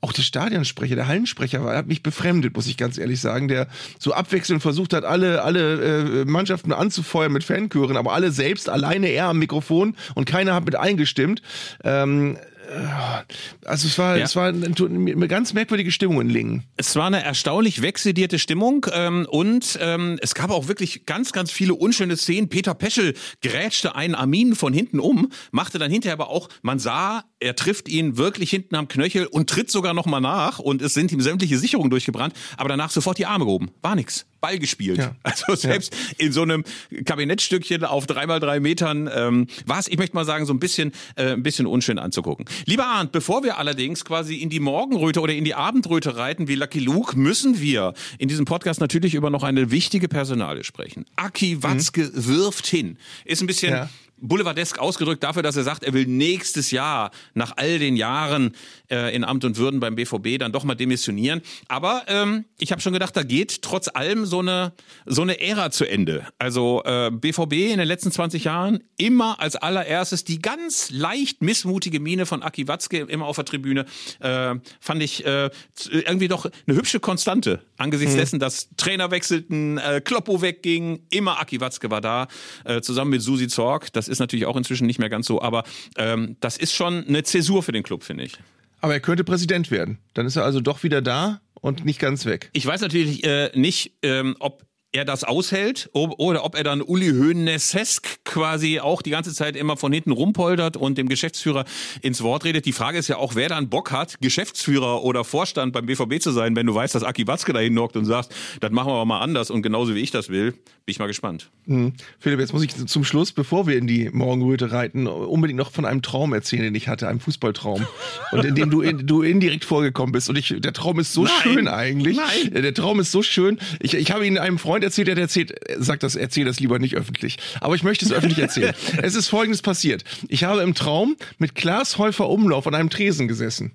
auch 0.00 0.12
der 0.12 0.22
Stadionsprecher, 0.22 0.94
der 0.94 1.08
Hallensprecher 1.08 1.64
war, 1.64 1.76
hat 1.76 1.86
mich 1.88 2.02
befremdet, 2.02 2.54
muss 2.54 2.66
ich 2.68 2.76
ganz 2.76 2.98
ehrlich 2.98 3.20
sagen, 3.20 3.48
der 3.48 3.66
so 3.98 4.12
abwechselnd 4.12 4.62
versucht 4.62 4.92
hat, 4.92 5.04
alle, 5.04 5.42
alle 5.42 6.20
äh, 6.20 6.24
Mannschaften 6.24 6.72
anzufeuern 6.72 7.32
mit 7.32 7.42
Fanchören, 7.44 7.96
aber 7.96 8.12
alle 8.12 8.30
selbst 8.30 8.68
alleine 8.68 9.08
er 9.08 9.26
am 9.26 9.38
Mikrofon 9.38 9.96
und 10.14 10.24
keiner 10.26 10.54
hat 10.54 10.64
mit 10.64 10.76
eingestimmt. 10.76 11.42
Ähm, 11.82 12.36
äh, 12.68 13.64
also 13.64 13.88
es 13.88 13.98
war, 13.98 14.16
Ja. 14.18 14.24
es 14.24 14.36
war 14.36 14.48
eine, 14.48 14.66
eine 14.66 15.28
ganz 15.28 15.52
merkwürdige 15.52 15.90
Stimmung 15.90 16.20
in 16.20 16.28
Lingen. 16.28 16.64
Es 16.76 16.94
war 16.96 17.06
eine 17.06 17.24
erstaunlich 17.24 17.82
wegsedierte 17.82 18.38
Stimmung 18.38 18.86
ähm, 18.92 19.26
und 19.28 19.78
ähm, 19.80 20.18
es 20.22 20.34
gab 20.34 20.50
auch 20.50 20.68
wirklich 20.68 21.06
ganz, 21.06 21.32
ganz 21.32 21.50
viele 21.50 21.74
unschöne 21.74 22.16
Szenen. 22.16 22.48
Peter 22.48 22.74
Peschel 22.74 23.14
grätschte 23.42 23.96
einen 23.96 24.14
Armin 24.14 24.54
von 24.54 24.72
hinten 24.72 25.00
um, 25.00 25.30
machte 25.50 25.78
dann 25.78 25.90
hinterher 25.90 26.12
aber 26.14 26.28
auch, 26.28 26.48
man 26.62 26.78
sah, 26.78 27.24
er 27.40 27.54
trifft 27.54 27.88
ihn 27.88 28.16
wirklich 28.16 28.50
hinten 28.50 28.74
am 28.74 28.88
Knöchel 28.88 29.26
und 29.26 29.48
tritt 29.48 29.70
sogar 29.70 29.94
nochmal 29.94 30.20
nach 30.20 30.58
und 30.58 30.82
es 30.82 30.94
sind 30.94 31.12
ihm 31.12 31.20
sämtliche 31.20 31.58
Sicherungen 31.58 31.90
durchgebrannt, 31.90 32.34
aber 32.56 32.68
danach 32.68 32.90
sofort 32.90 33.18
die 33.18 33.26
Arme 33.26 33.44
gehoben. 33.44 33.70
War 33.82 33.94
nix. 33.94 34.26
Ball 34.40 34.58
gespielt. 34.58 34.98
Ja. 34.98 35.16
Also 35.24 35.54
selbst 35.56 35.94
in 36.16 36.32
so 36.32 36.42
einem 36.42 36.64
Kabinettstückchen 37.04 37.84
auf 37.84 38.06
drei 38.06 38.26
mal 38.26 38.40
drei 38.40 38.60
Metern 38.60 39.10
ähm, 39.12 39.46
war 39.66 39.78
es, 39.78 39.88
ich 39.88 39.98
möchte 39.98 40.14
mal 40.14 40.24
sagen, 40.24 40.46
so 40.46 40.52
ein 40.52 40.60
bisschen, 40.60 40.92
äh, 41.16 41.32
ein 41.32 41.42
bisschen 41.42 41.66
unschön 41.66 41.98
anzugucken. 41.98 42.46
Lieber 42.64 42.86
Arndt, 42.86 43.12
bevor 43.12 43.42
wir 43.42 43.58
allerdings 43.58 44.04
quasi 44.04 44.36
in 44.36 44.48
die 44.48 44.60
Morgenröte 44.60 45.20
oder 45.20 45.34
in 45.34 45.44
die 45.44 45.54
Abendröte 45.54 46.16
reiten 46.16 46.48
wie 46.48 46.54
Lucky 46.54 46.78
Luke, 46.78 47.18
müssen 47.18 47.60
wir 47.60 47.94
in 48.18 48.28
diesem 48.28 48.44
Podcast 48.44 48.80
natürlich 48.80 49.14
über 49.14 49.30
noch 49.30 49.42
eine 49.42 49.70
wichtige 49.70 50.08
Personale 50.08 50.64
sprechen. 50.64 51.04
Aki 51.16 51.62
Watzke 51.62 52.10
wirft 52.14 52.66
hin. 52.66 52.96
Ist 53.24 53.42
ein 53.42 53.46
bisschen 53.46 53.72
Ja. 53.72 53.90
Boulevardesk 54.20 54.78
ausgedrückt 54.78 55.22
dafür, 55.22 55.42
dass 55.42 55.56
er 55.56 55.62
sagt, 55.62 55.84
er 55.84 55.92
will 55.92 56.06
nächstes 56.06 56.70
Jahr 56.70 57.10
nach 57.34 57.56
all 57.56 57.78
den 57.78 57.96
Jahren 57.96 58.54
äh, 58.90 59.14
in 59.14 59.24
Amt 59.24 59.44
und 59.44 59.56
Würden 59.56 59.80
beim 59.80 59.94
BVB 59.94 60.38
dann 60.38 60.52
doch 60.52 60.64
mal 60.64 60.74
demissionieren. 60.74 61.42
Aber 61.68 62.02
ähm, 62.08 62.44
ich 62.58 62.72
habe 62.72 62.80
schon 62.80 62.92
gedacht, 62.92 63.16
da 63.16 63.22
geht 63.22 63.62
trotz 63.62 63.88
allem 63.88 64.26
so 64.26 64.40
eine 64.40 64.72
so 65.06 65.22
eine 65.22 65.40
Ära 65.40 65.70
zu 65.70 65.84
Ende. 65.84 66.26
Also 66.38 66.82
äh, 66.84 67.10
BVB 67.10 67.52
in 67.52 67.78
den 67.78 67.88
letzten 67.88 68.12
20 68.12 68.44
Jahren 68.44 68.82
immer 68.96 69.40
als 69.40 69.56
allererstes 69.56 70.24
die 70.24 70.40
ganz 70.40 70.90
leicht 70.90 71.42
missmutige 71.42 72.00
Miene 72.00 72.26
von 72.26 72.42
Aki 72.42 72.68
Watzke 72.68 72.98
immer 72.98 73.26
auf 73.26 73.36
der 73.36 73.44
Tribüne 73.44 73.86
äh, 74.20 74.54
fand 74.80 75.02
ich 75.02 75.24
äh, 75.24 75.50
irgendwie 75.90 76.28
doch 76.28 76.46
eine 76.66 76.76
hübsche 76.76 77.00
Konstante 77.00 77.62
angesichts 77.76 78.14
dessen, 78.16 78.38
dass 78.38 78.68
Trainer 78.76 79.10
wechselten, 79.10 79.78
äh, 79.78 80.00
Kloppo 80.04 80.42
wegging, 80.42 81.06
immer 81.10 81.40
Aki 81.40 81.60
Watzke 81.60 81.90
war 81.90 82.00
da, 82.00 82.28
äh, 82.64 82.80
zusammen 82.80 83.12
mit 83.12 83.22
Susi 83.22 83.48
Zorg. 83.48 83.92
Das 83.92 84.07
ist 84.08 84.18
natürlich 84.18 84.46
auch 84.46 84.56
inzwischen 84.56 84.86
nicht 84.86 84.98
mehr 84.98 85.08
ganz 85.08 85.26
so, 85.26 85.42
aber 85.42 85.64
ähm, 85.96 86.36
das 86.40 86.56
ist 86.56 86.74
schon 86.74 87.06
eine 87.06 87.22
Zäsur 87.22 87.62
für 87.62 87.72
den 87.72 87.82
Club, 87.82 88.04
finde 88.04 88.24
ich. 88.24 88.32
Aber 88.80 88.92
er 88.92 89.00
könnte 89.00 89.24
Präsident 89.24 89.70
werden. 89.70 89.98
Dann 90.14 90.26
ist 90.26 90.36
er 90.36 90.44
also 90.44 90.60
doch 90.60 90.82
wieder 90.82 91.02
da 91.02 91.40
und 91.54 91.84
nicht 91.84 91.98
ganz 91.98 92.26
weg. 92.26 92.50
Ich 92.52 92.64
weiß 92.64 92.80
natürlich 92.80 93.24
äh, 93.24 93.50
nicht, 93.54 93.92
ähm, 94.02 94.36
ob 94.38 94.67
er 94.92 95.04
das 95.04 95.24
aushält 95.24 95.90
ob, 95.92 96.18
oder 96.18 96.44
ob 96.44 96.56
er 96.56 96.64
dann 96.64 96.80
Uli 96.80 97.10
Hoeneßesk 97.10 98.24
quasi 98.24 98.80
auch 98.80 99.02
die 99.02 99.10
ganze 99.10 99.34
Zeit 99.34 99.54
immer 99.54 99.76
von 99.76 99.92
hinten 99.92 100.12
rumpoltert 100.12 100.76
und 100.76 100.96
dem 100.96 101.08
Geschäftsführer 101.08 101.64
ins 102.00 102.22
Wort 102.22 102.44
redet. 102.44 102.64
Die 102.64 102.72
Frage 102.72 102.98
ist 102.98 103.08
ja 103.08 103.18
auch, 103.18 103.34
wer 103.34 103.48
dann 103.48 103.68
Bock 103.68 103.90
hat, 103.90 104.18
Geschäftsführer 104.20 105.04
oder 105.04 105.24
Vorstand 105.24 105.74
beim 105.74 105.86
BVB 105.86 106.20
zu 106.20 106.30
sein, 106.30 106.56
wenn 106.56 106.66
du 106.66 106.74
weißt, 106.74 106.94
dass 106.94 107.02
Aki 107.02 107.26
Watzke 107.26 107.52
da 107.52 107.60
hinhockt 107.60 107.96
und 107.96 108.06
sagst, 108.06 108.34
das 108.60 108.70
machen 108.70 108.88
wir 108.88 108.94
aber 108.94 109.04
mal 109.04 109.20
anders 109.20 109.50
und 109.50 109.62
genauso 109.62 109.94
wie 109.94 110.00
ich 110.00 110.10
das 110.10 110.30
will. 110.30 110.52
Bin 110.52 110.92
ich 110.92 110.98
mal 110.98 111.06
gespannt. 111.06 111.50
Hm. 111.66 111.92
Philipp, 112.18 112.40
jetzt 112.40 112.54
muss 112.54 112.62
ich 112.62 112.74
zum 112.86 113.04
Schluss, 113.04 113.32
bevor 113.32 113.66
wir 113.66 113.76
in 113.76 113.86
die 113.86 114.08
Morgenröte 114.08 114.72
reiten, 114.72 115.06
unbedingt 115.06 115.58
noch 115.58 115.70
von 115.70 115.84
einem 115.84 116.00
Traum 116.00 116.32
erzählen, 116.32 116.62
den 116.62 116.74
ich 116.74 116.88
hatte, 116.88 117.08
einem 117.08 117.20
Fußballtraum. 117.20 117.86
Und 118.32 118.44
in 118.44 118.54
dem 118.54 118.70
du, 118.70 118.80
in, 118.80 119.06
du 119.06 119.20
indirekt 119.20 119.66
vorgekommen 119.66 120.12
bist. 120.12 120.30
Und 120.30 120.36
ich, 120.36 120.54
der 120.56 120.72
Traum 120.72 120.98
ist 120.98 121.12
so 121.12 121.24
Nein. 121.24 121.32
schön 121.42 121.68
eigentlich. 121.68 122.16
Nein. 122.16 122.62
Der 122.62 122.72
Traum 122.72 123.00
ist 123.00 123.12
so 123.12 123.22
schön. 123.22 123.58
Ich, 123.80 123.92
ich 123.92 124.10
habe 124.12 124.26
ihn 124.26 124.38
einem 124.38 124.58
Freund 124.58 124.77
erzählt, 124.82 125.08
der 125.08 125.14
hat 125.14 125.22
erzählt, 125.22 125.50
er 125.68 125.82
sagt 125.82 126.02
das, 126.02 126.16
erzähl 126.16 126.44
das 126.44 126.60
lieber 126.60 126.78
nicht 126.78 126.96
öffentlich. 126.96 127.38
Aber 127.60 127.74
ich 127.74 127.82
möchte 127.82 128.04
es 128.04 128.12
öffentlich 128.12 128.38
erzählen. 128.38 128.74
es 129.02 129.14
ist 129.14 129.28
folgendes 129.28 129.62
passiert. 129.62 130.04
Ich 130.28 130.44
habe 130.44 130.62
im 130.62 130.74
Traum 130.74 131.16
mit 131.38 131.54
Klaas 131.54 131.98
Häufer 131.98 132.28
Umlauf 132.28 132.66
an 132.66 132.74
einem 132.74 132.90
Tresen 132.90 133.28
gesessen. 133.28 133.72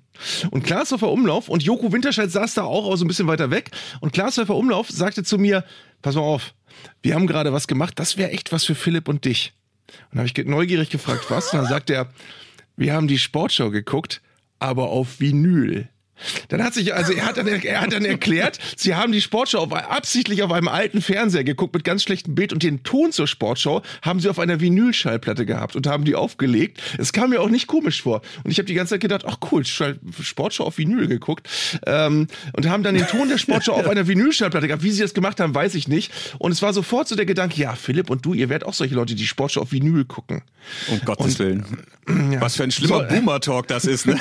Und 0.50 0.64
Klaas 0.64 0.92
Häufer 0.92 1.10
Umlauf 1.10 1.48
und 1.48 1.62
Joko 1.62 1.92
Winterscheid 1.92 2.30
saß 2.30 2.54
da 2.54 2.64
auch, 2.64 2.86
aber 2.86 2.96
so 2.96 3.04
ein 3.04 3.08
bisschen 3.08 3.26
weiter 3.26 3.50
weg. 3.50 3.70
Und 4.00 4.12
Klaas 4.12 4.38
Häufer 4.38 4.56
Umlauf 4.56 4.90
sagte 4.90 5.24
zu 5.24 5.38
mir, 5.38 5.64
pass 6.02 6.14
mal 6.14 6.22
auf, 6.22 6.54
wir 7.02 7.14
haben 7.14 7.26
gerade 7.26 7.52
was 7.52 7.66
gemacht, 7.66 7.98
das 7.98 8.16
wäre 8.16 8.30
echt 8.30 8.52
was 8.52 8.64
für 8.64 8.74
Philipp 8.74 9.08
und 9.08 9.24
dich. 9.24 9.52
Und 10.12 10.18
habe 10.18 10.28
ich 10.28 10.46
neugierig 10.46 10.90
gefragt, 10.90 11.26
was? 11.28 11.52
Und 11.52 11.60
dann 11.60 11.68
sagt 11.68 11.90
er, 11.90 12.10
wir 12.76 12.94
haben 12.94 13.08
die 13.08 13.18
Sportschau 13.18 13.70
geguckt, 13.70 14.20
aber 14.58 14.88
auf 14.90 15.20
Vinyl. 15.20 15.88
Dann 16.48 16.62
hat 16.62 16.74
sich, 16.74 16.94
also 16.94 17.12
er 17.12 17.26
hat 17.26 17.36
dann, 17.36 17.46
er 17.46 17.80
hat 17.80 17.92
dann 17.92 18.04
erklärt, 18.04 18.58
sie 18.76 18.94
haben 18.94 19.12
die 19.12 19.20
Sportschau 19.20 19.58
auf, 19.58 19.72
absichtlich 19.72 20.42
auf 20.42 20.52
einem 20.52 20.68
alten 20.68 21.02
Fernseher 21.02 21.44
geguckt 21.44 21.74
mit 21.74 21.84
ganz 21.84 22.02
schlechtem 22.02 22.34
Bild 22.34 22.52
und 22.52 22.62
den 22.62 22.82
Ton 22.82 23.12
zur 23.12 23.26
Sportschau 23.26 23.82
haben 24.02 24.20
sie 24.20 24.28
auf 24.28 24.38
einer 24.38 24.60
Vinylschallplatte 24.60 25.46
gehabt 25.46 25.76
und 25.76 25.86
haben 25.86 26.04
die 26.04 26.14
aufgelegt. 26.14 26.80
Es 26.98 27.12
kam 27.12 27.30
mir 27.30 27.40
auch 27.40 27.48
nicht 27.48 27.66
komisch 27.66 28.02
vor. 28.02 28.22
Und 28.44 28.50
ich 28.50 28.58
habe 28.58 28.66
die 28.66 28.74
ganze 28.74 28.94
Zeit 28.94 29.00
gedacht, 29.00 29.24
ach 29.26 29.38
cool, 29.50 29.64
Sportschau 29.64 30.64
auf 30.64 30.78
Vinyl 30.78 31.08
geguckt 31.08 31.48
ähm, 31.86 32.28
und 32.52 32.68
haben 32.68 32.82
dann 32.82 32.94
den 32.94 33.06
Ton 33.06 33.28
der 33.28 33.38
Sportschau 33.38 33.72
auf 33.72 33.88
einer 33.88 34.06
Vinylschallplatte 34.06 34.68
gehabt. 34.68 34.82
Wie 34.82 34.90
sie 34.90 35.02
das 35.02 35.14
gemacht 35.14 35.40
haben, 35.40 35.54
weiß 35.54 35.74
ich 35.74 35.88
nicht. 35.88 36.12
Und 36.38 36.52
es 36.52 36.62
war 36.62 36.72
sofort 36.72 37.08
so 37.08 37.16
der 37.16 37.26
Gedanke, 37.26 37.60
ja, 37.60 37.74
Philipp 37.74 38.10
und 38.10 38.24
du, 38.24 38.34
ihr 38.34 38.48
werdet 38.48 38.66
auch 38.68 38.74
solche 38.74 38.94
Leute, 38.94 39.14
die 39.14 39.26
Sportschau 39.26 39.62
auf 39.62 39.72
Vinyl 39.72 40.04
gucken. 40.04 40.42
Um 40.88 41.00
Gottes 41.04 41.26
und, 41.26 41.38
Willen. 41.40 41.64
Ja. 42.32 42.40
Was 42.40 42.56
für 42.56 42.64
ein 42.64 42.70
schlimmer 42.70 43.08
so, 43.08 43.14
Boomer-Talk 43.14 43.66
das 43.68 43.84
ist. 43.84 44.06
Ne? 44.06 44.18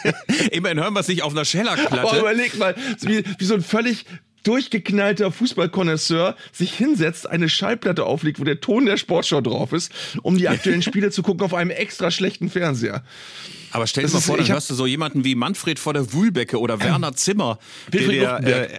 Immerhin 0.52 0.78
hören 0.78 0.94
wir 0.94 1.00
es 1.00 1.08
nicht 1.08 1.22
auf 1.22 1.33
einer 1.34 1.44
Schellackplatte. 1.44 2.00
Aber 2.00 2.18
überleg 2.18 2.58
mal, 2.58 2.74
wie, 3.00 3.24
wie 3.38 3.44
so 3.44 3.54
ein 3.54 3.62
völlig 3.62 4.06
durchgeknallter 4.44 5.32
Fußballkonnoisseur 5.32 6.36
sich 6.52 6.74
hinsetzt, 6.74 7.28
eine 7.28 7.48
Schallplatte 7.48 8.04
auflegt, 8.04 8.38
wo 8.38 8.44
der 8.44 8.60
Ton 8.60 8.86
der 8.86 8.96
Sportschau 8.96 9.40
drauf 9.40 9.72
ist, 9.72 9.90
um 10.22 10.38
die 10.38 10.48
aktuellen 10.48 10.82
Spiele 10.82 11.10
zu 11.10 11.22
gucken 11.22 11.44
auf 11.44 11.54
einem 11.54 11.70
extra 11.70 12.10
schlechten 12.10 12.50
Fernseher. 12.50 13.02
Aber 13.72 13.86
stell 13.86 14.04
dir 14.04 14.12
mal 14.12 14.20
vor, 14.20 14.36
dann 14.36 14.46
hörst 14.46 14.70
du 14.70 14.74
so 14.74 14.86
jemanden 14.86 15.24
wie 15.24 15.34
Manfred 15.34 15.78
vor 15.80 15.94
der 15.94 16.12
Wühlbecke 16.12 16.60
oder 16.60 16.80
Werner 16.80 17.14
Zimmer, 17.14 17.58
der, 17.92 18.40
der 18.40 18.74
äh, 18.74 18.78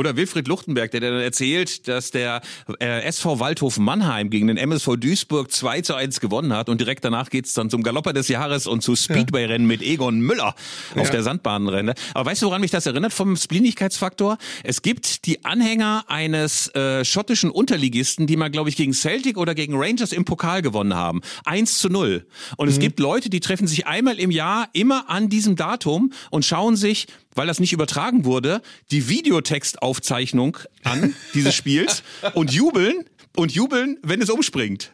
oder 0.00 0.16
Wilfried 0.16 0.48
Luchtenberg, 0.48 0.90
der 0.90 1.00
dann 1.00 1.20
erzählt, 1.20 1.86
dass 1.86 2.10
der 2.10 2.40
äh, 2.80 3.02
SV 3.02 3.38
Waldhof 3.38 3.78
Mannheim 3.78 4.30
gegen 4.30 4.46
den 4.46 4.56
MSV 4.56 4.96
Duisburg 4.96 5.52
2 5.52 5.82
zu 5.82 5.94
1 5.94 6.20
gewonnen 6.20 6.54
hat 6.54 6.70
und 6.70 6.80
direkt 6.80 7.04
danach 7.04 7.28
geht's 7.28 7.52
dann 7.52 7.68
zum 7.68 7.82
Galopper 7.82 8.14
des 8.14 8.28
Jahres 8.28 8.66
und 8.66 8.82
zu 8.82 8.96
Speedway-Rennen 8.96 9.66
mit 9.66 9.82
Egon 9.82 10.20
Müller 10.20 10.54
auf 10.96 11.04
ja. 11.04 11.10
der 11.10 11.22
Sandbahnrenne. 11.22 11.94
Aber 12.14 12.30
weißt 12.30 12.40
du, 12.40 12.46
woran 12.46 12.62
mich 12.62 12.70
das 12.70 12.86
erinnert 12.86 13.12
vom 13.12 13.36
Splinigkeitsfaktor? 13.36 14.38
Es 14.64 14.80
gibt 14.80 15.26
die 15.26 15.44
Anhänger 15.44 16.04
eines 16.08 16.74
äh, 16.74 17.04
schottischen 17.04 17.50
Unterligisten, 17.50 18.26
die 18.26 18.36
mal, 18.36 18.50
glaube 18.50 18.70
ich, 18.70 18.76
gegen 18.76 18.94
Celtic 18.94 19.36
oder 19.36 19.54
gegen 19.54 19.74
Rangers 19.76 20.12
im 20.12 20.24
Pokal 20.24 20.62
gewonnen 20.62 20.94
haben. 20.94 21.20
1 21.44 21.78
zu 21.78 21.90
0. 21.90 22.26
Und 22.56 22.66
mhm. 22.66 22.72
es 22.72 22.78
gibt 22.78 23.00
Leute, 23.00 23.28
die 23.28 23.40
treffen 23.40 23.66
sich 23.66 23.86
einmal 23.86 24.18
im 24.18 24.30
Jahr 24.30 24.70
immer 24.72 25.10
an 25.10 25.28
diesem 25.28 25.56
Datum 25.56 26.12
und 26.30 26.46
schauen 26.46 26.76
sich 26.76 27.06
weil 27.34 27.46
das 27.46 27.60
nicht 27.60 27.72
übertragen 27.72 28.24
wurde, 28.24 28.62
die 28.90 29.08
Videotextaufzeichnung 29.08 30.58
an 30.84 31.14
dieses 31.34 31.54
Spiels 31.54 32.02
und 32.34 32.52
jubeln 32.52 33.04
und 33.36 33.52
jubeln, 33.52 33.98
wenn 34.02 34.20
es 34.20 34.30
umspringt. 34.30 34.92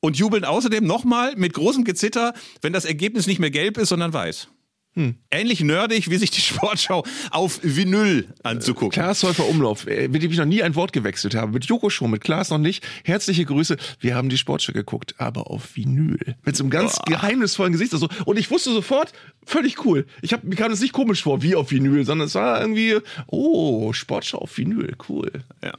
Und 0.00 0.16
jubeln 0.16 0.44
außerdem 0.44 0.84
nochmal 0.84 1.36
mit 1.36 1.54
großem 1.54 1.84
Gezitter, 1.84 2.34
wenn 2.60 2.72
das 2.72 2.84
Ergebnis 2.84 3.26
nicht 3.26 3.38
mehr 3.38 3.50
gelb 3.50 3.78
ist, 3.78 3.88
sondern 3.88 4.12
weiß. 4.12 4.48
Hm. 4.94 5.14
Ähnlich 5.30 5.60
nerdig, 5.60 6.10
wie 6.10 6.16
sich 6.16 6.30
die 6.30 6.40
Sportschau 6.42 7.04
auf 7.30 7.60
Vinyl 7.62 8.28
anzugucken. 8.42 8.90
Klaas 8.90 9.22
Häufer 9.22 9.48
Umlauf, 9.48 9.86
äh, 9.86 10.08
mit 10.08 10.22
dem 10.22 10.30
ich 10.30 10.38
noch 10.38 10.44
nie 10.44 10.62
ein 10.62 10.74
Wort 10.74 10.92
gewechselt 10.92 11.34
habe. 11.34 11.52
Mit 11.52 11.64
Joko 11.64 11.88
schon, 11.88 12.10
mit 12.10 12.22
Klaas 12.22 12.50
noch 12.50 12.58
nicht. 12.58 12.84
Herzliche 13.04 13.44
Grüße. 13.46 13.76
Wir 14.00 14.14
haben 14.14 14.28
die 14.28 14.36
Sportschau 14.36 14.72
geguckt, 14.72 15.14
aber 15.16 15.50
auf 15.50 15.76
Vinyl. 15.76 16.36
Mit 16.44 16.56
so 16.56 16.64
einem 16.64 16.70
ganz 16.70 16.96
Boah. 16.96 17.04
geheimnisvollen 17.06 17.72
Gesicht. 17.72 17.94
Also, 17.94 18.08
und 18.26 18.38
ich 18.38 18.50
wusste 18.50 18.72
sofort, 18.72 19.12
völlig 19.46 19.84
cool. 19.84 20.06
Ich 20.20 20.34
hab, 20.34 20.44
mir 20.44 20.56
kam 20.56 20.70
es 20.72 20.80
nicht 20.80 20.92
komisch 20.92 21.22
vor, 21.22 21.42
wie 21.42 21.54
auf 21.54 21.70
Vinyl, 21.70 22.04
sondern 22.04 22.26
es 22.26 22.34
war 22.34 22.60
irgendwie, 22.60 22.98
oh, 23.28 23.92
Sportschau 23.94 24.38
auf 24.38 24.58
Vinyl, 24.58 24.96
cool. 25.08 25.30
Ja. 25.62 25.72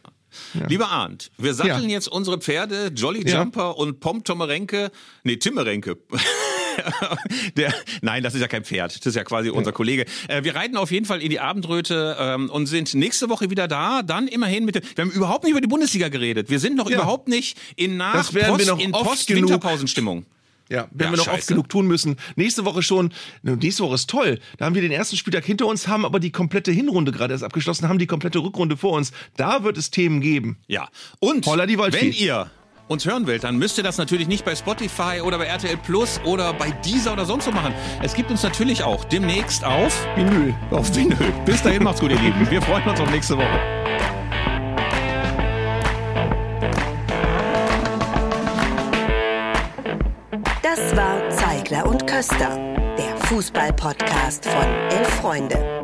Ja. 0.59 0.65
Lieber 0.65 0.89
Arndt, 0.89 1.29
wir 1.37 1.53
satteln 1.53 1.89
ja. 1.89 1.95
jetzt 1.95 2.07
unsere 2.07 2.39
Pferde 2.39 2.91
Jolly 2.95 3.23
Jumper 3.29 3.61
ja. 3.61 3.69
und 3.69 3.99
Pom 3.99 4.23
Tomerenke, 4.23 4.91
nee, 5.23 5.37
Timmerenke. 5.37 5.97
der, 7.57 7.73
nein, 8.01 8.23
das 8.23 8.35
ist 8.35 8.41
ja 8.41 8.47
kein 8.47 8.63
Pferd. 8.63 8.95
Das 8.95 9.05
ist 9.05 9.15
ja 9.15 9.23
quasi 9.23 9.49
unser 9.49 9.71
Kollege. 9.71 10.05
Äh, 10.27 10.43
wir 10.43 10.55
reiten 10.55 10.77
auf 10.77 10.91
jeden 10.91 11.05
Fall 11.05 11.21
in 11.21 11.29
die 11.29 11.39
Abendröte 11.39 12.17
ähm, 12.19 12.49
und 12.49 12.65
sind 12.67 12.93
nächste 12.93 13.29
Woche 13.29 13.49
wieder 13.49 13.67
da. 13.67 14.01
Dann 14.01 14.27
immerhin 14.27 14.65
mit. 14.65 14.75
Wir 14.97 15.05
haben 15.05 15.11
überhaupt 15.11 15.43
nicht 15.43 15.51
über 15.51 15.61
die 15.61 15.67
Bundesliga 15.67 16.09
geredet. 16.09 16.49
Wir 16.49 16.59
sind 16.59 16.75
noch 16.75 16.89
ja. 16.89 16.97
überhaupt 16.97 17.27
nicht 17.27 17.57
in 17.75 17.97
nach 17.97 18.31
Post, 18.31 18.69
in 18.79 18.91
Post-Winterpausenstimmung. 18.91 20.25
Ja, 20.69 20.87
werden 20.91 20.91
ja, 20.93 21.11
wir 21.11 21.17
noch 21.17 21.25
scheiße. 21.25 21.37
oft 21.37 21.47
genug 21.47 21.69
tun 21.69 21.87
müssen. 21.87 22.15
Nächste 22.35 22.65
Woche 22.65 22.81
schon, 22.81 23.13
nächste 23.43 23.83
Woche 23.83 23.95
ist 23.95 24.09
toll. 24.09 24.39
Da 24.57 24.65
haben 24.65 24.75
wir 24.75 24.81
den 24.81 24.91
ersten 24.91 25.17
Spieltag 25.17 25.45
hinter 25.45 25.67
uns, 25.67 25.87
haben 25.87 26.05
aber 26.05 26.19
die 26.19 26.31
komplette 26.31 26.71
Hinrunde 26.71 27.11
gerade 27.11 27.33
erst 27.33 27.43
abgeschlossen, 27.43 27.89
haben 27.89 27.99
die 27.99 28.07
komplette 28.07 28.39
Rückrunde 28.39 28.77
vor 28.77 28.93
uns. 28.93 29.11
Da 29.35 29.63
wird 29.63 29.77
es 29.77 29.91
Themen 29.91 30.21
geben. 30.21 30.57
Ja. 30.67 30.89
Und 31.19 31.45
wenn 31.45 32.11
ihr 32.13 32.49
uns 32.87 33.05
hören 33.05 33.27
wollt, 33.27 33.43
dann 33.43 33.57
müsst 33.57 33.77
ihr 33.77 33.83
das 33.83 33.97
natürlich 33.97 34.27
nicht 34.27 34.45
bei 34.45 34.55
Spotify 34.55 35.21
oder 35.23 35.37
bei 35.37 35.45
RTL 35.45 35.77
Plus 35.77 36.19
oder 36.25 36.53
bei 36.53 36.71
Deezer 36.71 37.13
oder 37.13 37.25
sonst 37.25 37.45
so 37.45 37.51
machen. 37.51 37.73
Es 38.01 38.13
gibt 38.13 38.31
uns 38.31 38.43
natürlich 38.43 38.83
auch 38.83 39.03
demnächst 39.05 39.63
auf 39.63 40.05
Vinyl. 40.15 40.53
Auf 40.71 40.95
Vinyl. 40.95 41.33
Bis 41.45 41.61
dahin 41.61 41.83
macht's 41.83 42.01
gut, 42.01 42.11
ihr 42.11 42.19
Lieben. 42.19 42.49
Wir 42.49 42.61
freuen 42.61 42.87
uns 42.87 42.99
auf 42.99 43.09
nächste 43.09 43.37
Woche. 43.37 43.59
Das 50.61 50.95
war 50.95 51.29
Zeigler 51.29 51.85
und 51.85 52.07
Köster, 52.07 52.57
der 52.97 53.15
Fußball-Podcast 53.27 54.45
von 54.45 54.65
Elf 54.89 55.09
Freunde. 55.21 55.83